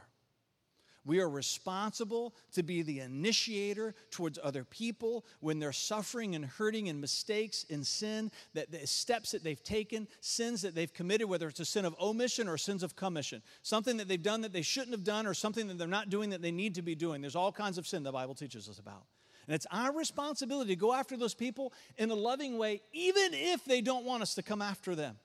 We 1.06 1.20
are 1.20 1.30
responsible 1.30 2.34
to 2.52 2.64
be 2.64 2.82
the 2.82 2.98
initiator 2.98 3.94
towards 4.10 4.40
other 4.42 4.64
people 4.64 5.24
when 5.38 5.60
they're 5.60 5.72
suffering 5.72 6.34
and 6.34 6.44
hurting 6.44 6.88
and 6.88 7.00
mistakes 7.00 7.64
and 7.70 7.86
sin, 7.86 8.32
that 8.54 8.72
the 8.72 8.84
steps 8.88 9.30
that 9.30 9.44
they've 9.44 9.62
taken, 9.62 10.08
sins 10.20 10.62
that 10.62 10.74
they've 10.74 10.92
committed, 10.92 11.28
whether 11.28 11.46
it's 11.46 11.60
a 11.60 11.64
sin 11.64 11.84
of 11.84 11.94
omission 12.00 12.48
or 12.48 12.58
sins 12.58 12.82
of 12.82 12.96
commission, 12.96 13.40
something 13.62 13.98
that 13.98 14.08
they've 14.08 14.20
done 14.20 14.40
that 14.40 14.52
they 14.52 14.62
shouldn't 14.62 14.90
have 14.90 15.04
done 15.04 15.28
or 15.28 15.32
something 15.34 15.68
that 15.68 15.78
they're 15.78 15.86
not 15.86 16.10
doing 16.10 16.30
that 16.30 16.42
they 16.42 16.50
need 16.50 16.74
to 16.74 16.82
be 16.82 16.96
doing. 16.96 17.20
There's 17.20 17.36
all 17.36 17.52
kinds 17.52 17.78
of 17.78 17.86
sin 17.86 18.02
the 18.02 18.10
Bible 18.10 18.34
teaches 18.34 18.68
us 18.68 18.80
about. 18.80 19.04
And 19.46 19.54
it's 19.54 19.66
our 19.70 19.92
responsibility 19.92 20.74
to 20.74 20.76
go 20.76 20.92
after 20.92 21.16
those 21.16 21.34
people 21.34 21.72
in 21.98 22.10
a 22.10 22.16
loving 22.16 22.58
way, 22.58 22.82
even 22.92 23.30
if 23.32 23.64
they 23.64 23.80
don't 23.80 24.04
want 24.04 24.22
us 24.22 24.34
to 24.34 24.42
come 24.42 24.60
after 24.60 24.96
them. 24.96 25.16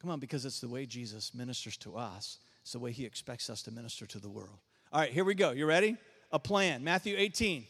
Come 0.00 0.10
on, 0.10 0.20
because 0.20 0.46
it's 0.46 0.60
the 0.60 0.68
way 0.68 0.86
Jesus 0.86 1.34
ministers 1.34 1.76
to 1.78 1.96
us 1.96 2.38
it's 2.66 2.72
the 2.72 2.80
way 2.80 2.90
He 2.90 3.04
expects 3.04 3.48
us 3.48 3.62
to 3.62 3.70
minister 3.70 4.06
to 4.06 4.18
the 4.18 4.28
world. 4.28 4.58
All 4.92 4.98
right, 4.98 5.12
here 5.12 5.22
we 5.22 5.36
go. 5.36 5.52
You 5.52 5.66
ready? 5.66 5.96
A 6.32 6.40
plan. 6.40 6.82
Matthew 6.82 7.14
18. 7.16 7.64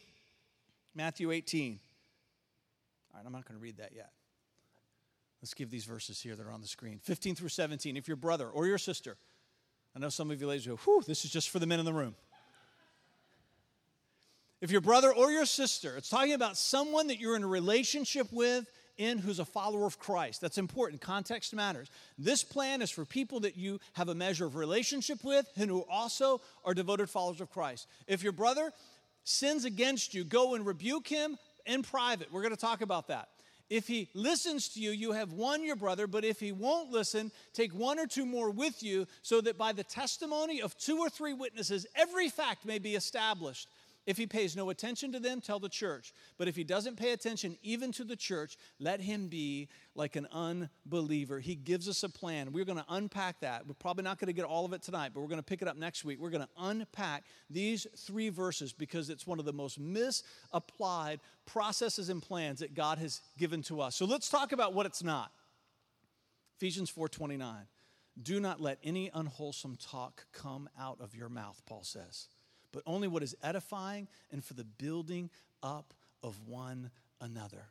Matthew 0.94 1.32
18. 1.32 1.78
All 3.12 3.18
right, 3.20 3.26
I'm 3.26 3.30
not 3.30 3.46
going 3.46 3.60
to 3.60 3.62
read 3.62 3.76
that 3.76 3.92
yet. 3.94 4.08
Let's 5.42 5.52
give 5.52 5.70
these 5.70 5.84
verses 5.84 6.18
here 6.22 6.34
that 6.34 6.46
are 6.46 6.50
on 6.50 6.62
the 6.62 6.66
screen 6.66 6.98
15 7.02 7.34
through 7.34 7.50
17. 7.50 7.94
If 7.98 8.08
your 8.08 8.16
brother 8.16 8.48
or 8.48 8.66
your 8.66 8.78
sister, 8.78 9.18
I 9.94 9.98
know 9.98 10.08
some 10.08 10.30
of 10.30 10.40
you 10.40 10.46
ladies 10.46 10.66
go, 10.66 10.76
whew, 10.76 11.02
this 11.06 11.26
is 11.26 11.30
just 11.30 11.50
for 11.50 11.58
the 11.58 11.66
men 11.66 11.78
in 11.78 11.84
the 11.84 11.92
room. 11.92 12.14
If 14.62 14.70
your 14.70 14.80
brother 14.80 15.12
or 15.12 15.30
your 15.30 15.44
sister, 15.44 15.94
it's 15.98 16.08
talking 16.08 16.32
about 16.32 16.56
someone 16.56 17.08
that 17.08 17.20
you're 17.20 17.36
in 17.36 17.42
a 17.42 17.48
relationship 17.48 18.28
with 18.32 18.64
in 18.98 19.18
who's 19.18 19.38
a 19.38 19.44
follower 19.44 19.86
of 19.86 19.98
Christ. 19.98 20.40
That's 20.40 20.58
important. 20.58 21.00
Context 21.00 21.54
matters. 21.54 21.90
This 22.18 22.44
plan 22.44 22.82
is 22.82 22.90
for 22.90 23.04
people 23.04 23.40
that 23.40 23.56
you 23.56 23.80
have 23.94 24.08
a 24.08 24.14
measure 24.14 24.46
of 24.46 24.56
relationship 24.56 25.22
with 25.22 25.46
and 25.56 25.70
who 25.70 25.84
also 25.90 26.40
are 26.64 26.74
devoted 26.74 27.10
followers 27.10 27.40
of 27.40 27.50
Christ. 27.50 27.86
If 28.06 28.22
your 28.22 28.32
brother 28.32 28.72
sins 29.24 29.64
against 29.64 30.14
you, 30.14 30.24
go 30.24 30.54
and 30.54 30.64
rebuke 30.64 31.08
him 31.08 31.38
in 31.66 31.82
private. 31.82 32.32
We're 32.32 32.42
going 32.42 32.54
to 32.54 32.60
talk 32.60 32.80
about 32.80 33.08
that. 33.08 33.28
If 33.68 33.88
he 33.88 34.08
listens 34.14 34.68
to 34.70 34.80
you, 34.80 34.92
you 34.92 35.10
have 35.10 35.32
won 35.32 35.64
your 35.64 35.74
brother, 35.74 36.06
but 36.06 36.24
if 36.24 36.38
he 36.38 36.52
won't 36.52 36.92
listen, 36.92 37.32
take 37.52 37.74
one 37.74 37.98
or 37.98 38.06
two 38.06 38.24
more 38.24 38.48
with 38.50 38.80
you, 38.80 39.08
so 39.22 39.40
that 39.40 39.58
by 39.58 39.72
the 39.72 39.82
testimony 39.82 40.62
of 40.62 40.78
two 40.78 40.98
or 40.98 41.10
three 41.10 41.32
witnesses, 41.32 41.84
every 41.96 42.28
fact 42.28 42.64
may 42.64 42.78
be 42.78 42.94
established. 42.94 43.68
If 44.06 44.16
he 44.16 44.26
pays 44.26 44.54
no 44.54 44.70
attention 44.70 45.10
to 45.12 45.20
them, 45.20 45.40
tell 45.40 45.58
the 45.58 45.68
church. 45.68 46.14
But 46.38 46.46
if 46.46 46.54
he 46.54 46.62
doesn't 46.62 46.96
pay 46.96 47.10
attention 47.10 47.58
even 47.62 47.90
to 47.92 48.04
the 48.04 48.14
church, 48.14 48.56
let 48.78 49.00
him 49.00 49.26
be 49.26 49.68
like 49.96 50.14
an 50.14 50.28
unbeliever. 50.32 51.40
He 51.40 51.56
gives 51.56 51.88
us 51.88 52.04
a 52.04 52.08
plan. 52.08 52.52
We're 52.52 52.64
going 52.64 52.78
to 52.78 52.84
unpack 52.88 53.40
that. 53.40 53.66
We're 53.66 53.74
probably 53.74 54.04
not 54.04 54.20
going 54.20 54.28
to 54.28 54.32
get 54.32 54.44
all 54.44 54.64
of 54.64 54.72
it 54.72 54.82
tonight, 54.82 55.10
but 55.12 55.22
we're 55.22 55.28
going 55.28 55.40
to 55.40 55.44
pick 55.44 55.60
it 55.60 55.66
up 55.66 55.76
next 55.76 56.04
week. 56.04 56.20
We're 56.20 56.30
going 56.30 56.44
to 56.44 56.48
unpack 56.56 57.24
these 57.50 57.88
three 57.96 58.28
verses 58.28 58.72
because 58.72 59.10
it's 59.10 59.26
one 59.26 59.40
of 59.40 59.44
the 59.44 59.52
most 59.52 59.80
misapplied 59.80 61.18
processes 61.44 62.08
and 62.08 62.22
plans 62.22 62.60
that 62.60 62.74
God 62.74 62.98
has 62.98 63.20
given 63.36 63.60
to 63.62 63.80
us. 63.80 63.96
So 63.96 64.04
let's 64.04 64.28
talk 64.28 64.52
about 64.52 64.72
what 64.72 64.86
it's 64.86 65.02
not. 65.02 65.32
Ephesians 66.58 66.90
4:29. 66.90 67.66
Do 68.22 68.40
not 68.40 68.62
let 68.62 68.78
any 68.82 69.10
unwholesome 69.12 69.76
talk 69.76 70.26
come 70.32 70.70
out 70.78 71.00
of 71.02 71.14
your 71.14 71.28
mouth, 71.28 71.60
Paul 71.66 71.82
says 71.82 72.28
but 72.72 72.82
only 72.86 73.08
what 73.08 73.22
is 73.22 73.36
edifying 73.42 74.08
and 74.30 74.44
for 74.44 74.54
the 74.54 74.64
building 74.64 75.30
up 75.62 75.94
of 76.22 76.38
one 76.46 76.90
another. 77.20 77.66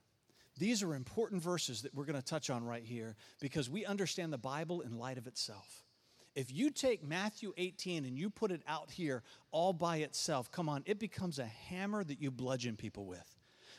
These 0.58 0.84
are 0.84 0.96
important 0.96 1.42
verses 1.42 1.82
that 1.82 1.94
we're 1.94 2.06
going 2.06 2.20
to 2.20 2.26
touch 2.26 2.50
on 2.50 2.64
right 2.64 2.84
here 2.84 3.16
because 3.42 3.70
we 3.70 3.86
understand 3.86 4.32
the 4.32 4.38
Bible 4.38 4.82
in 4.82 4.98
light 4.98 5.18
of 5.18 5.28
itself. 5.28 5.84
If 6.34 6.52
you 6.52 6.70
take 6.70 7.04
Matthew 7.04 7.54
18 7.58 8.06
and 8.06 8.18
you 8.18 8.30
put 8.30 8.52
it 8.52 8.62
out 8.68 8.92
here 8.92 9.24
all 9.52 9.74
by 9.74 9.98
itself, 9.98 10.52
come 10.52 10.68
on, 10.68 10.84
it 10.86 11.00
becomes 11.00 11.40
a 11.40 11.46
hammer 11.46 12.04
that 12.04 12.22
you 12.22 12.32
bludgeon 12.32 12.76
people 12.76 13.06
with. 13.06 13.36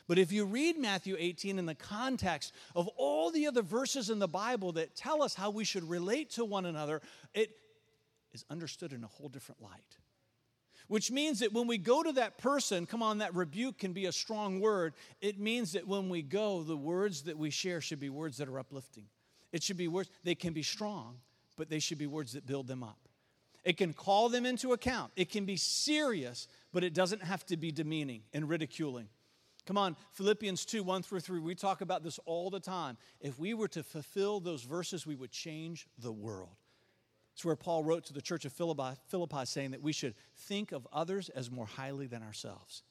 But 0.07 0.17
if 0.17 0.31
you 0.31 0.45
read 0.45 0.77
Matthew 0.77 1.15
18 1.19 1.59
in 1.59 1.65
the 1.65 1.75
context 1.75 2.53
of 2.75 2.87
all 2.95 3.29
the 3.29 3.47
other 3.47 3.61
verses 3.61 4.09
in 4.09 4.19
the 4.19 4.27
Bible 4.27 4.71
that 4.73 4.95
tell 4.95 5.21
us 5.21 5.35
how 5.35 5.49
we 5.49 5.65
should 5.65 5.87
relate 5.87 6.31
to 6.31 6.45
one 6.45 6.65
another, 6.65 7.01
it 7.33 7.51
is 8.33 8.45
understood 8.49 8.93
in 8.93 9.03
a 9.03 9.07
whole 9.07 9.29
different 9.29 9.61
light 9.61 9.97
which 10.87 11.11
means 11.11 11.39
that 11.39 11.53
when 11.53 11.67
we 11.67 11.77
go 11.77 12.03
to 12.03 12.11
that 12.13 12.37
person, 12.37 12.85
come 12.85 13.03
on, 13.03 13.17
that 13.19 13.35
rebuke 13.35 13.77
can 13.77 13.93
be 13.93 14.05
a 14.05 14.11
strong 14.11 14.59
word. 14.59 14.93
It 15.21 15.39
means 15.39 15.73
that 15.73 15.87
when 15.87 16.09
we 16.09 16.21
go, 16.21 16.63
the 16.63 16.77
words 16.77 17.23
that 17.23 17.37
we 17.37 17.49
share 17.49 17.81
should 17.81 17.99
be 17.99 18.09
words 18.09 18.37
that 18.37 18.47
are 18.47 18.59
uplifting. 18.59 19.05
It 19.51 19.63
should 19.63 19.77
be 19.77 19.87
words, 19.87 20.09
they 20.23 20.35
can 20.35 20.53
be 20.53 20.63
strong, 20.63 21.17
but 21.55 21.69
they 21.69 21.79
should 21.79 21.97
be 21.97 22.07
words 22.07 22.33
that 22.33 22.45
build 22.45 22.67
them 22.67 22.83
up. 22.83 22.97
It 23.63 23.75
can 23.75 23.93
call 23.93 24.29
them 24.29 24.45
into 24.45 24.71
account. 24.71 25.11
It 25.15 25.29
can 25.29 25.43
be 25.43 25.57
serious, 25.57 26.47
but 26.71 26.83
it 26.83 26.93
doesn't 26.93 27.21
have 27.21 27.45
to 27.47 27.57
be 27.57 27.71
demeaning 27.71 28.21
and 28.33 28.47
ridiculing. 28.47 29.09
Come 29.65 29.77
on, 29.77 29.97
Philippians 30.13 30.63
2 30.63 30.81
1 30.81 31.03
through 31.03 31.19
3, 31.19 31.39
we 31.39 31.53
talk 31.53 31.81
about 31.81 32.01
this 32.01 32.19
all 32.25 32.49
the 32.49 32.61
time. 32.61 32.97
If 33.19 33.37
we 33.37 33.53
were 33.53 33.67
to 33.69 33.83
fulfill 33.83 34.39
those 34.39 34.63
verses, 34.63 35.05
we 35.05 35.15
would 35.15 35.31
change 35.31 35.87
the 35.99 36.13
world. 36.13 36.55
It's 37.37 37.45
where 37.45 37.55
Paul 37.55 37.83
wrote 37.83 38.03
to 38.05 38.13
the 38.13 38.21
church 38.21 38.45
of 38.45 38.51
Philippi, 38.51 38.97
Philippi 39.09 39.45
saying 39.45 39.69
that 39.69 39.83
we 39.83 39.93
should 39.93 40.15
think 40.35 40.71
of 40.71 40.87
others 40.91 41.29
as 41.29 41.51
more 41.51 41.67
highly 41.67 42.07
than 42.07 42.23
ourselves. 42.23 42.81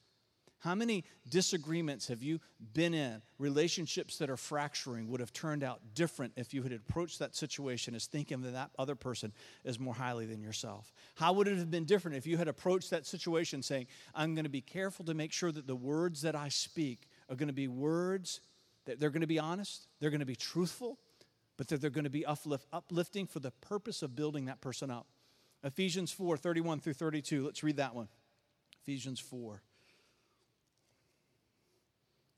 How 0.60 0.76
many 0.76 1.02
disagreements 1.28 2.06
have 2.06 2.22
you 2.22 2.38
been 2.72 2.94
in? 2.94 3.22
Relationships 3.40 4.18
that 4.18 4.30
are 4.30 4.36
fracturing 4.36 5.08
would 5.08 5.18
have 5.18 5.32
turned 5.32 5.64
out 5.64 5.80
different 5.94 6.32
if 6.36 6.54
you 6.54 6.62
had 6.62 6.72
approached 6.72 7.18
that 7.18 7.34
situation 7.34 7.96
as 7.96 8.06
thinking 8.06 8.40
that 8.42 8.52
that 8.52 8.70
other 8.78 8.94
person 8.94 9.32
is 9.64 9.80
more 9.80 9.94
highly 9.94 10.26
than 10.26 10.40
yourself. 10.40 10.92
How 11.16 11.32
would 11.32 11.48
it 11.48 11.58
have 11.58 11.72
been 11.72 11.84
different 11.84 12.16
if 12.16 12.24
you 12.24 12.36
had 12.36 12.46
approached 12.46 12.90
that 12.90 13.04
situation 13.04 13.64
saying, 13.64 13.88
I'm 14.14 14.36
going 14.36 14.44
to 14.44 14.48
be 14.48 14.60
careful 14.60 15.04
to 15.06 15.14
make 15.14 15.32
sure 15.32 15.50
that 15.50 15.66
the 15.66 15.74
words 15.74 16.22
that 16.22 16.36
I 16.36 16.50
speak 16.50 17.08
are 17.28 17.34
going 17.34 17.48
to 17.48 17.52
be 17.52 17.66
words 17.66 18.40
that 18.84 19.00
they're 19.00 19.10
going 19.10 19.22
to 19.22 19.26
be 19.26 19.40
honest, 19.40 19.88
they're 19.98 20.10
going 20.10 20.20
to 20.20 20.24
be 20.26 20.36
truthful, 20.36 21.00
but 21.56 21.68
that 21.68 21.80
they're 21.80 21.90
going 21.90 22.04
to 22.04 22.10
be 22.10 22.26
uplift, 22.26 22.66
uplifting 22.72 23.26
for 23.26 23.40
the 23.40 23.50
purpose 23.50 24.02
of 24.02 24.14
building 24.14 24.46
that 24.46 24.60
person 24.60 24.90
up. 24.90 25.06
Ephesians 25.64 26.12
4 26.12 26.36
31 26.36 26.80
through 26.80 26.94
32. 26.94 27.44
Let's 27.44 27.62
read 27.62 27.76
that 27.76 27.94
one. 27.94 28.08
Ephesians 28.82 29.20
4. 29.20 29.62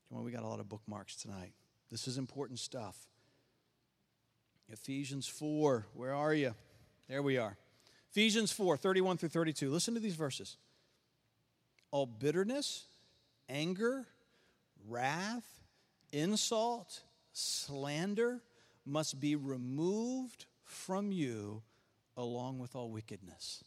Well, 0.09 0.23
we 0.23 0.31
got 0.31 0.43
a 0.43 0.47
lot 0.47 0.59
of 0.59 0.67
bookmarks 0.67 1.15
tonight. 1.15 1.53
This 1.91 2.07
is 2.07 2.17
important 2.17 2.59
stuff. 2.59 2.97
Ephesians 4.69 5.27
4. 5.27 5.85
Where 5.93 6.13
are 6.13 6.33
you? 6.33 6.55
There 7.07 7.21
we 7.21 7.37
are. 7.37 7.57
Ephesians 8.11 8.51
4 8.51 8.77
31 8.77 9.17
through 9.17 9.29
32. 9.29 9.69
Listen 9.69 9.93
to 9.93 9.99
these 9.99 10.15
verses. 10.15 10.57
All 11.91 12.05
bitterness, 12.05 12.85
anger, 13.47 14.07
wrath, 14.87 15.45
insult, 16.11 17.01
slander, 17.33 18.41
must 18.89 19.19
be 19.19 19.35
removed 19.35 20.45
from 20.63 21.11
you 21.11 21.61
along 22.17 22.59
with 22.59 22.75
all 22.75 22.89
wickedness. 22.89 23.63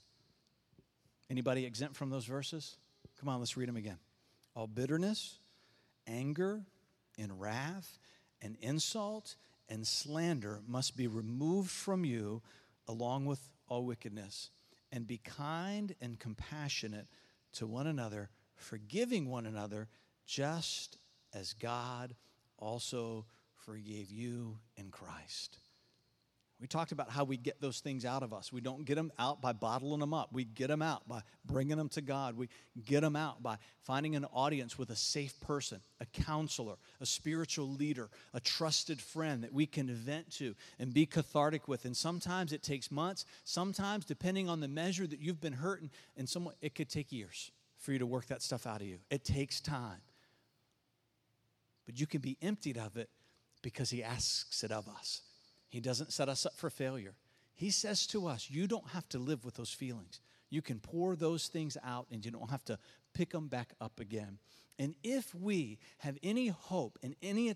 Anybody 1.30 1.64
exempt 1.64 1.96
from 1.96 2.10
those 2.10 2.26
verses? 2.26 2.76
Come 3.18 3.28
on, 3.28 3.38
let's 3.38 3.56
read 3.56 3.68
them 3.68 3.76
again. 3.76 3.98
All 4.54 4.66
bitterness, 4.66 5.38
anger, 6.06 6.60
and 7.18 7.40
wrath, 7.40 7.98
and 8.42 8.56
insult, 8.60 9.36
and 9.68 9.86
slander 9.86 10.60
must 10.66 10.96
be 10.96 11.06
removed 11.06 11.70
from 11.70 12.04
you 12.04 12.42
along 12.88 13.24
with 13.24 13.40
all 13.68 13.84
wickedness. 13.84 14.50
And 14.90 15.06
be 15.06 15.18
kind 15.18 15.94
and 16.02 16.18
compassionate 16.18 17.06
to 17.54 17.66
one 17.66 17.86
another, 17.86 18.28
forgiving 18.56 19.30
one 19.30 19.46
another, 19.46 19.88
just 20.26 20.98
as 21.32 21.54
God 21.54 22.14
also 22.58 23.24
forgave 23.64 24.10
you 24.10 24.58
in 24.76 24.90
Christ. 24.90 25.58
We 26.62 26.68
talked 26.68 26.92
about 26.92 27.10
how 27.10 27.24
we 27.24 27.36
get 27.36 27.60
those 27.60 27.80
things 27.80 28.04
out 28.04 28.22
of 28.22 28.32
us. 28.32 28.52
We 28.52 28.60
don't 28.60 28.84
get 28.84 28.94
them 28.94 29.10
out 29.18 29.42
by 29.42 29.52
bottling 29.52 29.98
them 29.98 30.14
up. 30.14 30.28
We 30.32 30.44
get 30.44 30.68
them 30.68 30.80
out 30.80 31.08
by 31.08 31.22
bringing 31.44 31.76
them 31.76 31.88
to 31.88 32.00
God. 32.00 32.36
We 32.36 32.50
get 32.84 33.00
them 33.00 33.16
out 33.16 33.42
by 33.42 33.56
finding 33.80 34.14
an 34.14 34.24
audience 34.26 34.78
with 34.78 34.90
a 34.90 34.94
safe 34.94 35.40
person, 35.40 35.80
a 36.00 36.06
counselor, 36.06 36.76
a 37.00 37.06
spiritual 37.06 37.68
leader, 37.68 38.10
a 38.32 38.38
trusted 38.38 39.00
friend 39.00 39.42
that 39.42 39.52
we 39.52 39.66
can 39.66 39.92
vent 39.92 40.30
to 40.34 40.54
and 40.78 40.94
be 40.94 41.04
cathartic 41.04 41.66
with. 41.66 41.84
And 41.84 41.96
sometimes 41.96 42.52
it 42.52 42.62
takes 42.62 42.92
months. 42.92 43.26
Sometimes, 43.42 44.04
depending 44.04 44.48
on 44.48 44.60
the 44.60 44.68
measure 44.68 45.08
that 45.08 45.18
you've 45.18 45.40
been 45.40 45.54
hurting, 45.54 45.90
and 46.16 46.28
somewhat, 46.28 46.54
it 46.60 46.76
could 46.76 46.88
take 46.88 47.10
years 47.10 47.50
for 47.76 47.90
you 47.90 47.98
to 47.98 48.06
work 48.06 48.26
that 48.26 48.40
stuff 48.40 48.68
out 48.68 48.80
of 48.80 48.86
you. 48.86 48.98
It 49.10 49.24
takes 49.24 49.60
time. 49.60 50.00
But 51.86 51.98
you 51.98 52.06
can 52.06 52.20
be 52.20 52.38
emptied 52.40 52.78
of 52.78 52.96
it 52.96 53.10
because 53.62 53.90
He 53.90 54.02
asks 54.02 54.62
it 54.64 54.72
of 54.72 54.88
us. 54.88 55.22
He 55.68 55.80
doesn't 55.80 56.12
set 56.12 56.28
us 56.28 56.44
up 56.44 56.56
for 56.56 56.68
failure. 56.68 57.14
He 57.54 57.70
says 57.70 58.06
to 58.08 58.26
us, 58.26 58.50
You 58.50 58.66
don't 58.66 58.88
have 58.88 59.08
to 59.10 59.18
live 59.18 59.44
with 59.44 59.54
those 59.54 59.72
feelings. 59.72 60.20
You 60.50 60.60
can 60.60 60.80
pour 60.80 61.16
those 61.16 61.48
things 61.48 61.78
out 61.82 62.06
and 62.10 62.24
you 62.24 62.30
don't 62.30 62.50
have 62.50 62.64
to 62.66 62.78
pick 63.14 63.30
them 63.30 63.48
back 63.48 63.72
up 63.80 64.00
again. 64.00 64.38
And 64.78 64.94
if 65.02 65.34
we 65.34 65.78
have 65.98 66.18
any 66.22 66.48
hope 66.48 66.98
and 67.02 67.14
any 67.22 67.50
uh, 67.50 67.54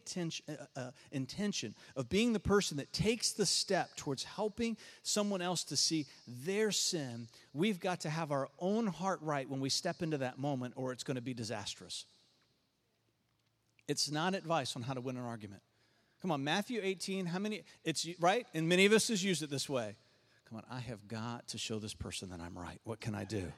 uh, 0.76 0.90
intention 1.10 1.74
of 1.96 2.08
being 2.08 2.32
the 2.32 2.40
person 2.40 2.76
that 2.76 2.92
takes 2.92 3.32
the 3.32 3.46
step 3.46 3.96
towards 3.96 4.22
helping 4.22 4.76
someone 5.02 5.42
else 5.42 5.64
to 5.64 5.76
see 5.76 6.06
their 6.26 6.70
sin, 6.70 7.28
we've 7.52 7.80
got 7.80 8.00
to 8.02 8.10
have 8.10 8.30
our 8.30 8.48
own 8.58 8.86
heart 8.86 9.18
right 9.22 9.48
when 9.48 9.60
we 9.60 9.70
step 9.70 10.02
into 10.02 10.18
that 10.18 10.38
moment, 10.38 10.74
or 10.76 10.92
it's 10.92 11.02
going 11.04 11.16
to 11.16 11.22
be 11.22 11.34
disastrous. 11.34 12.04
It's 13.88 14.10
not 14.10 14.34
advice 14.34 14.76
on 14.76 14.82
how 14.82 14.94
to 14.94 15.00
win 15.00 15.16
an 15.16 15.24
argument. 15.24 15.62
Come 16.22 16.30
on, 16.30 16.42
Matthew 16.42 16.80
18, 16.82 17.26
how 17.26 17.38
many? 17.38 17.62
It's 17.84 18.06
right, 18.20 18.46
and 18.54 18.68
many 18.68 18.86
of 18.86 18.92
us 18.92 19.08
has 19.08 19.22
used 19.22 19.42
it 19.42 19.50
this 19.50 19.68
way. 19.68 19.96
Come 20.48 20.58
on, 20.58 20.64
I 20.70 20.80
have 20.80 21.06
got 21.08 21.48
to 21.48 21.58
show 21.58 21.78
this 21.78 21.94
person 21.94 22.30
that 22.30 22.40
I'm 22.40 22.56
right. 22.56 22.80
What 22.84 23.00
can 23.00 23.14
I 23.14 23.24
do? 23.24 23.52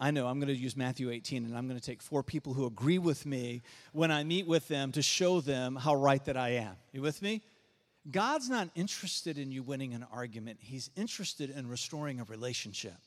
I 0.00 0.10
know 0.10 0.26
I'm 0.26 0.40
going 0.40 0.48
to 0.48 0.60
use 0.60 0.76
Matthew 0.76 1.10
18 1.10 1.44
and 1.44 1.56
I'm 1.56 1.68
going 1.68 1.78
to 1.78 1.84
take 1.84 2.02
four 2.02 2.24
people 2.24 2.54
who 2.54 2.66
agree 2.66 2.98
with 2.98 3.24
me 3.24 3.62
when 3.92 4.10
I 4.10 4.24
meet 4.24 4.48
with 4.48 4.66
them 4.66 4.90
to 4.92 5.02
show 5.02 5.40
them 5.40 5.76
how 5.76 5.94
right 5.94 6.24
that 6.24 6.36
I 6.36 6.50
am. 6.50 6.74
You 6.92 7.02
with 7.02 7.22
me? 7.22 7.42
God's 8.10 8.48
not 8.48 8.68
interested 8.74 9.38
in 9.38 9.52
you 9.52 9.62
winning 9.62 9.94
an 9.94 10.04
argument, 10.10 10.58
He's 10.60 10.90
interested 10.96 11.50
in 11.50 11.68
restoring 11.68 12.18
a 12.20 12.24
relationship. 12.24 12.98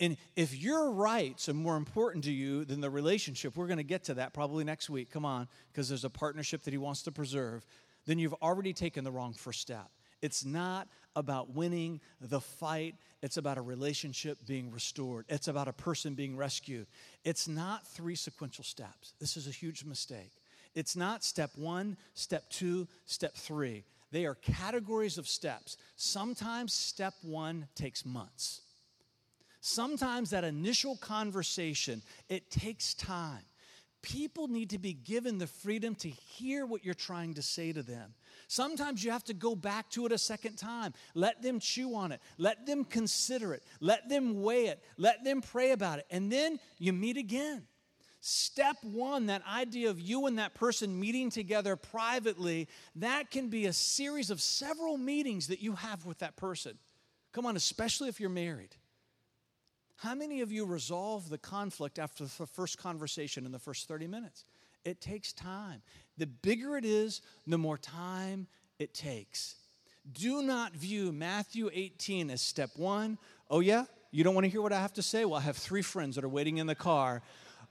And 0.00 0.16
if 0.34 0.56
your 0.56 0.90
rights 0.90 1.48
are 1.50 1.54
more 1.54 1.76
important 1.76 2.24
to 2.24 2.32
you 2.32 2.64
than 2.64 2.80
the 2.80 2.88
relationship, 2.88 3.56
we're 3.56 3.66
going 3.66 3.76
to 3.76 3.82
get 3.84 4.04
to 4.04 4.14
that 4.14 4.32
probably 4.32 4.64
next 4.64 4.88
week. 4.88 5.10
Come 5.10 5.26
on, 5.26 5.46
because 5.70 5.88
there's 5.88 6.04
a 6.04 6.10
partnership 6.10 6.62
that 6.64 6.72
He 6.72 6.78
wants 6.78 7.02
to 7.02 7.12
preserve, 7.12 7.66
then 8.06 8.18
you've 8.18 8.34
already 8.34 8.72
taken 8.72 9.04
the 9.04 9.12
wrong 9.12 9.34
first 9.34 9.60
step. 9.60 9.90
It's 10.22 10.44
not 10.44 10.88
about 11.16 11.54
winning 11.54 12.00
the 12.20 12.40
fight, 12.40 12.94
it's 13.22 13.36
about 13.36 13.58
a 13.58 13.62
relationship 13.62 14.38
being 14.46 14.70
restored, 14.70 15.26
it's 15.28 15.48
about 15.48 15.68
a 15.68 15.72
person 15.72 16.14
being 16.14 16.36
rescued. 16.36 16.86
It's 17.24 17.46
not 17.48 17.86
three 17.86 18.14
sequential 18.14 18.64
steps. 18.64 19.12
This 19.20 19.36
is 19.36 19.46
a 19.46 19.50
huge 19.50 19.84
mistake. 19.84 20.32
It's 20.74 20.96
not 20.96 21.24
step 21.24 21.50
one, 21.56 21.96
step 22.14 22.48
two, 22.48 22.86
step 23.06 23.34
three. 23.34 23.84
They 24.12 24.24
are 24.24 24.34
categories 24.34 25.18
of 25.18 25.28
steps. 25.28 25.76
Sometimes 25.96 26.72
step 26.72 27.14
one 27.22 27.66
takes 27.74 28.06
months. 28.06 28.62
Sometimes 29.60 30.30
that 30.30 30.44
initial 30.44 30.96
conversation, 30.96 32.02
it 32.28 32.50
takes 32.50 32.94
time. 32.94 33.42
People 34.02 34.48
need 34.48 34.70
to 34.70 34.78
be 34.78 34.94
given 34.94 35.36
the 35.36 35.46
freedom 35.46 35.94
to 35.96 36.08
hear 36.08 36.64
what 36.64 36.84
you're 36.84 36.94
trying 36.94 37.34
to 37.34 37.42
say 37.42 37.70
to 37.70 37.82
them. 37.82 38.14
Sometimes 38.48 39.04
you 39.04 39.10
have 39.10 39.24
to 39.24 39.34
go 39.34 39.54
back 39.54 39.90
to 39.90 40.06
it 40.06 40.12
a 40.12 40.18
second 40.18 40.56
time. 40.56 40.94
Let 41.14 41.42
them 41.42 41.60
chew 41.60 41.94
on 41.94 42.10
it. 42.10 42.20
Let 42.38 42.64
them 42.64 42.84
consider 42.84 43.52
it. 43.52 43.62
Let 43.80 44.08
them 44.08 44.42
weigh 44.42 44.68
it. 44.68 44.82
Let 44.96 45.22
them 45.22 45.42
pray 45.42 45.72
about 45.72 45.98
it. 45.98 46.06
And 46.10 46.32
then 46.32 46.58
you 46.78 46.94
meet 46.94 47.18
again. 47.18 47.66
Step 48.22 48.76
one, 48.82 49.26
that 49.26 49.42
idea 49.46 49.90
of 49.90 50.00
you 50.00 50.26
and 50.26 50.38
that 50.38 50.54
person 50.54 50.98
meeting 50.98 51.30
together 51.30 51.76
privately, 51.76 52.68
that 52.96 53.30
can 53.30 53.48
be 53.48 53.66
a 53.66 53.72
series 53.72 54.30
of 54.30 54.40
several 54.40 54.98
meetings 54.98 55.46
that 55.48 55.60
you 55.60 55.74
have 55.74 56.06
with 56.06 56.18
that 56.18 56.36
person. 56.36 56.78
Come 57.32 57.46
on, 57.46 57.56
especially 57.56 58.08
if 58.08 58.20
you're 58.20 58.30
married. 58.30 58.76
How 60.00 60.14
many 60.14 60.40
of 60.40 60.50
you 60.50 60.64
resolve 60.64 61.28
the 61.28 61.36
conflict 61.36 61.98
after 61.98 62.24
the 62.24 62.46
first 62.46 62.78
conversation 62.78 63.44
in 63.44 63.52
the 63.52 63.58
first 63.58 63.86
30 63.86 64.06
minutes? 64.06 64.46
It 64.82 64.98
takes 65.02 65.34
time. 65.34 65.82
The 66.16 66.26
bigger 66.26 66.78
it 66.78 66.86
is, 66.86 67.20
the 67.46 67.58
more 67.58 67.76
time 67.76 68.46
it 68.78 68.94
takes. 68.94 69.56
Do 70.10 70.40
not 70.40 70.72
view 70.72 71.12
Matthew 71.12 71.68
18 71.70 72.30
as 72.30 72.40
step 72.40 72.70
one. 72.76 73.18
Oh, 73.50 73.60
yeah? 73.60 73.84
You 74.10 74.24
don't 74.24 74.34
want 74.34 74.46
to 74.46 74.48
hear 74.48 74.62
what 74.62 74.72
I 74.72 74.80
have 74.80 74.94
to 74.94 75.02
say? 75.02 75.26
Well, 75.26 75.38
I 75.38 75.42
have 75.42 75.58
three 75.58 75.82
friends 75.82 76.14
that 76.16 76.24
are 76.24 76.30
waiting 76.30 76.56
in 76.56 76.66
the 76.66 76.74
car. 76.74 77.20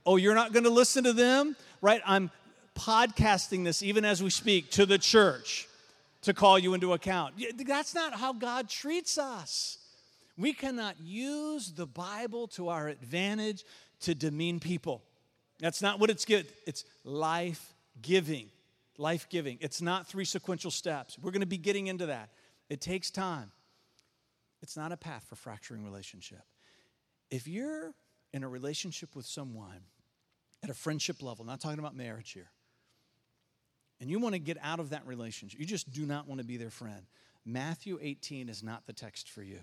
Oh, 0.05 0.17
you're 0.17 0.35
not 0.35 0.53
going 0.53 0.65
to 0.65 0.69
listen 0.69 1.05
to 1.05 1.13
them? 1.13 1.55
Right? 1.81 2.01
I'm 2.05 2.29
podcasting 2.75 3.63
this 3.63 3.81
even 3.81 4.05
as 4.05 4.21
we 4.21 4.29
speak 4.29 4.69
to 4.71 4.85
the 4.85 4.99
church 4.99 5.67
to 6.21 6.35
call 6.35 6.59
you 6.59 6.75
into 6.75 6.93
account. 6.93 7.41
That's 7.65 7.95
not 7.95 8.13
how 8.13 8.33
God 8.33 8.69
treats 8.69 9.17
us. 9.17 9.79
We 10.39 10.53
cannot 10.53 10.95
use 11.01 11.73
the 11.73 11.85
Bible 11.85 12.47
to 12.49 12.69
our 12.69 12.87
advantage 12.87 13.65
to 14.01 14.15
demean 14.15 14.61
people. 14.61 15.03
That's 15.59 15.81
not 15.81 15.99
what 15.99 16.09
it's 16.09 16.23
good. 16.23 16.47
It's 16.65 16.85
life 17.03 17.73
giving. 18.01 18.49
Life 18.97 19.27
giving. 19.29 19.57
It's 19.59 19.81
not 19.81 20.07
three 20.07 20.23
sequential 20.23 20.71
steps. 20.71 21.19
We're 21.19 21.31
going 21.31 21.41
to 21.41 21.45
be 21.45 21.57
getting 21.57 21.87
into 21.87 22.05
that. 22.05 22.29
It 22.69 22.79
takes 22.79 23.11
time. 23.11 23.51
It's 24.61 24.77
not 24.77 24.93
a 24.93 24.97
path 24.97 25.25
for 25.27 25.35
fracturing 25.35 25.83
relationship. 25.83 26.43
If 27.29 27.45
you're 27.45 27.93
in 28.31 28.43
a 28.43 28.49
relationship 28.49 29.17
with 29.17 29.25
someone 29.25 29.81
at 30.63 30.69
a 30.69 30.73
friendship 30.73 31.21
level, 31.21 31.43
not 31.43 31.59
talking 31.59 31.79
about 31.79 31.97
marriage 31.97 32.31
here, 32.31 32.49
and 33.99 34.09
you 34.09 34.19
want 34.19 34.35
to 34.35 34.39
get 34.39 34.57
out 34.63 34.79
of 34.79 34.91
that 34.91 35.05
relationship, 35.05 35.59
you 35.59 35.65
just 35.65 35.91
do 35.91 36.05
not 36.05 36.29
want 36.29 36.39
to 36.39 36.47
be 36.47 36.55
their 36.55 36.69
friend, 36.69 37.01
Matthew 37.45 37.99
18 38.01 38.47
is 38.47 38.63
not 38.63 38.87
the 38.87 38.93
text 38.93 39.27
for 39.29 39.43
you. 39.43 39.59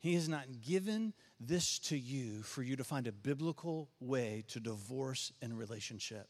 He 0.00 0.14
has 0.14 0.28
not 0.28 0.44
given 0.60 1.14
this 1.40 1.78
to 1.80 1.96
you 1.96 2.42
for 2.42 2.62
you 2.62 2.76
to 2.76 2.84
find 2.84 3.06
a 3.06 3.12
biblical 3.12 3.88
way 4.00 4.44
to 4.48 4.60
divorce 4.60 5.32
in 5.40 5.56
relationship. 5.56 6.28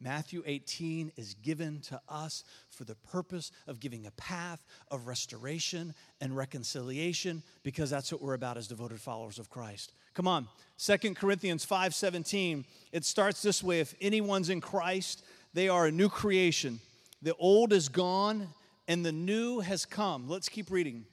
Matthew 0.00 0.42
18 0.44 1.12
is 1.16 1.34
given 1.34 1.80
to 1.82 2.00
us 2.08 2.44
for 2.68 2.84
the 2.84 2.96
purpose 2.96 3.50
of 3.66 3.80
giving 3.80 4.06
a 4.06 4.10
path 4.12 4.64
of 4.90 5.06
restoration 5.06 5.94
and 6.20 6.36
reconciliation 6.36 7.42
because 7.62 7.90
that's 7.90 8.12
what 8.12 8.20
we're 8.20 8.34
about 8.34 8.58
as 8.58 8.68
devoted 8.68 9.00
followers 9.00 9.38
of 9.38 9.48
Christ. 9.48 9.92
Come 10.12 10.28
on. 10.28 10.48
Second 10.76 11.16
Corinthians 11.16 11.64
5:17. 11.64 12.64
It 12.92 13.04
starts 13.04 13.40
this 13.40 13.62
way, 13.62 13.80
if 13.80 13.94
anyone's 14.00 14.50
in 14.50 14.60
Christ, 14.60 15.22
they 15.54 15.68
are 15.68 15.86
a 15.86 15.92
new 15.92 16.08
creation. 16.08 16.80
The 17.22 17.34
old 17.36 17.72
is 17.72 17.88
gone 17.88 18.48
and 18.86 19.06
the 19.06 19.12
new 19.12 19.60
has 19.60 19.86
come. 19.86 20.28
Let's 20.28 20.48
keep 20.48 20.70
reading. 20.70 21.06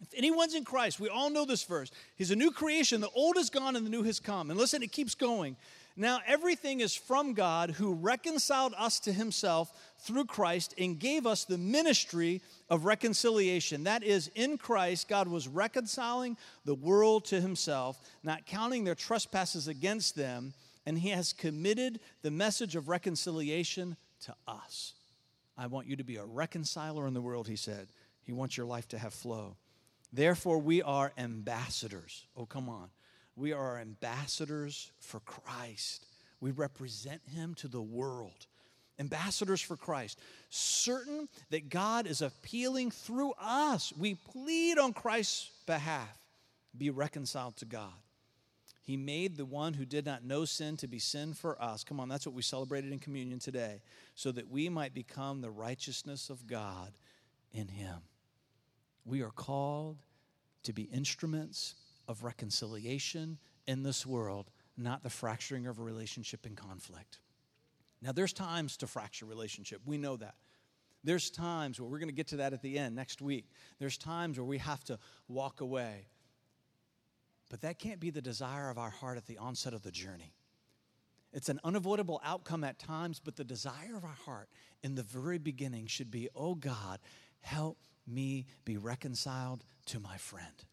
If 0.00 0.08
anyone's 0.14 0.54
in 0.54 0.64
Christ, 0.64 1.00
we 1.00 1.08
all 1.08 1.30
know 1.30 1.46
this 1.46 1.62
verse. 1.62 1.90
He's 2.16 2.30
a 2.30 2.36
new 2.36 2.50
creation. 2.50 3.00
The 3.00 3.08
old 3.10 3.38
is 3.38 3.48
gone 3.48 3.76
and 3.76 3.86
the 3.86 3.90
new 3.90 4.02
has 4.02 4.20
come. 4.20 4.50
And 4.50 4.58
listen, 4.58 4.82
it 4.82 4.92
keeps 4.92 5.14
going. 5.14 5.56
Now, 5.98 6.20
everything 6.26 6.80
is 6.80 6.94
from 6.94 7.32
God 7.32 7.70
who 7.70 7.94
reconciled 7.94 8.74
us 8.76 9.00
to 9.00 9.12
himself 9.12 9.72
through 10.00 10.26
Christ 10.26 10.74
and 10.76 10.98
gave 10.98 11.26
us 11.26 11.44
the 11.44 11.56
ministry 11.56 12.42
of 12.68 12.84
reconciliation. 12.84 13.84
That 13.84 14.04
is, 14.04 14.30
in 14.34 14.58
Christ, 14.58 15.08
God 15.08 15.26
was 15.26 15.48
reconciling 15.48 16.36
the 16.66 16.74
world 16.74 17.24
to 17.26 17.40
himself, 17.40 17.98
not 18.22 18.44
counting 18.44 18.84
their 18.84 18.94
trespasses 18.94 19.68
against 19.68 20.14
them, 20.14 20.52
and 20.84 20.98
he 20.98 21.08
has 21.08 21.32
committed 21.32 22.00
the 22.20 22.30
message 22.30 22.76
of 22.76 22.90
reconciliation 22.90 23.96
to 24.26 24.34
us. 24.46 24.92
I 25.56 25.66
want 25.68 25.86
you 25.86 25.96
to 25.96 26.04
be 26.04 26.16
a 26.16 26.24
reconciler 26.24 27.06
in 27.06 27.14
the 27.14 27.22
world, 27.22 27.48
he 27.48 27.56
said. 27.56 27.88
He 28.22 28.34
wants 28.34 28.58
your 28.58 28.66
life 28.66 28.86
to 28.88 28.98
have 28.98 29.14
flow. 29.14 29.56
Therefore, 30.12 30.58
we 30.58 30.82
are 30.82 31.12
ambassadors. 31.18 32.26
Oh, 32.36 32.46
come 32.46 32.68
on. 32.68 32.88
We 33.36 33.52
are 33.52 33.78
ambassadors 33.78 34.90
for 34.98 35.20
Christ. 35.20 36.06
We 36.40 36.50
represent 36.50 37.20
him 37.34 37.54
to 37.56 37.68
the 37.68 37.82
world. 37.82 38.46
Ambassadors 38.98 39.60
for 39.60 39.76
Christ. 39.76 40.18
Certain 40.48 41.28
that 41.50 41.68
God 41.68 42.06
is 42.06 42.22
appealing 42.22 42.90
through 42.90 43.34
us. 43.38 43.92
We 43.98 44.14
plead 44.14 44.78
on 44.78 44.94
Christ's 44.94 45.50
behalf. 45.66 46.16
Be 46.76 46.88
reconciled 46.90 47.56
to 47.58 47.66
God. 47.66 47.92
He 48.82 48.96
made 48.96 49.36
the 49.36 49.44
one 49.44 49.74
who 49.74 49.84
did 49.84 50.06
not 50.06 50.24
know 50.24 50.44
sin 50.44 50.76
to 50.78 50.86
be 50.86 51.00
sin 51.00 51.34
for 51.34 51.60
us. 51.60 51.82
Come 51.82 51.98
on, 51.98 52.08
that's 52.08 52.24
what 52.24 52.36
we 52.36 52.42
celebrated 52.42 52.92
in 52.92 53.00
communion 53.00 53.40
today. 53.40 53.82
So 54.14 54.30
that 54.32 54.48
we 54.48 54.68
might 54.68 54.94
become 54.94 55.40
the 55.40 55.50
righteousness 55.50 56.30
of 56.30 56.46
God 56.46 56.92
in 57.52 57.68
him. 57.68 57.96
We 59.06 59.22
are 59.22 59.30
called 59.30 59.98
to 60.64 60.72
be 60.72 60.82
instruments 60.82 61.76
of 62.08 62.24
reconciliation 62.24 63.38
in 63.66 63.84
this 63.84 64.04
world, 64.04 64.50
not 64.76 65.02
the 65.02 65.10
fracturing 65.10 65.66
of 65.66 65.78
a 65.78 65.82
relationship 65.82 66.44
in 66.44 66.56
conflict. 66.56 67.20
Now, 68.02 68.12
there's 68.12 68.32
times 68.32 68.76
to 68.78 68.86
fracture 68.86 69.24
relationship. 69.24 69.80
We 69.86 69.96
know 69.96 70.16
that. 70.16 70.34
There's 71.04 71.30
times 71.30 71.80
where 71.80 71.88
we're 71.88 72.00
going 72.00 72.08
to 72.08 72.14
get 72.14 72.26
to 72.28 72.38
that 72.38 72.52
at 72.52 72.62
the 72.62 72.78
end 72.78 72.96
next 72.96 73.22
week. 73.22 73.48
There's 73.78 73.96
times 73.96 74.38
where 74.38 74.44
we 74.44 74.58
have 74.58 74.82
to 74.84 74.98
walk 75.28 75.60
away. 75.60 76.08
But 77.48 77.60
that 77.60 77.78
can't 77.78 78.00
be 78.00 78.10
the 78.10 78.20
desire 78.20 78.70
of 78.70 78.76
our 78.76 78.90
heart 78.90 79.16
at 79.16 79.26
the 79.26 79.38
onset 79.38 79.72
of 79.72 79.82
the 79.82 79.92
journey. 79.92 80.34
It's 81.32 81.48
an 81.48 81.60
unavoidable 81.62 82.20
outcome 82.24 82.64
at 82.64 82.78
times, 82.80 83.20
but 83.22 83.36
the 83.36 83.44
desire 83.44 83.96
of 83.96 84.04
our 84.04 84.16
heart 84.24 84.48
in 84.82 84.96
the 84.96 85.04
very 85.04 85.38
beginning 85.38 85.86
should 85.86 86.10
be, 86.10 86.28
oh 86.34 86.56
God, 86.56 86.98
help 87.40 87.78
me 88.06 88.46
be 88.64 88.76
reconciled 88.76 89.64
to 89.86 90.00
my 90.00 90.16
friend. 90.16 90.64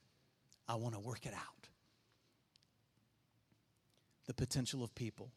I 0.67 0.75
want 0.75 0.93
to 0.95 0.99
work 0.99 1.25
it 1.25 1.33
out. 1.33 1.67
The 4.25 4.33
potential 4.33 4.83
of 4.83 4.93
people. 4.95 5.31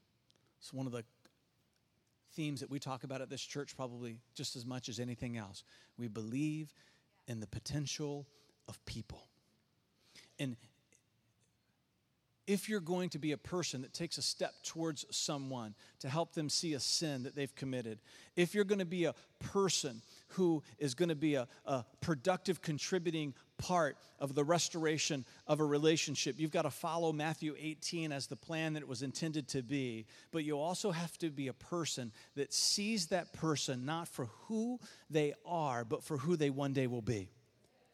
It's 0.60 0.72
one 0.72 0.86
of 0.86 0.92
the 0.92 1.04
themes 2.34 2.60
that 2.60 2.70
we 2.70 2.78
talk 2.78 3.02
about 3.02 3.20
at 3.20 3.30
this 3.30 3.40
church 3.40 3.74
probably 3.76 4.18
just 4.34 4.56
as 4.56 4.66
much 4.66 4.88
as 4.88 5.00
anything 5.00 5.36
else. 5.36 5.64
We 5.98 6.08
believe 6.08 6.72
in 7.26 7.40
the 7.40 7.46
potential 7.46 8.26
of 8.68 8.84
people. 8.84 9.26
And 10.38 10.56
if 12.46 12.68
you're 12.68 12.80
going 12.80 13.08
to 13.10 13.18
be 13.18 13.32
a 13.32 13.36
person 13.36 13.82
that 13.82 13.92
takes 13.92 14.18
a 14.18 14.22
step 14.22 14.54
towards 14.62 15.04
someone 15.10 15.74
to 16.00 16.08
help 16.08 16.34
them 16.34 16.48
see 16.48 16.74
a 16.74 16.80
sin 16.80 17.24
that 17.24 17.34
they've 17.34 17.54
committed, 17.56 17.98
if 18.36 18.54
you're 18.54 18.64
going 18.64 18.78
to 18.78 18.84
be 18.84 19.04
a 19.04 19.14
person 19.40 20.02
who 20.28 20.62
is 20.78 20.94
going 20.94 21.08
to 21.08 21.14
be 21.14 21.34
a, 21.34 21.46
a, 21.64 21.84
productive, 22.00 22.60
contributing 22.62 23.34
part 23.58 23.96
of 24.18 24.34
the 24.34 24.44
restoration 24.44 25.24
of 25.46 25.60
a 25.60 25.64
relationship, 25.64 26.36
you've 26.38 26.50
got 26.50 26.62
to 26.62 26.70
follow 26.70 27.12
Matthew 27.12 27.54
18 27.58 28.12
as 28.12 28.26
the 28.26 28.36
plan 28.36 28.74
that 28.74 28.82
it 28.82 28.88
was 28.88 29.02
intended 29.02 29.48
to 29.48 29.62
be. 29.62 30.06
But 30.30 30.44
you 30.44 30.58
also 30.58 30.90
have 30.90 31.16
to 31.18 31.30
be 31.30 31.48
a 31.48 31.52
person 31.52 32.12
that 32.34 32.52
sees 32.52 33.06
that 33.08 33.32
person 33.32 33.84
not 33.84 34.08
for 34.08 34.26
who 34.46 34.78
they 35.10 35.34
are, 35.44 35.84
but 35.84 36.02
for 36.02 36.18
who 36.18 36.36
they 36.36 36.50
one 36.50 36.72
day 36.72 36.86
will 36.86 37.02
be. 37.02 37.30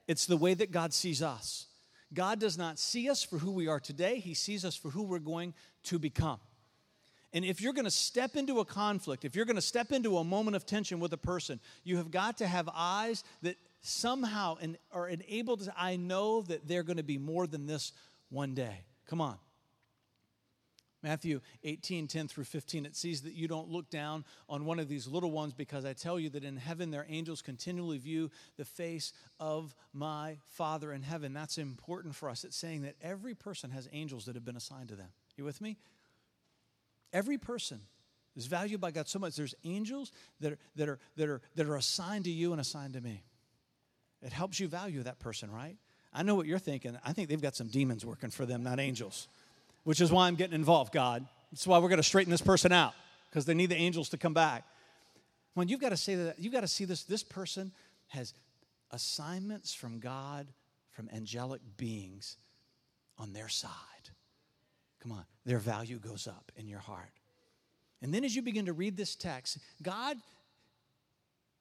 It's 0.09 0.27
the 0.27 0.37
way 0.37 0.55
that 0.55 0.73
God 0.73 0.93
sees 0.93 1.23
us. 1.23 1.67
God 2.13 2.39
does 2.39 2.59
not 2.59 2.79
see 2.79 3.09
us 3.09 3.23
for 3.23 3.39
who 3.39 3.53
we 3.53 3.69
are 3.69 3.81
today, 3.81 4.19
He 4.19 4.35
sees 4.35 4.65
us 4.65 4.77
for 4.77 4.91
who 4.91 5.03
we're 5.05 5.19
going 5.19 5.55
to 5.85 5.99
become. 5.99 6.41
And 7.33 7.45
if 7.45 7.61
you're 7.61 7.73
going 7.73 7.87
to 7.87 7.91
step 7.91 8.37
into 8.37 8.61
a 8.61 8.65
conflict, 8.65 9.25
if 9.25 9.35
you're 9.35 9.47
going 9.47 9.57
to 9.57 9.63
step 9.63 9.91
into 9.91 10.19
a 10.19 10.25
moment 10.25 10.55
of 10.55 10.67
tension 10.67 11.01
with 11.01 11.13
a 11.13 11.19
person, 11.19 11.61
you 11.83 11.97
have 11.97 12.11
got 12.11 12.39
to 12.39 12.47
have 12.47 12.69
eyes 12.75 13.25
that 13.43 13.57
somehow 13.81 14.59
are 14.93 15.09
enabled 15.09 15.61
to, 15.61 15.75
I 15.77 15.97
know 15.97 16.43
that 16.43 16.69
they're 16.69 16.83
going 16.83 16.99
to 16.99 17.03
be 17.03 17.19
more 17.19 17.47
than 17.47 17.67
this 17.67 17.93
one 18.29 18.55
day. 18.55 18.85
Come 19.07 19.21
on. 19.21 19.39
Matthew 21.03 21.41
18, 21.65 22.07
10 22.07 22.29
through 22.29 22.45
15, 22.45 22.87
it 22.87 22.95
sees 22.95 23.23
that 23.23 23.33
you 23.33 23.49
don't 23.49 23.69
look 23.69 23.91
down 23.91 24.25
on 24.49 24.65
one 24.65 24.79
of 24.79 24.89
these 24.89 25.09
little 25.09 25.33
ones 25.33 25.53
because 25.53 25.85
I 25.85 25.95
tell 25.95 26.19
you 26.19 26.31
that 26.31 26.45
in 26.45 26.57
heaven 26.57 26.93
their 26.93 27.07
angels 27.09 27.43
continually 27.43 27.99
view 27.99 28.31
the 28.57 28.65
face 28.65 29.13
of 29.41 29.75
my 29.93 30.37
Father 30.47 30.93
in 30.93 31.03
heaven. 31.03 31.33
That's 31.33 31.59
important 31.59 32.15
for 32.15 32.31
us. 32.31 32.45
It's 32.45 32.57
saying 32.57 32.83
that 32.83 32.95
every 33.03 33.35
person 33.35 33.73
has 33.73 33.89
angels 33.93 34.27
that 34.27 34.37
have 34.37 34.45
been 34.45 34.57
assigned 34.57 34.91
to 34.91 34.95
them. 34.95 35.09
You 35.37 35.45
with 35.45 35.61
me? 35.61 35.77
Every 37.13 37.39
person 37.39 37.81
is 38.37 38.47
valued 38.47 38.81
by 38.81 38.91
God 38.91 39.09
so 39.09 39.19
much. 39.19 39.37
There's 39.37 39.55
angels 39.65 40.13
that 40.41 40.53
are, 40.53 40.59
that 40.77 40.89
are, 40.89 40.99
that 41.17 41.29
are, 41.29 41.41
that 41.57 41.67
are 41.67 41.77
assigned 41.77 42.25
to 42.25 42.31
you 42.31 42.53
and 42.53 42.61
assigned 42.61 42.95
to 42.95 43.01
me. 43.01 43.23
It 44.23 44.33
helps 44.33 44.61
you 44.61 44.69
value 44.69 45.03
that 45.03 45.19
person, 45.19 45.51
right? 45.51 45.77
I 46.13 46.23
know 46.23 46.35
what 46.35 46.47
you're 46.47 46.59
thinking. 46.59 46.97
I 47.05 47.13
think 47.13 47.29
they've 47.29 47.41
got 47.41 47.57
some 47.57 47.69
demons 47.69 48.07
working 48.07 48.31
for 48.31 48.47
them, 48.47 48.63
not 48.63 48.79
angels 48.79 49.29
which 49.85 50.01
is 50.01 50.13
why 50.13 50.27
I'm 50.27 50.35
getting 50.37 50.55
involved, 50.55 50.93
God. 50.93 51.27
That's 51.51 51.67
why 51.67 51.79
we're 51.79 51.89
going 51.89 51.99
to 51.99 52.05
straighten 52.05 52.31
this 52.31 52.43
person 52.43 52.73
out 52.73 52.95
because 53.29 53.45
they 53.45 53.55
need 53.55 53.71
the 53.71 53.77
angels 53.77 54.09
to 54.11 54.17
come 54.17 54.35
back. 54.35 54.65
When 55.55 55.69
you've 55.69 55.81
got 55.81 55.91
to 55.91 55.97
say 55.97 56.15
that, 56.15 56.39
you've 56.39 56.53
got 56.53 56.61
to 56.61 56.69
see 56.69 56.85
this. 56.85 57.05
This 57.05 57.23
person 57.23 57.73
has 58.09 58.33
assignments 58.91 59.75
from 59.75 59.99
God, 59.99 60.47
from 60.91 61.09
angelic 61.13 61.61
beings 61.77 62.37
on 63.19 63.33
their 63.33 63.49
side. 63.49 63.71
Come 65.03 65.13
on, 65.13 65.25
their 65.45 65.59
value 65.59 65.99
goes 65.99 66.29
up 66.29 66.53
in 66.57 66.69
your 66.69 66.79
heart. 66.79 67.11
And 68.01 68.15
then 68.15 68.25
as 68.25 68.37
you 68.37 68.43
begin 68.43 68.67
to 68.67 68.73
read 68.73 68.97
this 68.97 69.17
text, 69.17 69.59
God, 69.83 70.17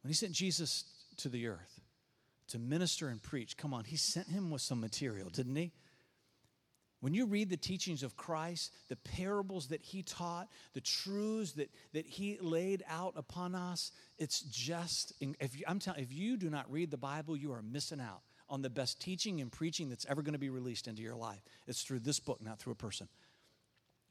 when 0.04 0.10
He 0.10 0.14
sent 0.14 0.34
Jesus 0.34 0.86
to 1.18 1.30
the 1.30 1.48
earth 1.48 1.82
to 2.50 2.60
minister 2.60 3.08
and 3.08 3.22
preach, 3.22 3.58
come 3.58 3.74
on, 3.74 3.84
He 3.84 3.96
sent 3.96 4.28
him 4.28 4.52
with 4.52 4.62
some 4.62 4.80
material, 4.80 5.30
didn't 5.30 5.56
He? 5.56 5.72
When 7.00 7.16
you 7.16 7.26
read 7.26 7.50
the 7.50 7.58
teachings 7.58 8.04
of 8.04 8.16
Christ, 8.16 8.72
the 8.88 8.96
parables 8.96 9.70
that 9.70 9.82
he 9.82 10.04
taught, 10.04 10.48
the 10.74 10.82
truths 10.82 11.54
that, 11.54 11.72
that 11.94 12.06
he 12.06 12.38
laid 12.40 12.84
out 12.88 13.14
upon 13.18 13.56
us, 13.56 13.92
it's 14.20 14.42
just, 14.42 15.14
if 15.20 15.58
you, 15.58 15.66
I'm 15.68 15.80
telling 15.80 16.04
if 16.04 16.14
you 16.14 16.38
do 16.38 16.52
not 16.52 16.72
read 16.72 16.92
the 16.92 16.98
Bible, 16.98 17.36
you 17.36 17.54
are 17.54 17.64
missing 17.64 18.00
out 18.00 18.22
on 18.48 18.62
the 18.62 18.70
best 18.70 19.02
teaching 19.02 19.42
and 19.42 19.52
preaching 19.52 19.90
that's 19.90 20.06
ever 20.08 20.22
going 20.22 20.34
to 20.34 20.40
be 20.40 20.52
released 20.52 20.88
into 20.88 21.02
your 21.02 21.16
life. 21.16 21.42
It's 21.68 21.82
through 21.82 22.02
this 22.02 22.20
book, 22.20 22.40
not 22.40 22.60
through 22.60 22.74
a 22.74 22.76
person. 22.76 23.08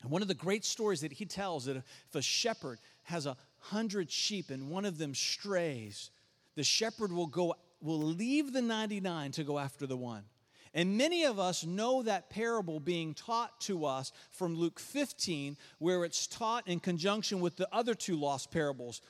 And 0.03 0.11
one 0.11 0.23
of 0.23 0.29
the 0.29 0.35
great 0.35 0.65
stories 0.65 1.03
that 1.03 1.13
he 1.13 1.27
tells 1.27 1.67
that 1.67 1.77
if 1.77 2.15
a 2.15 2.23
shepherd 2.23 2.79
has 3.05 3.27
a 3.27 3.37
hundred 3.59 4.11
sheep 4.11 4.51
and 4.51 4.71
one 4.71 4.85
of 4.85 4.99
them 4.99 5.15
strays, 5.15 6.11
the 6.57 6.65
shepherd 6.65 7.13
will 7.13 7.27
go 7.27 7.55
will 7.83 7.99
leave 7.99 8.53
the 8.53 8.63
99 8.63 9.33
to 9.33 9.45
go 9.45 9.59
after 9.59 9.87
the 9.87 9.97
one. 9.97 10.25
And 10.73 10.97
many 10.97 11.25
of 11.25 11.39
us 11.39 11.65
know 11.65 12.03
that 12.03 12.31
parable 12.31 12.79
being 12.79 13.15
taught 13.15 13.61
to 13.63 13.85
us 13.87 14.13
from 14.31 14.55
Luke 14.55 14.79
15, 14.79 15.57
where 15.79 16.05
it's 16.05 16.27
taught 16.27 16.69
in 16.69 16.79
conjunction 16.79 17.41
with 17.41 17.57
the 17.57 17.69
other 17.73 17.95
two 17.95 18.17
lost 18.17 18.51
parables. 18.51 19.01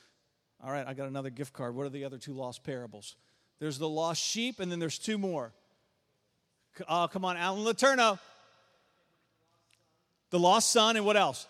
All 0.63 0.71
right, 0.71 0.87
I 0.87 0.93
got 0.93 1.07
another 1.07 1.29
gift 1.29 1.53
card. 1.53 1.75
What 1.75 1.85
are 1.85 1.89
the 1.89 2.05
other 2.05 2.17
two 2.17 2.33
lost 2.33 2.63
parables? 2.63 3.15
There's 3.59 3.77
the 3.77 3.89
lost 3.89 4.23
sheep, 4.23 4.59
and 4.59 4.71
then 4.71 4.79
there's 4.79 4.97
two 4.97 5.19
more. 5.19 5.53
Oh, 6.87 7.07
come 7.11 7.25
on, 7.25 7.37
Alan 7.37 7.63
Letourneau. 7.63 8.17
The 10.31 10.39
lost 10.39 10.71
son, 10.71 10.97
and 10.97 11.05
what 11.05 11.17
else? 11.17 11.45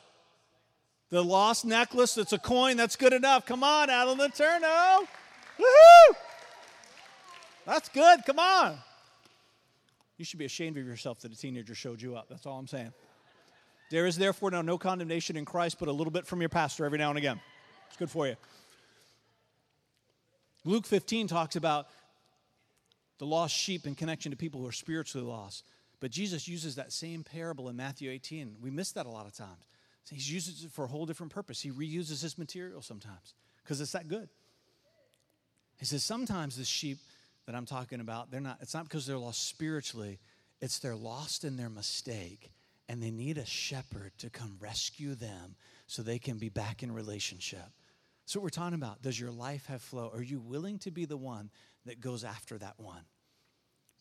The 1.10 1.24
lost 1.24 1.66
necklace 1.66 2.16
that's 2.16 2.34
a 2.34 2.40
coin. 2.40 2.78
That's 2.78 2.96
good 2.96 3.14
enough. 3.14 3.46
Come 3.46 3.64
on, 3.64 3.90
Alan 3.90 4.18
Letourneau. 4.18 5.08
Woohoo! 5.60 6.16
That's 7.66 7.90
good. 7.90 8.22
Come 8.26 8.40
on. 8.40 8.78
You 10.18 10.26
should 10.26 10.40
be 10.40 10.46
ashamed 10.46 10.78
of 10.78 10.86
yourself 10.86 11.20
that 11.22 11.32
a 11.32 11.36
teenager 11.36 11.76
showed 11.76 12.02
you 12.02 12.16
up. 12.16 12.28
That's 12.30 12.46
all 12.46 12.58
I'm 12.58 12.68
saying. 12.68 12.94
There 13.92 14.06
is 14.06 14.18
therefore 14.18 14.52
now 14.52 14.62
no 14.62 14.78
condemnation 14.78 15.36
in 15.36 15.46
Christ, 15.46 15.78
but 15.80 15.88
a 15.88 15.92
little 15.92 16.12
bit 16.12 16.26
from 16.26 16.42
your 16.42 16.50
pastor 16.50 16.86
every 16.86 16.98
now 16.98 17.10
and 17.10 17.18
again. 17.18 17.40
It's 17.88 17.98
good 17.98 18.10
for 18.10 18.26
you. 18.26 18.36
Luke 20.64 20.86
15 20.86 21.28
talks 21.28 21.56
about 21.56 21.88
the 23.18 23.26
lost 23.26 23.54
sheep 23.54 23.86
in 23.86 23.96
connection 23.96 24.32
to 24.32 24.38
people 24.38 24.62
who 24.62 24.68
are 24.68 24.72
spiritually 24.72 25.28
lost. 25.28 25.66
But 26.02 26.12
Jesus 26.12 26.48
uses 26.48 26.76
that 26.76 26.92
same 26.92 27.24
parable 27.24 27.70
in 27.70 27.78
Matthew 27.78 28.12
18. 28.12 28.58
We 28.60 28.72
miss 28.72 28.92
that 28.94 29.06
a 29.06 29.10
lot 29.10 29.28
of 29.28 29.34
times. 29.34 29.64
He 30.10 30.18
uses 30.18 30.66
it 30.66 30.72
for 30.72 30.84
a 30.84 30.88
whole 30.88 31.06
different 31.06 31.32
purpose. 31.32 31.62
He 31.62 31.72
reuses 31.72 32.22
his 32.22 32.38
material 32.38 32.82
sometimes 32.82 33.34
because 33.64 33.80
it's 33.80 33.94
that 33.94 34.10
good. 34.10 34.28
He 35.78 35.86
says 35.86 36.04
sometimes 36.04 36.58
the 36.58 36.66
sheep 36.66 36.98
that 37.46 37.56
I'm 37.56 37.66
talking 37.66 38.02
about, 38.02 38.32
they're 38.32 38.42
not, 38.42 38.58
it's 38.62 38.74
not 38.74 38.84
because 38.84 39.06
they're 39.06 39.18
lost 39.18 39.48
spiritually, 39.48 40.20
it's 40.60 40.80
they're 40.80 40.96
lost 40.96 41.46
in 41.46 41.56
their 41.56 41.70
mistake 41.70 42.52
and 42.90 43.02
they 43.02 43.12
need 43.12 43.38
a 43.38 43.46
shepherd 43.46 44.12
to 44.18 44.30
come 44.30 44.58
rescue 44.60 45.16
them 45.16 45.56
so 45.88 46.02
they 46.02 46.20
can 46.20 46.40
be 46.40 46.50
back 46.50 46.84
in 46.84 46.92
relationship. 46.92 47.70
So, 48.26 48.40
what 48.40 48.44
we're 48.44 48.50
talking 48.50 48.76
about, 48.76 49.02
does 49.02 49.20
your 49.20 49.32
life 49.32 49.68
have 49.68 49.82
flow? 49.82 50.12
Are 50.14 50.22
you 50.22 50.40
willing 50.40 50.80
to 50.80 50.92
be 50.92 51.06
the 51.06 51.18
one 51.18 51.52
that 51.86 52.02
goes 52.02 52.24
after 52.24 52.58
that 52.58 52.80
one? 52.80 53.04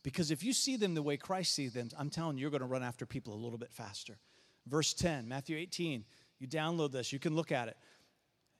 Because 0.02 0.30
if 0.30 0.42
you 0.42 0.52
see 0.52 0.76
them 0.76 0.94
the 0.94 1.02
way 1.02 1.16
Christ 1.16 1.54
sees 1.54 1.72
them, 1.72 1.88
I'm 1.98 2.10
telling 2.10 2.36
you, 2.36 2.42
you're 2.42 2.50
going 2.50 2.60
to 2.60 2.66
run 2.66 2.82
after 2.82 3.04
people 3.04 3.34
a 3.34 3.36
little 3.36 3.58
bit 3.58 3.72
faster. 3.72 4.18
Verse 4.66 4.94
10, 4.94 5.28
Matthew 5.28 5.56
18, 5.56 6.04
you 6.38 6.48
download 6.48 6.92
this, 6.92 7.12
you 7.12 7.18
can 7.18 7.34
look 7.34 7.52
at 7.52 7.68
it. 7.68 7.76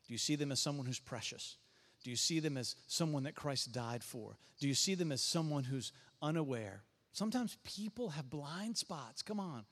Do 0.06 0.12
you 0.12 0.18
see 0.18 0.36
them 0.36 0.52
as 0.52 0.60
someone 0.60 0.86
who's 0.86 0.98
precious? 0.98 1.56
Do 2.02 2.10
you 2.10 2.16
see 2.16 2.40
them 2.40 2.56
as 2.56 2.76
someone 2.86 3.24
that 3.24 3.34
Christ 3.34 3.72
died 3.72 4.02
for? 4.02 4.36
Do 4.58 4.68
you 4.68 4.74
see 4.74 4.94
them 4.94 5.12
as 5.12 5.22
someone 5.22 5.64
who's 5.64 5.92
unaware? 6.20 6.82
Sometimes 7.12 7.58
people 7.64 8.10
have 8.10 8.30
blind 8.30 8.76
spots. 8.76 9.22
Come 9.22 9.40
on. 9.40 9.64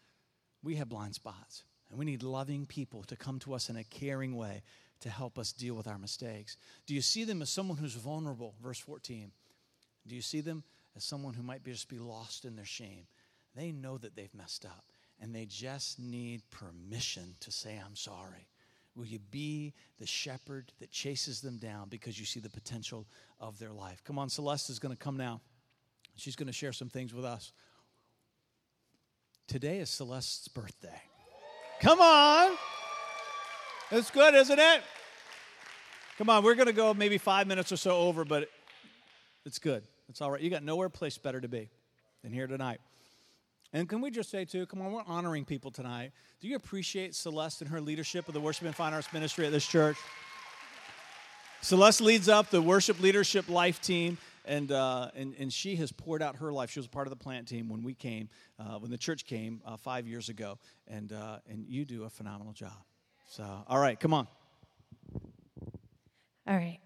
We 0.63 0.77
have 0.77 0.89
blind 0.89 1.15
spots. 1.15 1.65
And 1.91 1.99
we 1.99 2.05
need 2.05 2.23
loving 2.23 2.67
people 2.67 3.03
to 3.05 3.17
come 3.17 3.39
to 3.41 3.55
us 3.55 3.71
in 3.71 3.77
a 3.77 3.85
caring 3.85 4.37
way 4.37 4.63
to 5.01 5.09
help 5.09 5.39
us 5.39 5.53
deal 5.53 5.75
with 5.75 5.87
our 5.87 5.99
mistakes. 5.99 6.57
Do 6.87 6.95
you 6.95 7.01
see 7.01 7.25
them 7.25 7.41
as 7.41 7.51
someone 7.51 7.79
who's 7.79 7.95
vulnerable? 7.95 8.55
Verse 8.63 8.79
14. 8.79 9.31
Do 10.07 10.15
you 10.15 10.23
see 10.23 10.41
them 10.41 10.65
as 10.97 11.05
someone 11.05 11.35
who 11.35 11.43
might 11.43 11.63
be 11.63 11.73
just 11.73 11.89
be 11.89 11.99
lost 11.99 12.45
in 12.45 12.57
their 12.57 12.65
shame? 12.65 13.07
They 13.55 13.73
know 13.73 13.99
that 13.99 14.15
they've 14.15 14.35
messed 14.35 14.65
up 14.65 14.85
and 15.21 15.35
they 15.35 15.47
just 15.47 15.99
need 15.99 16.43
permission 16.51 17.35
to 17.41 17.51
say, 17.51 17.81
I'm 17.85 17.97
sorry. 17.97 18.49
Will 18.95 19.07
you 19.07 19.19
be 19.19 19.75
the 19.99 20.07
shepherd 20.07 20.73
that 20.81 20.91
chases 20.91 21.41
them 21.41 21.57
down 21.57 21.89
because 21.89 22.19
you 22.19 22.27
see 22.27 22.41
the 22.41 22.51
potential 22.51 23.07
of 23.41 23.59
their 23.59 23.73
life? 23.73 24.03
Come 24.05 24.19
on, 24.19 24.29
Celeste 24.29 24.71
is 24.71 24.79
going 24.79 24.95
to 24.95 24.99
come 24.99 25.17
now. 25.17 25.41
She's 26.17 26.35
going 26.35 26.49
to 26.49 26.53
share 26.53 26.73
some 26.73 26.89
things 26.89 27.15
with 27.15 27.25
us. 27.25 27.53
Today 29.47 29.79
is 29.79 29.89
Celeste's 29.89 30.49
birthday. 30.49 31.01
Come 31.81 32.01
on. 32.01 32.57
It's 33.91 34.11
good, 34.11 34.35
isn't 34.35 34.59
it? 34.59 34.83
Come 36.19 36.29
on, 36.29 36.43
we're 36.43 36.57
going 36.57 36.67
to 36.67 36.73
go 36.73 36.93
maybe 36.93 37.19
five 37.19 37.47
minutes 37.47 37.71
or 37.71 37.77
so 37.77 37.97
over, 37.97 38.25
but 38.25 38.49
it's 39.47 39.61
good. 39.61 39.85
It's 40.09 40.21
all 40.21 40.31
right. 40.31 40.41
You 40.41 40.51
got 40.51 40.63
nowhere 40.63 40.89
place 40.89 41.19
better 41.19 41.41
to 41.41 41.49
be 41.49 41.71
than 42.23 42.33
here 42.33 42.47
tonight. 42.47 42.81
And 43.73 43.89
can 43.89 44.01
we 44.01 44.11
just 44.11 44.31
say, 44.31 44.47
too, 44.47 44.65
come 44.67 44.81
on, 44.81 44.93
we're 44.93 45.03
honoring 45.07 45.45
people 45.45 45.71
tonight. 45.71 46.13
Do 46.41 46.49
you 46.49 46.57
appreciate 46.57 47.15
Celeste 47.15 47.63
and 47.63 47.71
her 47.71 47.81
leadership 47.81 48.27
of 48.27 48.35
the 48.35 48.41
Worship 48.41 48.65
and 48.65 48.75
Fine 48.75 48.95
Arts 48.95 49.13
Ministry 49.13 49.45
at 49.45 49.53
this 49.53 49.67
church? 49.67 49.97
Celeste 51.61 52.01
leads 52.01 52.29
up 52.29 52.51
the 52.51 52.63
worship 52.63 53.01
leadership 53.01 53.49
life 53.49 53.81
team, 53.83 54.17
and, 54.45 54.73
uh, 54.73 55.11
and, 55.15 55.35
and 55.39 55.53
she 55.53 55.77
has 55.77 55.93
poured 55.93 56.23
out 56.23 56.37
her 56.37 56.53
life. 56.53 56.71
She 56.71 56.79
was 56.79 56.87
part 56.87 57.07
of 57.07 57.11
the 57.11 57.17
plant 57.17 57.49
team 57.49 57.69
when 57.69 57.83
we 57.83 57.95
came, 57.95 58.31
uh, 58.59 58.79
when 58.79 58.91
the 58.91 58.97
church 58.97 59.27
came 59.27 59.61
uh, 59.67 59.77
five 59.77 60.07
years 60.07 60.29
ago, 60.29 60.59
and, 60.87 61.13
uh, 61.13 61.39
and 61.51 61.67
you 61.69 61.85
do 61.85 62.05
a 62.05 62.11
phenomenal 62.11 62.53
job. 62.53 62.73
So, 63.27 63.45
all 63.67 63.79
right, 63.79 63.99
come 63.99 64.15
on. 64.15 64.29
All 66.47 66.57
right. 66.57 66.79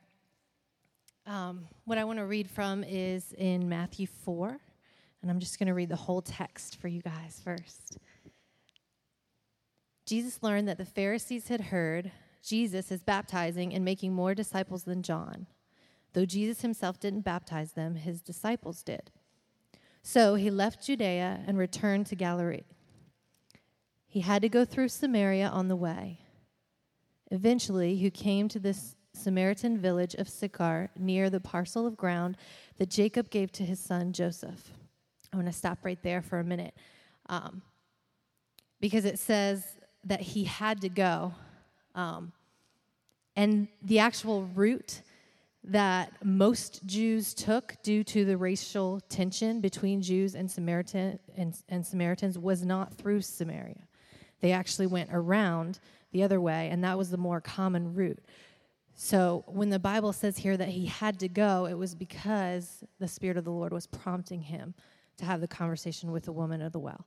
Um, 1.43 1.67
what 1.87 1.99
I 1.99 2.05
want 2.05 2.21
to 2.21 2.25
read 2.25 2.49
from 2.49 2.85
is 2.85 3.35
in 3.37 3.69
Matthew 3.69 4.07
4. 4.07 4.61
And 5.23 5.31
I'm 5.31 5.41
just 5.41 5.59
going 5.59 5.67
to 5.67 5.75
read 5.75 5.89
the 5.89 5.97
whole 5.97 6.23
text 6.23 6.81
for 6.81 6.87
you 6.87 7.03
guys 7.03 7.41
first. 7.45 7.99
Jesus 10.07 10.43
learned 10.43 10.69
that 10.69 10.79
the 10.79 10.85
Pharisees 10.85 11.49
had 11.49 11.61
heard 11.61 12.13
Jesus 12.45 12.93
is 12.93 13.03
baptizing 13.03 13.75
and 13.75 13.85
making 13.85 14.13
more 14.13 14.35
disciples 14.35 14.85
than 14.85 15.03
John. 15.03 15.47
Though 16.13 16.27
Jesus 16.27 16.61
himself 16.63 17.01
didn't 17.01 17.23
baptize 17.23 17.73
them, 17.73 17.97
his 17.97 18.21
disciples 18.21 18.85
did. 18.85 19.11
So 20.03 20.37
he 20.37 20.51
left 20.51 20.87
Judea 20.87 21.41
and 21.47 21.59
returned 21.59 22.07
to 22.07 22.17
Galilee. 22.17 22.67
He 24.07 24.21
had 24.21 24.43
to 24.43 24.49
go 24.49 24.65
through 24.65 24.89
Samaria 24.89 25.49
on 25.49 25.67
the 25.67 25.77
way. 25.77 26.21
Eventually, 27.33 27.97
he 27.97 28.11
came 28.11 28.49
to 28.49 28.61
this 28.61 28.95
Samaritan 29.15 29.79
village 29.79 30.15
of 30.15 30.29
Sychar 30.29 30.91
near 30.99 31.31
the 31.31 31.41
parcel 31.41 31.87
of 31.87 31.97
ground 31.97 32.37
that 32.79 32.91
Jacob 32.91 33.31
gave 33.31 33.53
to 33.53 33.65
his 33.65 33.79
son 33.79 34.13
Joseph. 34.13 34.73
I 35.33 35.37
want 35.37 35.49
to 35.49 35.53
stop 35.53 35.79
right 35.83 36.03
there 36.03 36.23
for 36.23 36.39
a 36.39 36.45
minute 36.45 36.75
um, 37.29 37.63
because 38.81 39.05
it 39.05 39.19
says 39.19 39.65
that 40.05 40.21
he 40.21 40.45
had 40.45 40.81
to 40.83 40.89
go. 40.89 41.35
Um, 41.95 42.33
and 43.37 43.69
the 43.83 43.99
actual 43.99 44.45
route 44.55 45.01
that 45.65 46.13
most 46.25 46.85
Jews 46.87 47.35
took 47.35 47.77
due 47.83 48.03
to 48.05 48.25
the 48.25 48.37
racial 48.37 49.01
tension 49.09 49.61
between 49.61 50.03
Jews 50.03 50.35
and, 50.35 50.51
Samaritan, 50.51 51.19
and, 51.37 51.57
and 51.69 51.87
Samaritans 51.87 52.37
was 52.39 52.65
not 52.65 52.95
through 52.95 53.23
Samaria. 53.23 53.87
They 54.41 54.53
actually 54.53 54.89
went 54.89 55.11
around 55.13 55.79
the 56.11 56.25
other 56.25 56.41
way, 56.41 56.69
and 56.71 56.83
that 56.83 56.99
was 56.99 57.11
the 57.11 57.17
more 57.17 57.41
common 57.41 57.95
route. 57.95 58.19
So 58.95 59.45
when 59.47 59.71
the 59.71 59.79
Bible 59.79 60.13
says 60.13 60.39
here 60.39 60.57
that 60.57 60.69
he 60.69 60.87
had 60.87 61.19
to 61.21 61.29
go, 61.29 61.67
it 61.67 61.75
was 61.75 61.95
because 61.95 62.85
the 62.99 63.09
Spirit 63.09 63.37
of 63.37 63.45
the 63.45 63.51
Lord 63.51 63.73
was 63.73 63.87
prompting 63.87 64.43
him 64.43 64.75
to 65.17 65.25
have 65.25 65.41
the 65.41 65.49
conversation 65.49 66.13
with 66.13 66.25
the 66.25 66.33
woman 66.33 66.61
of 66.63 66.73
the 66.73 66.79
well. 66.79 67.07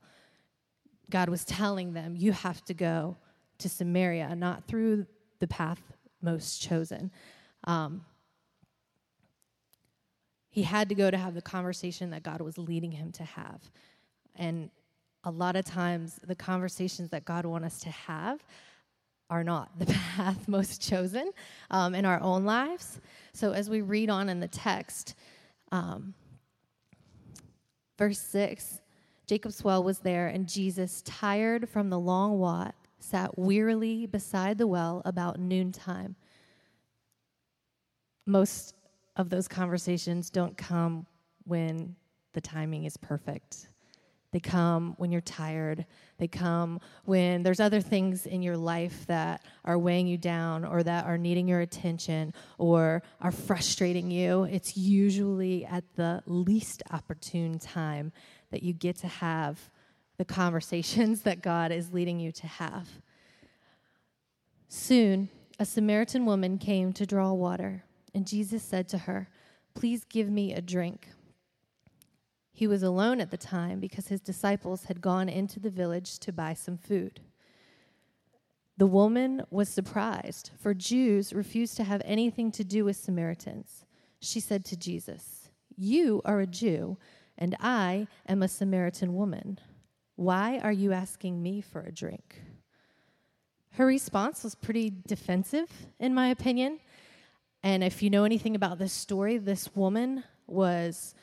God 1.10 1.30
was 1.30 1.46
telling 1.46 1.94
them, 1.94 2.16
You 2.16 2.32
have 2.32 2.64
to 2.66 2.74
go 2.74 3.18
to 3.60 3.70
Samaria, 3.70 4.36
not 4.36 4.68
through 4.68 5.06
the 5.40 5.48
path 5.48 5.82
most 6.22 6.62
chosen. 6.62 7.12
Um, 7.66 8.04
he 10.50 10.64
had 10.64 10.90
to 10.90 10.96
go 10.96 11.12
to 11.12 11.18
have 11.18 11.34
the 11.34 11.42
conversation 11.42 12.10
that 12.12 12.24
God 12.24 12.42
was 12.42 12.58
leading 12.58 12.92
him 12.92 13.12
to 13.14 13.24
have. 13.24 13.62
And 14.36 14.70
a 15.24 15.32
lot 15.32 15.56
of 15.56 15.66
times, 15.66 16.20
the 16.24 16.36
conversations 16.36 17.10
that 17.10 17.26
God 17.26 17.46
wants 17.46 17.68
us 17.68 17.80
to 17.82 17.90
have 17.90 18.44
are 19.30 19.44
not 19.44 19.78
the 19.80 19.86
path 20.16 20.48
most 20.48 20.82
chosen 20.82 21.32
um, 21.72 21.96
in 21.96 22.06
our 22.06 22.22
own 22.22 22.46
lives. 22.46 23.00
So, 23.34 23.52
as 23.52 23.70
we 23.70 23.82
read 23.82 24.10
on 24.10 24.30
in 24.30 24.40
the 24.40 24.48
text, 24.48 25.16
um, 25.72 26.14
verse 27.98 28.20
6 28.20 28.82
Jacob's 29.28 29.64
well 29.64 29.84
was 29.84 30.00
there, 30.00 30.28
and 30.28 30.48
Jesus, 30.48 31.02
tired 31.02 31.68
from 31.68 31.90
the 31.90 32.00
long 32.00 32.38
walk, 32.38 32.76
sat 33.00 33.38
wearily 33.38 34.06
beside 34.06 34.58
the 34.58 34.68
well 34.68 35.02
about 35.06 35.40
noontime. 35.40 36.16
Most 38.28 38.76
of 39.16 39.30
those 39.30 39.48
conversations 39.48 40.30
don't 40.30 40.56
come 40.58 41.06
when 41.46 41.96
the 42.34 42.42
timing 42.42 42.86
is 42.86 42.98
perfect. 42.98 43.68
They 44.36 44.42
come 44.42 44.96
when 44.98 45.14
you're 45.14 45.22
tired. 45.22 45.86
They 46.18 46.28
come 46.28 46.82
when 47.06 47.44
there's 47.44 47.62
other 47.62 47.80
things 47.80 48.26
in 48.26 48.42
your 48.42 48.58
life 48.58 49.08
that 49.08 49.42
are 49.64 49.80
weighing 49.80 50.08
you 50.08 50.18
down 50.18 50.66
or 50.66 50.84
that 50.84 51.06
are 51.06 51.18
needing 51.18 51.48
your 51.48 51.62
attention 51.62 52.34
or 52.58 53.02
are 53.22 53.32
frustrating 53.32 54.12
you. 54.12 54.44
It's 54.44 54.76
usually 54.76 55.64
at 55.64 55.86
the 55.96 56.22
least 56.26 56.84
opportune 56.92 57.60
time 57.60 58.12
that 58.52 58.62
you 58.62 58.74
get 58.74 58.98
to 58.98 59.08
have 59.08 59.70
the 60.18 60.26
conversations 60.26 61.22
that 61.22 61.42
God 61.42 61.72
is 61.72 61.94
leading 61.94 62.20
you 62.20 62.34
to 62.34 62.48
have. 62.48 62.90
Soon, 64.68 65.30
a 65.60 65.66
Samaritan 65.66 66.26
woman 66.26 66.58
came 66.58 66.92
to 66.92 67.06
draw 67.06 67.32
water, 67.32 67.86
and 68.14 68.28
Jesus 68.28 68.64
said 68.64 68.90
to 68.90 68.98
her, 68.98 69.30
Please 69.76 70.04
give 70.04 70.30
me 70.30 70.54
a 70.54 70.60
drink. 70.60 71.08
He 72.58 72.68
was 72.68 72.84
alone 72.84 73.20
at 73.20 73.32
the 73.32 73.38
time 73.38 73.82
because 73.82 74.08
his 74.08 74.22
disciples 74.22 74.86
had 74.86 75.02
gone 75.02 75.28
into 75.28 75.60
the 75.60 75.70
village 75.70 76.20
to 76.20 76.32
buy 76.32 76.54
some 76.54 76.78
food. 76.78 77.20
The 78.78 78.88
woman 78.88 79.44
was 79.50 79.68
surprised, 79.68 80.52
for 80.58 80.74
Jews 80.74 81.34
refused 81.34 81.76
to 81.76 81.84
have 81.84 82.02
anything 82.06 82.54
to 82.54 82.64
do 82.64 82.86
with 82.86 82.96
Samaritans. 82.96 83.84
She 84.22 84.40
said 84.40 84.64
to 84.66 84.78
Jesus, 84.78 85.50
You 85.76 86.22
are 86.24 86.40
a 86.40 86.48
Jew, 86.48 86.98
and 87.38 87.58
I 87.60 88.08
am 88.26 88.42
a 88.42 88.48
Samaritan 88.48 89.16
woman. 89.16 89.60
Why 90.16 90.60
are 90.60 90.72
you 90.72 90.94
asking 90.94 91.44
me 91.44 91.60
for 91.60 91.82
a 91.82 91.92
drink? 91.92 92.42
Her 93.72 93.86
response 93.86 94.46
was 94.46 94.56
pretty 94.56 94.94
defensive, 95.06 95.70
in 96.00 96.14
my 96.14 96.30
opinion. 96.30 96.80
And 97.64 97.84
if 97.84 98.02
you 98.02 98.10
know 98.10 98.24
anything 98.24 98.56
about 98.56 98.80
this 98.80 98.94
story, 98.94 99.40
this 99.40 99.76
woman 99.76 100.24
was 100.48 101.16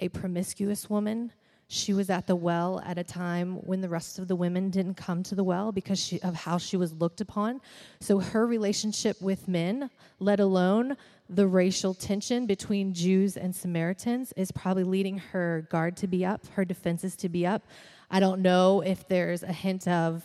a 0.00 0.08
promiscuous 0.08 0.90
woman. 0.90 1.32
She 1.68 1.92
was 1.92 2.10
at 2.10 2.26
the 2.26 2.34
well 2.34 2.82
at 2.84 2.98
a 2.98 3.04
time 3.04 3.54
when 3.64 3.80
the 3.80 3.88
rest 3.88 4.18
of 4.18 4.26
the 4.26 4.34
women 4.34 4.70
didn't 4.70 4.94
come 4.94 5.22
to 5.22 5.36
the 5.36 5.44
well 5.44 5.70
because 5.70 6.00
she, 6.04 6.20
of 6.22 6.34
how 6.34 6.58
she 6.58 6.76
was 6.76 6.92
looked 6.94 7.20
upon. 7.20 7.60
So 8.00 8.18
her 8.18 8.44
relationship 8.44 9.22
with 9.22 9.46
men, 9.46 9.88
let 10.18 10.40
alone 10.40 10.96
the 11.28 11.46
racial 11.46 11.94
tension 11.94 12.46
between 12.46 12.92
Jews 12.92 13.36
and 13.36 13.54
Samaritans, 13.54 14.32
is 14.36 14.50
probably 14.50 14.82
leading 14.82 15.18
her 15.18 15.68
guard 15.70 15.96
to 15.98 16.08
be 16.08 16.24
up, 16.24 16.44
her 16.54 16.64
defenses 16.64 17.14
to 17.16 17.28
be 17.28 17.46
up. 17.46 17.62
I 18.10 18.18
don't 18.18 18.42
know 18.42 18.80
if 18.80 19.06
there's 19.06 19.44
a 19.44 19.52
hint 19.52 19.86
of, 19.86 20.24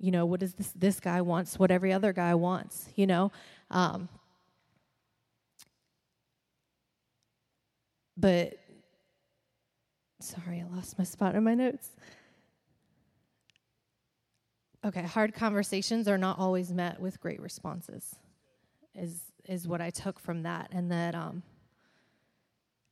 you 0.00 0.10
know, 0.10 0.26
what 0.26 0.40
does 0.40 0.54
this 0.54 0.72
this 0.74 0.98
guy 0.98 1.20
wants, 1.20 1.60
what 1.60 1.70
every 1.70 1.92
other 1.92 2.12
guy 2.12 2.34
wants, 2.34 2.88
you 2.96 3.06
know. 3.06 3.30
Um, 3.70 4.08
but 8.16 8.58
sorry, 10.20 10.60
I 10.60 10.74
lost 10.74 10.98
my 10.98 11.04
spot 11.04 11.34
in 11.34 11.44
my 11.44 11.54
notes. 11.54 11.90
Okay, 14.84 15.02
hard 15.02 15.34
conversations 15.34 16.08
are 16.08 16.18
not 16.18 16.38
always 16.38 16.72
met 16.72 17.00
with 17.00 17.20
great 17.20 17.40
responses. 17.40 18.16
Is 18.94 19.20
is 19.48 19.66
what 19.66 19.80
I 19.80 19.90
took 19.90 20.18
from 20.18 20.42
that, 20.42 20.68
and 20.72 20.90
that 20.90 21.14
um, 21.14 21.42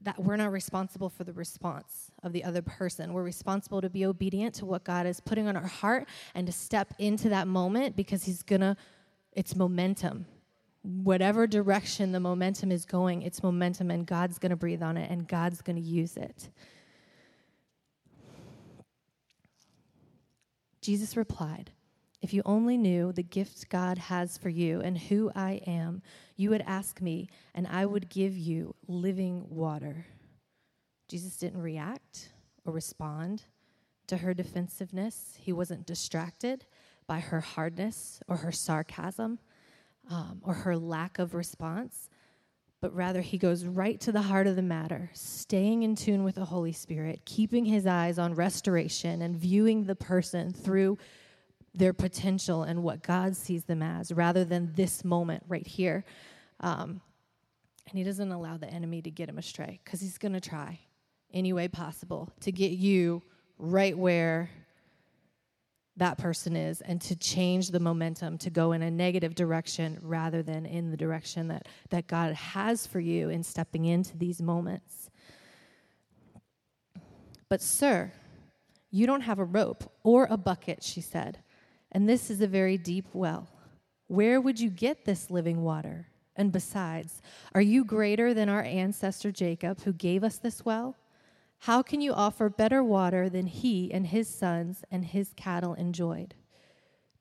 that 0.00 0.18
we're 0.18 0.36
not 0.36 0.50
responsible 0.50 1.08
for 1.08 1.24
the 1.24 1.32
response 1.32 2.10
of 2.22 2.32
the 2.32 2.44
other 2.44 2.62
person. 2.62 3.12
We're 3.12 3.22
responsible 3.22 3.80
to 3.82 3.90
be 3.90 4.04
obedient 4.04 4.54
to 4.56 4.66
what 4.66 4.84
God 4.84 5.06
is 5.06 5.20
putting 5.20 5.46
on 5.46 5.56
our 5.56 5.66
heart 5.66 6.08
and 6.34 6.46
to 6.46 6.52
step 6.52 6.94
into 6.98 7.28
that 7.28 7.46
moment 7.46 7.94
because 7.94 8.24
He's 8.24 8.42
gonna. 8.42 8.76
It's 9.32 9.54
momentum 9.56 10.26
whatever 10.82 11.46
direction 11.46 12.12
the 12.12 12.20
momentum 12.20 12.72
is 12.72 12.84
going, 12.84 13.22
it's 13.22 13.42
momentum, 13.42 13.90
and 13.90 14.06
God's 14.06 14.38
going 14.38 14.50
to 14.50 14.56
breathe 14.56 14.82
on 14.82 14.96
it 14.96 15.10
and 15.10 15.26
God's 15.26 15.62
going 15.62 15.76
to 15.76 15.82
use 15.82 16.16
it. 16.16 16.50
Jesus 20.80 21.16
replied, 21.16 21.70
If 22.20 22.34
you 22.34 22.42
only 22.44 22.76
knew 22.76 23.12
the 23.12 23.22
gift 23.22 23.68
God 23.68 23.98
has 23.98 24.36
for 24.36 24.48
you 24.48 24.80
and 24.80 24.98
who 24.98 25.30
I 25.34 25.60
am, 25.66 26.02
you 26.36 26.50
would 26.50 26.64
ask 26.66 27.00
me, 27.00 27.28
and 27.54 27.68
I 27.68 27.86
would 27.86 28.08
give 28.08 28.36
you 28.36 28.74
living 28.88 29.46
water. 29.48 30.06
Jesus 31.08 31.36
didn't 31.36 31.62
react 31.62 32.30
or 32.64 32.72
respond 32.72 33.44
to 34.08 34.16
her 34.16 34.34
defensiveness. 34.34 35.34
He 35.38 35.52
wasn't 35.52 35.86
distracted 35.86 36.66
by 37.06 37.20
her 37.20 37.40
hardness 37.40 38.20
or 38.26 38.38
her 38.38 38.50
sarcasm 38.50 39.38
um, 40.10 40.40
or 40.42 40.54
her 40.54 40.76
lack 40.76 41.18
of 41.18 41.34
response, 41.34 42.08
but 42.80 42.94
rather 42.94 43.20
he 43.20 43.38
goes 43.38 43.64
right 43.64 44.00
to 44.00 44.12
the 44.12 44.22
heart 44.22 44.46
of 44.46 44.56
the 44.56 44.62
matter, 44.62 45.10
staying 45.14 45.82
in 45.82 45.94
tune 45.94 46.24
with 46.24 46.34
the 46.34 46.44
Holy 46.44 46.72
Spirit, 46.72 47.22
keeping 47.24 47.64
his 47.64 47.86
eyes 47.86 48.18
on 48.18 48.34
restoration 48.34 49.22
and 49.22 49.36
viewing 49.36 49.84
the 49.84 49.94
person 49.94 50.52
through 50.52 50.98
their 51.74 51.92
potential 51.92 52.64
and 52.64 52.82
what 52.82 53.02
God 53.02 53.36
sees 53.36 53.64
them 53.64 53.82
as, 53.82 54.12
rather 54.12 54.44
than 54.44 54.72
this 54.74 55.04
moment 55.04 55.44
right 55.48 55.66
here. 55.66 56.04
Um, 56.60 57.00
and 57.88 57.98
he 57.98 58.04
doesn't 58.04 58.30
allow 58.30 58.56
the 58.56 58.68
enemy 58.68 59.02
to 59.02 59.10
get 59.10 59.28
him 59.28 59.38
astray 59.38 59.80
because 59.84 60.00
he's 60.00 60.18
going 60.18 60.32
to 60.32 60.40
try 60.40 60.80
any 61.32 61.52
way 61.52 61.68
possible 61.68 62.30
to 62.40 62.52
get 62.52 62.72
you 62.72 63.22
right 63.58 63.96
where 63.96 64.50
that 65.96 66.18
person 66.18 66.56
is 66.56 66.80
and 66.80 67.00
to 67.02 67.16
change 67.16 67.68
the 67.68 67.80
momentum 67.80 68.38
to 68.38 68.50
go 68.50 68.72
in 68.72 68.82
a 68.82 68.90
negative 68.90 69.34
direction 69.34 69.98
rather 70.02 70.42
than 70.42 70.64
in 70.64 70.90
the 70.90 70.96
direction 70.96 71.48
that, 71.48 71.68
that 71.90 72.06
God 72.06 72.34
has 72.34 72.86
for 72.86 73.00
you 73.00 73.28
in 73.28 73.42
stepping 73.42 73.84
into 73.84 74.16
these 74.16 74.40
moments. 74.40 75.10
But, 77.48 77.60
sir, 77.60 78.12
you 78.90 79.06
don't 79.06 79.20
have 79.22 79.38
a 79.38 79.44
rope 79.44 79.92
or 80.02 80.26
a 80.30 80.38
bucket, 80.38 80.82
she 80.82 81.02
said, 81.02 81.38
and 81.90 82.08
this 82.08 82.30
is 82.30 82.40
a 82.40 82.46
very 82.46 82.78
deep 82.78 83.06
well. 83.12 83.48
Where 84.06 84.40
would 84.40 84.58
you 84.58 84.70
get 84.70 85.04
this 85.04 85.30
living 85.30 85.62
water? 85.62 86.08
And 86.36 86.50
besides, 86.50 87.20
are 87.54 87.60
you 87.60 87.84
greater 87.84 88.32
than 88.32 88.48
our 88.48 88.62
ancestor 88.62 89.30
Jacob, 89.30 89.82
who 89.82 89.92
gave 89.92 90.24
us 90.24 90.38
this 90.38 90.64
well? 90.64 90.96
How 91.66 91.80
can 91.80 92.00
you 92.00 92.12
offer 92.12 92.48
better 92.48 92.82
water 92.82 93.28
than 93.28 93.46
he 93.46 93.92
and 93.92 94.04
his 94.04 94.28
sons 94.28 94.82
and 94.90 95.04
his 95.04 95.32
cattle 95.36 95.74
enjoyed? 95.74 96.34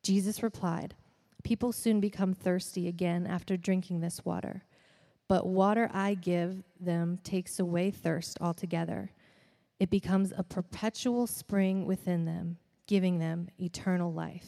Jesus 0.02 0.42
replied, 0.42 0.96
People 1.44 1.72
soon 1.72 2.00
become 2.00 2.34
thirsty 2.34 2.88
again 2.88 3.28
after 3.28 3.56
drinking 3.56 4.00
this 4.00 4.26
water. 4.26 4.64
But 5.28 5.46
water 5.46 5.92
I 5.94 6.16
give 6.16 6.64
them 6.80 7.20
takes 7.24 7.60
away 7.60 7.92
thirst 7.92 8.40
altogether. 8.42 9.12
It 9.80 9.92
becomes 9.92 10.34
a 10.36 10.42
perpetual 10.42 11.28
spring 11.28 11.86
within 11.86 12.26
them, 12.26 12.58
giving 12.88 13.20
them 13.20 13.48
eternal 13.60 14.12
life. 14.12 14.48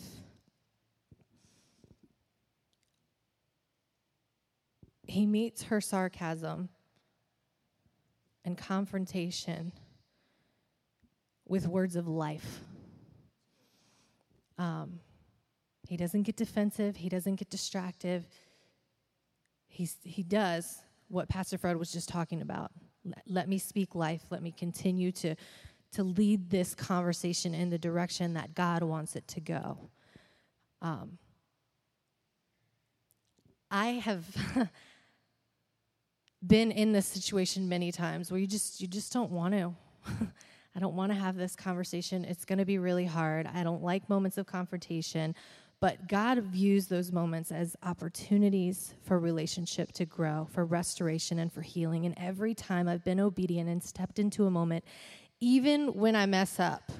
He 5.06 5.28
meets 5.28 5.62
her 5.62 5.80
sarcasm 5.80 6.70
and 8.44 8.58
confrontation 8.58 9.72
with 11.48 11.68
words 11.68 11.96
of 11.96 12.08
life. 12.08 12.62
Um, 14.58 15.00
he 15.88 15.98
doesn't 15.98 16.24
get 16.24 16.36
defensive, 16.38 16.96
he 16.96 17.10
doesn't 17.10 17.36
get 17.36 17.50
distracted. 17.50 18.26
He's, 19.68 19.98
he 20.04 20.22
does 20.22 20.78
what 21.08 21.28
Pastor 21.30 21.58
Fred 21.58 21.78
was 21.78 21.92
just 21.92 22.08
talking 22.08 22.42
about. 22.42 22.72
Let, 23.04 23.24
let 23.28 23.50
me 23.50 23.58
speak 23.58 23.96
life, 23.96 24.22
let 24.30 24.42
me 24.44 24.52
continue 24.52 25.12
to, 25.14 25.36
to 25.94 26.04
lead 26.04 26.50
this 26.50 26.76
conversation 26.76 27.54
in 27.54 27.70
the 27.70 27.78
direction 27.78 28.34
that 28.36 28.54
God 28.54 28.84
wants 28.84 29.16
it 29.16 29.28
to 29.30 29.42
go. 29.42 29.90
Um, 30.82 31.18
I 33.72 33.88
have 33.94 34.26
been 36.46 36.72
in 36.72 36.92
this 36.92 37.08
situation 37.08 37.68
many 37.68 37.92
times 37.92 38.32
where 38.32 38.40
you 38.40 38.46
just 38.46 38.82
you 38.82 38.88
just 38.88 39.12
don't 39.12 39.32
want 39.32 39.54
to. 39.54 39.74
I 40.76 40.80
don't 40.80 40.96
want 40.96 41.12
to 41.12 41.18
have 41.18 41.36
this 41.36 41.56
conversation. 41.56 42.26
It's 42.26 42.46
going 42.46 42.60
to 42.60 42.66
be 42.66 42.78
really 42.78 43.06
hard. 43.06 43.48
I 43.54 43.64
don't 43.64 43.84
like 43.84 44.10
moments 44.10 44.38
of 44.38 44.46
confrontation. 44.46 45.36
But 45.80 46.08
God 46.08 46.40
views 46.44 46.88
those 46.88 47.12
moments 47.12 47.52
as 47.52 47.76
opportunities 47.84 48.94
for 49.04 49.20
relationship 49.20 49.92
to 49.94 50.06
grow, 50.06 50.48
for 50.50 50.64
restoration, 50.64 51.40
and 51.40 51.52
for 51.52 51.62
healing. 51.62 52.06
And 52.06 52.16
every 52.18 52.56
time 52.56 52.88
I've 52.88 53.04
been 53.04 53.20
obedient 53.20 53.70
and 53.70 53.84
stepped 53.84 54.18
into 54.18 54.46
a 54.46 54.50
moment, 54.50 54.86
even 55.42 55.94
when 55.94 56.16
I 56.16 56.26
mess 56.26 56.58
up, 56.60 56.92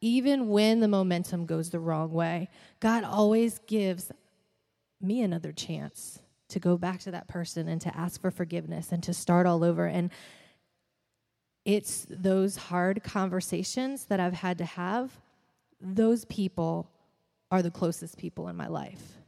even 0.00 0.48
when 0.48 0.80
the 0.80 0.88
momentum 0.88 1.46
goes 1.46 1.70
the 1.70 1.78
wrong 1.78 2.12
way, 2.12 2.48
God 2.80 3.04
always 3.04 3.60
gives 3.60 4.10
me 5.00 5.22
another 5.22 5.52
chance 5.52 6.18
to 6.48 6.58
go 6.58 6.76
back 6.76 6.98
to 7.00 7.12
that 7.12 7.28
person 7.28 7.68
and 7.68 7.80
to 7.80 7.96
ask 7.96 8.20
for 8.20 8.32
forgiveness 8.32 8.90
and 8.90 9.02
to 9.04 9.14
start 9.14 9.46
all 9.46 9.62
over. 9.62 9.86
And 9.86 10.10
it's 11.64 12.06
those 12.08 12.56
hard 12.56 13.02
conversations 13.02 14.06
that 14.06 14.20
I've 14.20 14.34
had 14.34 14.58
to 14.58 14.64
have, 14.64 15.20
those 15.80 16.24
people 16.26 16.90
are 17.50 17.62
the 17.62 17.70
closest 17.70 18.18
people 18.18 18.48
in 18.48 18.56
my 18.56 18.66
life 18.66 19.18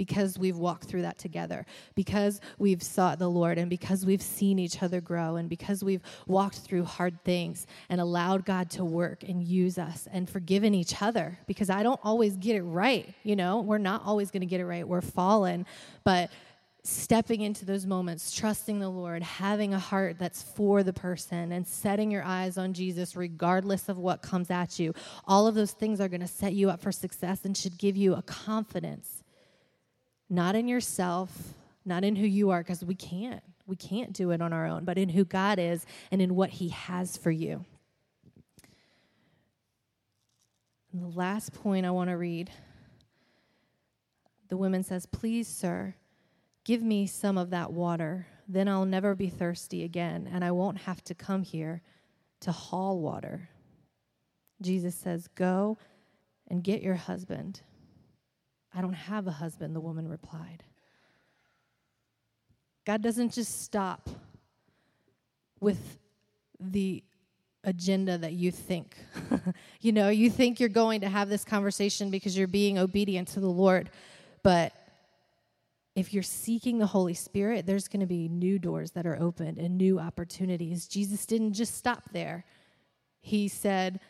because 0.00 0.38
we've 0.38 0.56
walked 0.56 0.84
through 0.84 1.02
that 1.02 1.18
together, 1.18 1.66
because 1.94 2.40
we've 2.56 2.82
sought 2.82 3.18
the 3.18 3.28
Lord, 3.28 3.58
and 3.58 3.68
because 3.68 4.06
we've 4.06 4.22
seen 4.22 4.58
each 4.58 4.82
other 4.82 4.98
grow, 4.98 5.36
and 5.36 5.46
because 5.46 5.84
we've 5.84 6.00
walked 6.26 6.56
through 6.56 6.84
hard 6.84 7.22
things 7.22 7.66
and 7.90 8.00
allowed 8.00 8.46
God 8.46 8.70
to 8.70 8.82
work 8.82 9.22
and 9.24 9.44
use 9.46 9.76
us 9.76 10.08
and 10.10 10.26
forgiven 10.26 10.74
each 10.74 11.02
other. 11.02 11.38
Because 11.46 11.68
I 11.68 11.82
don't 11.82 12.00
always 12.02 12.38
get 12.38 12.56
it 12.56 12.62
right, 12.62 13.12
you 13.24 13.36
know, 13.36 13.60
we're 13.60 13.76
not 13.76 14.00
always 14.06 14.30
going 14.30 14.40
to 14.40 14.46
get 14.46 14.58
it 14.58 14.64
right. 14.64 14.88
We're 14.88 15.02
fallen, 15.02 15.66
but 16.02 16.30
stepping 16.82 17.42
into 17.42 17.64
those 17.64 17.86
moments, 17.86 18.34
trusting 18.34 18.78
the 18.78 18.88
Lord, 18.88 19.22
having 19.22 19.74
a 19.74 19.78
heart 19.78 20.18
that's 20.18 20.42
for 20.42 20.82
the 20.82 20.92
person, 20.92 21.52
and 21.52 21.66
setting 21.66 22.10
your 22.10 22.22
eyes 22.22 22.56
on 22.56 22.72
Jesus 22.72 23.16
regardless 23.16 23.88
of 23.88 23.98
what 23.98 24.22
comes 24.22 24.50
at 24.50 24.78
you. 24.78 24.94
All 25.26 25.46
of 25.46 25.54
those 25.54 25.72
things 25.72 26.00
are 26.00 26.08
going 26.08 26.20
to 26.20 26.26
set 26.26 26.54
you 26.54 26.70
up 26.70 26.80
for 26.80 26.92
success 26.92 27.44
and 27.44 27.56
should 27.56 27.78
give 27.78 27.96
you 27.96 28.14
a 28.14 28.22
confidence, 28.22 29.22
not 30.28 30.54
in 30.54 30.68
yourself, 30.68 31.54
not 31.84 32.04
in 32.04 32.16
who 32.16 32.26
you 32.26 32.50
are, 32.50 32.60
because 32.60 32.84
we 32.84 32.94
can't. 32.94 33.42
We 33.66 33.76
can't 33.76 34.12
do 34.12 34.30
it 34.30 34.40
on 34.40 34.52
our 34.52 34.66
own, 34.66 34.84
but 34.84 34.98
in 34.98 35.08
who 35.08 35.24
God 35.24 35.58
is 35.58 35.86
and 36.10 36.20
in 36.20 36.34
what 36.34 36.50
He 36.50 36.70
has 36.70 37.16
for 37.16 37.30
you. 37.30 37.64
And 40.92 41.02
the 41.02 41.18
last 41.18 41.52
point 41.52 41.86
I 41.86 41.90
want 41.90 42.10
to 42.10 42.16
read 42.16 42.50
the 44.48 44.56
woman 44.56 44.82
says, 44.82 45.06
Please, 45.06 45.46
sir, 45.46 45.94
Give 46.70 46.84
me 46.84 47.08
some 47.08 47.36
of 47.36 47.50
that 47.50 47.72
water. 47.72 48.28
Then 48.46 48.68
I'll 48.68 48.84
never 48.84 49.16
be 49.16 49.28
thirsty 49.28 49.82
again, 49.82 50.30
and 50.32 50.44
I 50.44 50.52
won't 50.52 50.78
have 50.78 51.02
to 51.06 51.16
come 51.16 51.42
here 51.42 51.82
to 52.42 52.52
haul 52.52 53.00
water. 53.00 53.48
Jesus 54.62 54.94
says, 54.94 55.26
Go 55.34 55.78
and 56.46 56.62
get 56.62 56.80
your 56.80 56.94
husband. 56.94 57.62
I 58.72 58.82
don't 58.82 58.92
have 58.92 59.26
a 59.26 59.32
husband, 59.32 59.74
the 59.74 59.80
woman 59.80 60.06
replied. 60.06 60.62
God 62.84 63.02
doesn't 63.02 63.32
just 63.32 63.62
stop 63.62 64.08
with 65.58 65.98
the 66.60 67.02
agenda 67.64 68.16
that 68.16 68.34
you 68.34 68.52
think. 68.52 68.96
you 69.80 69.90
know, 69.90 70.08
you 70.08 70.30
think 70.30 70.60
you're 70.60 70.68
going 70.68 71.00
to 71.00 71.08
have 71.08 71.28
this 71.28 71.42
conversation 71.42 72.10
because 72.10 72.38
you're 72.38 72.46
being 72.46 72.78
obedient 72.78 73.26
to 73.26 73.40
the 73.40 73.50
Lord, 73.50 73.90
but 74.44 74.72
if 75.96 76.14
you're 76.14 76.22
seeking 76.22 76.78
the 76.78 76.86
Holy 76.86 77.14
Spirit, 77.14 77.66
there's 77.66 77.88
going 77.88 78.00
to 78.00 78.06
be 78.06 78.28
new 78.28 78.58
doors 78.58 78.92
that 78.92 79.06
are 79.06 79.20
opened 79.20 79.58
and 79.58 79.76
new 79.76 79.98
opportunities. 79.98 80.86
Jesus 80.86 81.26
didn't 81.26 81.54
just 81.54 81.76
stop 81.76 82.10
there. 82.12 82.44
He 83.20 83.48
said 83.48 84.00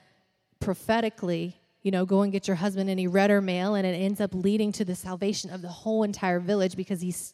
prophetically, 0.61 1.57
you 1.83 1.91
know, 1.91 2.05
go 2.05 2.21
and 2.21 2.31
get 2.31 2.47
your 2.47 2.57
husband, 2.57 2.91
and 2.91 3.01
he 3.01 3.07
read 3.07 3.31
her 3.31 3.41
mail, 3.41 3.75
and 3.75 3.87
it 3.87 3.95
ends 3.95 4.21
up 4.21 4.35
leading 4.35 4.73
to 4.73 4.85
the 4.85 4.95
salvation 4.95 5.51
of 5.51 5.63
the 5.63 5.69
whole 5.69 6.03
entire 6.03 6.39
village 6.39 6.77
because 6.77 7.01
he's 7.01 7.33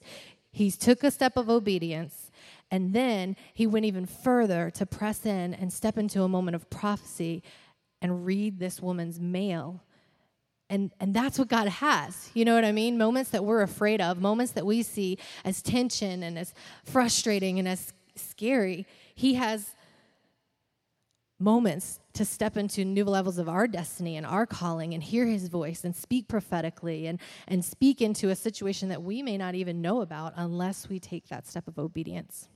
he's 0.53 0.79
took 0.79 1.03
a 1.03 1.11
step 1.11 1.37
of 1.37 1.51
obedience, 1.51 2.31
and 2.71 2.95
then 2.95 3.37
he 3.53 3.67
went 3.67 3.85
even 3.85 4.07
further 4.07 4.71
to 4.71 4.87
press 4.87 5.27
in 5.27 5.55
and 5.55 5.73
step 5.73 5.99
into 5.99 6.23
a 6.23 6.29
moment 6.29 6.55
of 6.55 6.71
prophecy 6.71 7.43
and 8.01 8.25
read 8.25 8.61
this 8.61 8.81
woman's 8.81 9.19
mail 9.19 9.83
and 10.69 10.93
and 11.01 11.15
that's 11.15 11.39
what 11.39 11.49
God 11.49 11.69
has. 11.69 12.31
You 12.35 12.45
know 12.45 12.55
what 12.55 12.65
I 12.65 12.73
mean? 12.73 12.99
Moments 12.99 13.31
that 13.31 13.45
we're 13.45 13.63
afraid 13.63 14.01
of, 14.01 14.21
moments 14.21 14.53
that 14.53 14.67
we 14.67 14.83
see 14.83 15.19
as 15.45 15.63
tension 15.63 16.23
and 16.23 16.39
as 16.39 16.53
frustrating 16.85 17.59
and 17.59 17.69
as 17.69 17.93
scary. 18.17 18.87
He 19.15 19.35
has 19.35 19.75
moments 21.39 22.01
to 22.15 22.25
step 22.25 22.57
into 22.57 22.85
new 22.85 23.05
levels 23.05 23.39
of 23.39 23.49
our 23.49 23.67
destiny 23.67 24.17
and 24.17 24.25
our 24.25 24.47
calling 24.47 24.95
and 24.95 25.03
hear 25.03 25.27
his 25.27 25.49
voice 25.49 25.85
and 25.85 25.95
speak 25.95 26.29
prophetically 26.29 27.07
and, 27.07 27.21
and 27.47 27.63
speak 27.65 28.01
into 28.01 28.31
a 28.31 28.35
situation 28.35 28.89
that 28.89 29.03
we 29.03 29.23
may 29.23 29.37
not 29.37 29.55
even 29.55 29.83
know 29.83 30.01
about 30.01 30.33
unless 30.37 30.89
we 30.89 30.99
take 30.99 31.29
that 31.29 31.47
step 31.47 31.69
of 31.69 31.79
obedience. 31.79 32.49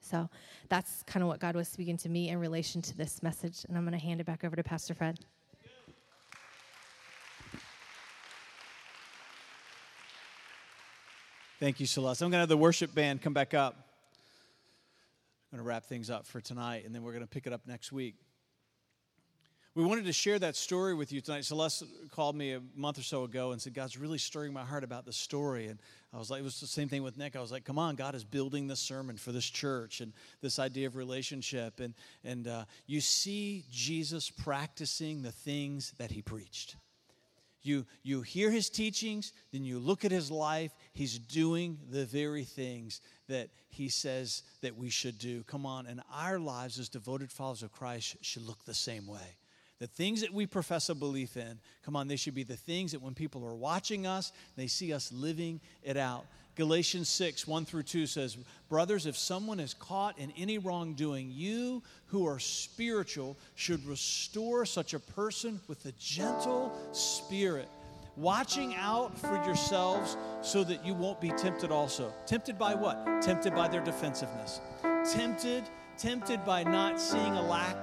So 0.00 0.28
that's 0.68 1.02
kind 1.04 1.22
of 1.22 1.28
what 1.28 1.38
God 1.38 1.54
was 1.54 1.68
speaking 1.68 1.96
to 1.98 2.08
me 2.08 2.30
in 2.30 2.38
relation 2.40 2.82
to 2.82 2.96
this 2.96 3.22
message. 3.22 3.64
And 3.68 3.76
I'm 3.76 3.84
going 3.84 3.98
to 3.98 4.04
hand 4.04 4.20
it 4.20 4.26
back 4.26 4.42
over 4.42 4.56
to 4.56 4.62
Pastor 4.64 4.94
Fred. 4.94 5.20
Thank 11.60 11.80
you, 11.80 11.86
Celeste. 11.86 12.22
I'm 12.22 12.26
going 12.30 12.38
to 12.38 12.42
have 12.42 12.48
the 12.48 12.56
worship 12.56 12.94
band 12.94 13.20
come 13.20 13.32
back 13.32 13.52
up. 13.52 13.74
I'm 15.50 15.56
going 15.58 15.64
to 15.64 15.68
wrap 15.68 15.86
things 15.86 16.08
up 16.08 16.24
for 16.24 16.40
tonight, 16.40 16.84
and 16.86 16.94
then 16.94 17.02
we're 17.02 17.10
going 17.10 17.24
to 17.24 17.28
pick 17.28 17.48
it 17.48 17.52
up 17.52 17.62
next 17.66 17.90
week. 17.90 18.14
We 19.74 19.84
wanted 19.84 20.04
to 20.04 20.12
share 20.12 20.38
that 20.38 20.54
story 20.54 20.94
with 20.94 21.10
you 21.10 21.20
tonight. 21.20 21.44
Celeste 21.44 21.82
called 22.12 22.36
me 22.36 22.52
a 22.52 22.60
month 22.76 23.00
or 23.00 23.02
so 23.02 23.24
ago 23.24 23.50
and 23.50 23.60
said, 23.60 23.74
God's 23.74 23.98
really 23.98 24.18
stirring 24.18 24.52
my 24.52 24.62
heart 24.62 24.84
about 24.84 25.04
the 25.04 25.12
story. 25.12 25.66
And 25.66 25.80
I 26.14 26.18
was 26.18 26.30
like, 26.30 26.40
it 26.40 26.44
was 26.44 26.60
the 26.60 26.68
same 26.68 26.88
thing 26.88 27.02
with 27.02 27.18
Nick. 27.18 27.34
I 27.34 27.40
was 27.40 27.50
like, 27.50 27.64
come 27.64 27.78
on, 27.78 27.96
God 27.96 28.14
is 28.14 28.22
building 28.22 28.68
this 28.68 28.80
sermon 28.80 29.16
for 29.16 29.32
this 29.32 29.44
church 29.44 30.00
and 30.00 30.12
this 30.40 30.60
idea 30.60 30.86
of 30.86 30.94
relationship. 30.94 31.80
And, 31.80 31.94
and 32.22 32.46
uh, 32.46 32.64
you 32.86 33.00
see 33.00 33.64
Jesus 33.68 34.30
practicing 34.30 35.22
the 35.22 35.32
things 35.32 35.92
that 35.98 36.12
he 36.12 36.22
preached. 36.22 36.76
You, 37.68 37.84
you 38.02 38.22
hear 38.22 38.50
his 38.50 38.70
teachings, 38.70 39.34
then 39.52 39.62
you 39.62 39.78
look 39.78 40.06
at 40.06 40.10
his 40.10 40.30
life. 40.30 40.72
He's 40.94 41.18
doing 41.18 41.78
the 41.90 42.06
very 42.06 42.44
things 42.44 43.02
that 43.28 43.50
he 43.68 43.90
says 43.90 44.42
that 44.62 44.74
we 44.74 44.88
should 44.88 45.18
do. 45.18 45.42
Come 45.44 45.66
on, 45.66 45.86
and 45.86 46.00
our 46.10 46.38
lives 46.38 46.78
as 46.78 46.88
devoted 46.88 47.30
followers 47.30 47.62
of 47.62 47.70
Christ 47.70 48.16
should 48.22 48.46
look 48.46 48.64
the 48.64 48.72
same 48.72 49.06
way. 49.06 49.36
The 49.80 49.86
things 49.86 50.22
that 50.22 50.32
we 50.32 50.46
profess 50.46 50.88
a 50.88 50.94
belief 50.94 51.36
in, 51.36 51.60
come 51.84 51.94
on, 51.94 52.08
they 52.08 52.16
should 52.16 52.34
be 52.34 52.42
the 52.42 52.56
things 52.56 52.92
that 52.92 53.02
when 53.02 53.12
people 53.12 53.44
are 53.44 53.54
watching 53.54 54.06
us, 54.06 54.32
they 54.56 54.66
see 54.66 54.94
us 54.94 55.12
living 55.12 55.60
it 55.82 55.98
out. 55.98 56.24
Galatians 56.58 57.08
6, 57.08 57.46
1 57.46 57.64
through 57.66 57.84
2 57.84 58.06
says, 58.06 58.36
Brothers, 58.68 59.06
if 59.06 59.16
someone 59.16 59.60
is 59.60 59.74
caught 59.74 60.18
in 60.18 60.32
any 60.36 60.58
wrongdoing, 60.58 61.30
you 61.32 61.84
who 62.06 62.26
are 62.26 62.40
spiritual 62.40 63.36
should 63.54 63.86
restore 63.86 64.66
such 64.66 64.92
a 64.92 64.98
person 64.98 65.60
with 65.68 65.86
a 65.86 65.92
gentle 66.00 66.76
spirit, 66.90 67.68
watching 68.16 68.74
out 68.74 69.16
for 69.16 69.36
yourselves 69.44 70.16
so 70.42 70.64
that 70.64 70.84
you 70.84 70.94
won't 70.94 71.20
be 71.20 71.30
tempted 71.30 71.70
also. 71.70 72.12
Tempted 72.26 72.58
by 72.58 72.74
what? 72.74 73.22
Tempted 73.22 73.54
by 73.54 73.68
their 73.68 73.84
defensiveness. 73.84 74.60
Tempted, 75.12 75.62
tempted 75.96 76.44
by 76.44 76.64
not 76.64 77.00
seeing 77.00 77.34
a 77.36 77.42
lack. 77.42 77.76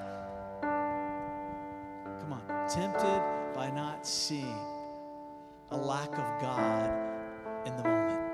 Come 2.19 2.33
on. 2.33 2.69
Tempted 2.69 3.23
by 3.55 3.71
not 3.71 4.05
seeing 4.05 4.59
a 5.71 5.77
lack 5.77 6.09
of 6.09 6.41
God 6.41 7.65
in 7.65 7.77
the 7.77 7.83
moment. 7.83 8.24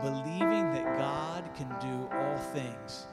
Believing 0.00 0.72
that 0.72 0.98
God 0.98 1.44
can 1.54 1.68
do 1.80 2.08
all 2.14 2.38
things. 2.54 3.06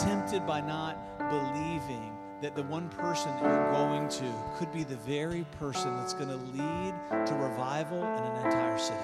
Tempted 0.00 0.46
by 0.46 0.60
not 0.60 1.18
believing 1.18 2.12
that 2.40 2.54
the 2.56 2.62
one 2.64 2.88
person 2.90 3.30
that 3.36 3.42
you're 3.42 3.72
going 3.72 4.08
to 4.08 4.32
could 4.56 4.72
be 4.72 4.84
the 4.84 4.96
very 4.96 5.44
person 5.58 5.96
that's 5.96 6.14
going 6.14 6.28
to 6.28 6.36
lead 6.36 7.26
to 7.26 7.34
revival 7.34 7.98
in 7.98 8.24
an 8.24 8.46
entire 8.46 8.78
city. 8.78 8.98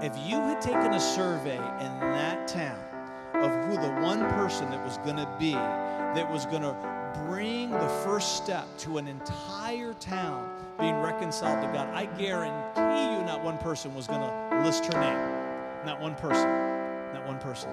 If 0.00 0.16
you 0.28 0.36
had 0.36 0.60
taken 0.60 0.94
a 0.94 1.00
survey 1.00 1.56
in 1.56 2.00
that 2.00 2.48
town 2.48 2.78
of 3.34 3.50
who 3.66 3.74
the 3.74 3.92
one 4.02 4.20
person 4.30 4.70
that 4.70 4.84
was 4.84 4.98
going 4.98 5.16
to 5.16 5.28
be, 5.38 5.52
that 5.52 6.30
was 6.30 6.46
going 6.46 6.62
to 6.62 6.74
bring 7.26 7.70
the 7.70 7.88
first 8.04 8.36
step 8.36 8.66
to 8.78 8.98
an 8.98 9.06
entire 9.06 9.94
town 9.94 10.48
being 10.78 10.96
reconciled 10.96 11.62
to 11.66 11.72
God, 11.72 11.88
I 11.94 12.06
guarantee 12.06 13.16
you 13.16 13.24
not 13.24 13.42
one 13.42 13.58
person 13.58 13.94
was 13.94 14.06
going 14.06 14.20
to 14.20 14.62
list 14.64 14.86
her 14.92 15.00
name. 15.00 15.41
Not 15.84 16.00
one 16.00 16.14
person. 16.14 16.48
Not 17.12 17.26
one 17.26 17.38
person. 17.38 17.70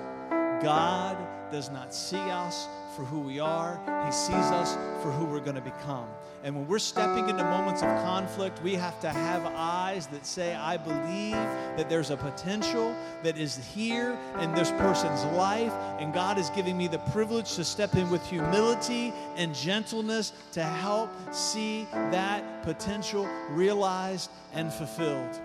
God 0.62 1.18
does 1.52 1.70
not 1.70 1.94
see 1.94 2.18
us 2.18 2.68
for 2.96 3.06
who 3.06 3.20
we 3.20 3.40
are, 3.40 3.80
He 4.06 4.12
sees 4.12 4.34
us 4.34 4.76
for 5.02 5.12
who 5.12 5.26
we're 5.26 5.40
going 5.40 5.56
to 5.56 5.62
become. 5.62 6.08
And 6.44 6.56
when 6.56 6.68
we're 6.68 6.80
stepping 6.80 7.30
into 7.30 7.44
moments 7.44 7.82
of 7.82 7.90
conflict, 8.04 8.62
we 8.64 8.74
have 8.74 9.00
to 9.02 9.10
have 9.10 9.46
eyes 9.56 10.08
that 10.08 10.26
say, 10.26 10.56
I 10.56 10.78
believe 10.78 11.34
that 11.78 11.90
there's 11.90 12.12
a 12.12 12.18
potential 12.18 12.96
that 13.24 13.38
is 13.38 13.58
here 13.58 14.18
in 14.40 14.54
this 14.54 14.72
person's 14.72 15.24
life, 15.36 15.74
and 16.00 16.14
God 16.14 16.38
is 16.38 16.50
giving 16.52 16.78
me 16.78 16.88
the 16.88 17.00
privilege 17.12 17.56
to 17.56 17.64
step 17.64 17.96
in 17.96 18.10
with 18.10 18.26
humility 18.26 19.14
and 19.36 19.54
gentleness 19.54 20.34
to 20.54 20.64
help 20.64 21.10
see 21.34 21.88
that 21.94 22.64
potential 22.64 23.28
realized 23.50 24.30
and 24.54 24.74
fulfilled 24.74 25.40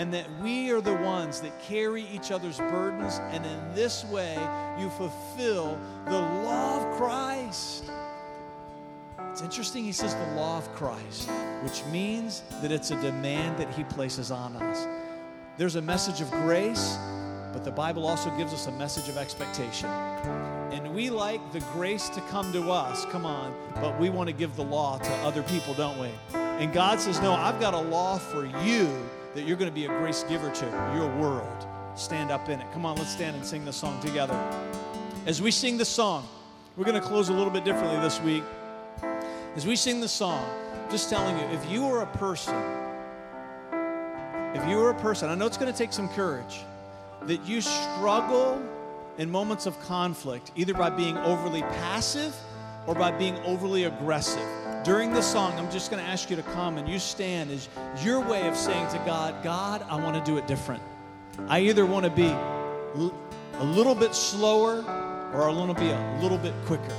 and 0.00 0.14
that 0.14 0.24
we 0.40 0.70
are 0.70 0.80
the 0.80 0.94
ones 0.94 1.42
that 1.42 1.52
carry 1.60 2.06
each 2.06 2.30
other's 2.30 2.56
burdens, 2.56 3.20
and 3.32 3.44
in 3.44 3.74
this 3.74 4.02
way, 4.06 4.34
you 4.78 4.88
fulfill 4.88 5.78
the 6.06 6.18
law 6.18 6.78
of 6.80 6.96
Christ. 6.96 7.84
It's 9.30 9.42
interesting, 9.42 9.84
he 9.84 9.92
says 9.92 10.14
the 10.14 10.34
law 10.36 10.56
of 10.56 10.74
Christ, 10.74 11.28
which 11.62 11.84
means 11.92 12.42
that 12.62 12.72
it's 12.72 12.90
a 12.92 13.00
demand 13.02 13.58
that 13.58 13.68
he 13.74 13.84
places 13.84 14.30
on 14.30 14.56
us. 14.56 14.88
There's 15.58 15.76
a 15.76 15.82
message 15.82 16.22
of 16.22 16.30
grace, 16.30 16.96
but 17.52 17.62
the 17.62 17.70
Bible 17.70 18.06
also 18.06 18.34
gives 18.38 18.54
us 18.54 18.68
a 18.68 18.72
message 18.72 19.10
of 19.10 19.18
expectation. 19.18 19.90
And 20.70 20.94
we 20.94 21.10
like 21.10 21.52
the 21.52 21.60
grace 21.74 22.08
to 22.08 22.22
come 22.22 22.54
to 22.54 22.72
us, 22.72 23.04
come 23.04 23.26
on, 23.26 23.54
but 23.74 24.00
we 24.00 24.08
want 24.08 24.28
to 24.28 24.34
give 24.34 24.56
the 24.56 24.64
law 24.64 24.96
to 24.96 25.12
other 25.16 25.42
people, 25.42 25.74
don't 25.74 26.00
we? 26.00 26.08
And 26.32 26.72
God 26.72 27.00
says, 27.00 27.20
No, 27.20 27.34
I've 27.34 27.60
got 27.60 27.74
a 27.74 27.80
law 27.80 28.16
for 28.16 28.46
you 28.64 29.10
that 29.34 29.46
you're 29.46 29.56
going 29.56 29.70
to 29.70 29.74
be 29.74 29.84
a 29.84 29.88
grace 29.88 30.24
giver 30.28 30.50
to 30.50 30.92
your 30.94 31.08
world. 31.16 31.66
Stand 31.94 32.30
up 32.30 32.48
in 32.48 32.60
it. 32.60 32.66
Come 32.72 32.84
on, 32.84 32.96
let's 32.96 33.10
stand 33.10 33.36
and 33.36 33.44
sing 33.44 33.64
this 33.64 33.76
song 33.76 34.00
together. 34.00 34.34
As 35.26 35.40
we 35.42 35.50
sing 35.50 35.76
the 35.76 35.84
song, 35.84 36.26
we're 36.76 36.84
going 36.84 37.00
to 37.00 37.06
close 37.06 37.28
a 37.28 37.32
little 37.32 37.52
bit 37.52 37.64
differently 37.64 38.00
this 38.00 38.20
week. 38.20 38.42
As 39.56 39.66
we 39.66 39.76
sing 39.76 40.00
the 40.00 40.08
song, 40.08 40.48
just 40.90 41.10
telling 41.10 41.38
you, 41.38 41.44
if 41.56 41.70
you 41.70 41.84
are 41.86 42.02
a 42.02 42.06
person, 42.06 42.54
if 44.54 44.68
you 44.68 44.78
are 44.80 44.90
a 44.90 45.00
person, 45.00 45.28
I 45.28 45.34
know 45.34 45.46
it's 45.46 45.58
going 45.58 45.72
to 45.72 45.78
take 45.78 45.92
some 45.92 46.08
courage, 46.08 46.60
that 47.22 47.44
you 47.46 47.60
struggle 47.60 48.60
in 49.18 49.30
moments 49.30 49.66
of 49.66 49.78
conflict, 49.80 50.52
either 50.56 50.74
by 50.74 50.90
being 50.90 51.18
overly 51.18 51.62
passive 51.62 52.34
or 52.86 52.94
by 52.94 53.10
being 53.10 53.36
overly 53.40 53.84
aggressive 53.84 54.48
during 54.84 55.12
the 55.12 55.22
song, 55.22 55.52
I'm 55.58 55.70
just 55.70 55.90
going 55.90 56.02
to 56.02 56.08
ask 56.08 56.30
you 56.30 56.36
to 56.36 56.42
come 56.42 56.78
and 56.78 56.88
you 56.88 56.98
stand 56.98 57.50
as 57.50 57.68
your 58.02 58.20
way 58.20 58.48
of 58.48 58.56
saying 58.56 58.88
to 58.88 58.98
God, 59.04 59.42
God, 59.42 59.84
I 59.88 59.96
want 59.96 60.16
to 60.16 60.30
do 60.30 60.38
it 60.38 60.46
different. 60.46 60.82
I 61.48 61.60
either 61.60 61.84
want 61.84 62.04
to 62.04 62.10
be 62.10 62.28
a 62.28 63.64
little 63.64 63.94
bit 63.94 64.14
slower 64.14 64.82
or 65.34 65.48
I 65.48 65.52
want 65.52 65.76
to 65.76 65.82
be 65.82 65.90
a 65.90 66.18
little 66.22 66.38
bit 66.38 66.54
quicker. 66.64 66.94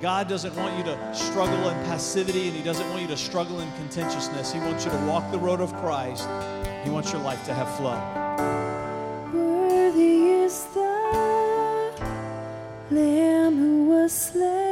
God 0.00 0.28
doesn't 0.28 0.54
want 0.56 0.76
you 0.76 0.84
to 0.84 1.14
struggle 1.14 1.68
in 1.68 1.74
passivity 1.86 2.48
and 2.48 2.56
He 2.56 2.62
doesn't 2.62 2.88
want 2.90 3.02
you 3.02 3.08
to 3.08 3.16
struggle 3.16 3.60
in 3.60 3.72
contentiousness. 3.72 4.52
He 4.52 4.58
wants 4.58 4.84
you 4.84 4.90
to 4.90 4.98
walk 5.06 5.30
the 5.30 5.38
road 5.38 5.60
of 5.60 5.72
Christ. 5.76 6.28
He 6.84 6.90
wants 6.90 7.12
your 7.12 7.22
life 7.22 7.44
to 7.46 7.54
have 7.54 7.74
flow. 7.76 8.00
Worthy 9.32 10.30
is 10.44 10.64
the 10.74 10.82
Lamb 12.90 13.56
who 13.56 13.84
was 13.86 14.12
slain. 14.12 14.71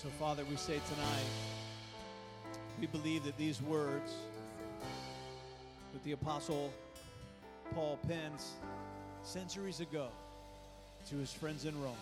So, 0.00 0.08
Father, 0.10 0.44
we 0.48 0.54
say 0.54 0.80
tonight, 0.88 1.26
we 2.80 2.86
believe 2.86 3.24
that 3.24 3.36
these 3.36 3.60
words 3.60 4.14
that 5.92 6.04
the 6.04 6.12
Apostle 6.12 6.72
Paul 7.74 7.98
pens 8.06 8.52
centuries 9.24 9.80
ago 9.80 10.06
to 11.10 11.16
his 11.16 11.32
friends 11.32 11.64
in 11.64 11.74
Rome, 11.82 11.96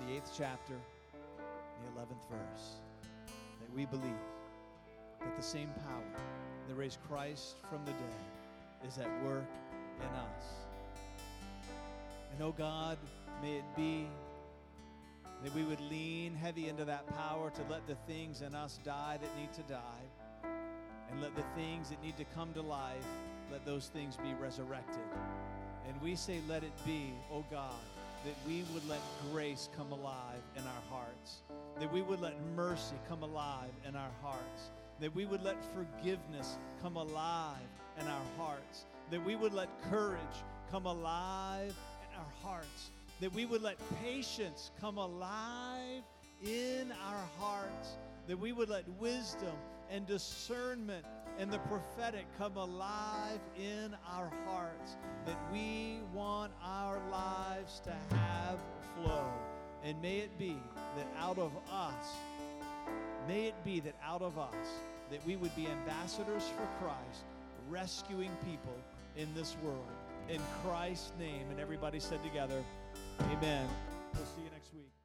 in 0.00 0.06
the 0.08 0.16
eighth 0.16 0.32
chapter, 0.34 0.72
the 1.36 2.00
11th 2.00 2.24
verse, 2.30 2.76
that 3.60 3.76
we 3.76 3.84
believe 3.84 4.24
that 5.20 5.36
the 5.36 5.42
same 5.42 5.68
power 5.86 6.22
that 6.68 6.74
raised 6.74 7.00
Christ 7.06 7.56
from 7.68 7.84
the 7.84 7.92
dead 7.92 8.88
is 8.88 8.96
at 8.96 9.10
work 9.26 9.44
in 9.98 10.06
us. 10.06 10.44
And, 12.32 12.42
oh 12.42 12.54
God, 12.56 12.96
may 13.42 13.56
it 13.56 13.76
be 13.76 14.06
that 15.42 15.54
we 15.54 15.62
would 15.62 15.80
lean 15.80 16.34
heavy 16.34 16.68
into 16.68 16.84
that 16.84 17.06
power 17.16 17.50
to 17.50 17.62
let 17.70 17.86
the 17.86 17.94
things 18.06 18.42
in 18.42 18.54
us 18.54 18.80
die 18.84 19.18
that 19.20 19.36
need 19.38 19.52
to 19.52 19.62
die, 19.62 20.48
and 21.10 21.22
let 21.22 21.34
the 21.36 21.44
things 21.56 21.90
that 21.90 22.02
need 22.02 22.16
to 22.16 22.24
come 22.34 22.52
to 22.54 22.62
life, 22.62 23.06
let 23.50 23.64
those 23.64 23.86
things 23.86 24.16
be 24.16 24.34
resurrected. 24.40 24.98
And 25.88 26.00
we 26.02 26.16
say, 26.16 26.40
let 26.48 26.64
it 26.64 26.72
be, 26.84 27.12
oh 27.32 27.44
God, 27.50 27.72
that 28.24 28.34
we 28.46 28.64
would 28.74 28.86
let 28.88 29.00
grace 29.32 29.68
come 29.76 29.92
alive 29.92 30.42
in 30.56 30.62
our 30.64 30.82
hearts, 30.90 31.42
that 31.78 31.90
we 31.92 32.02
would 32.02 32.20
let 32.20 32.34
mercy 32.56 32.96
come 33.08 33.22
alive 33.22 33.70
in 33.86 33.96
our 33.96 34.10
hearts, 34.20 34.70
that 35.00 35.14
we 35.14 35.24
would 35.24 35.42
let 35.42 35.56
forgiveness 35.74 36.58
come 36.82 36.96
alive 36.96 37.56
in 38.00 38.06
our 38.06 38.26
hearts, 38.36 38.84
that 39.10 39.24
we 39.24 39.36
would 39.36 39.54
let 39.54 39.68
courage 39.90 40.18
come 40.70 40.86
alive 40.86 41.74
in 42.02 42.18
our 42.18 42.32
hearts, 42.42 42.90
that 43.20 43.32
we 43.34 43.44
would 43.44 43.62
let 43.62 43.76
patience 44.02 44.70
come 44.80 44.98
alive 44.98 46.02
in 46.42 46.92
our 47.06 47.24
hearts, 47.38 47.96
that 48.26 48.38
we 48.38 48.52
would 48.52 48.68
let 48.68 48.84
wisdom 49.00 49.56
and 49.90 50.06
discernment 50.06 51.04
and 51.38 51.52
the 51.52 51.58
prophetic 51.60 52.26
come 52.36 52.56
alive 52.56 53.40
in 53.56 53.94
our 54.12 54.30
hearts, 54.46 54.96
that 55.24 55.38
we 55.52 56.00
want 56.12 56.52
our 56.62 57.00
lives 57.10 57.80
to 57.80 57.92
have 58.16 58.58
flow. 58.96 59.24
And 59.84 60.00
may 60.02 60.18
it 60.18 60.36
be 60.38 60.56
that 60.96 61.06
out 61.18 61.38
of 61.38 61.52
us, 61.70 62.16
may 63.26 63.46
it 63.46 63.64
be 63.64 63.80
that 63.80 63.94
out 64.04 64.22
of 64.22 64.38
us, 64.38 64.54
that 65.10 65.24
we 65.26 65.36
would 65.36 65.54
be 65.56 65.66
ambassadors 65.66 66.44
for 66.48 66.84
Christ, 66.84 67.24
rescuing 67.68 68.30
people 68.44 68.76
in 69.16 69.28
this 69.34 69.56
world. 69.62 69.86
In 70.28 70.40
Christ's 70.62 71.12
name. 71.18 71.46
And 71.50 71.58
everybody 71.58 72.00
said 72.00 72.22
together, 72.22 72.62
Amen. 73.22 73.68
We'll 74.14 74.24
see 74.24 74.42
you 74.42 74.50
next 74.50 74.72
week. 74.74 74.97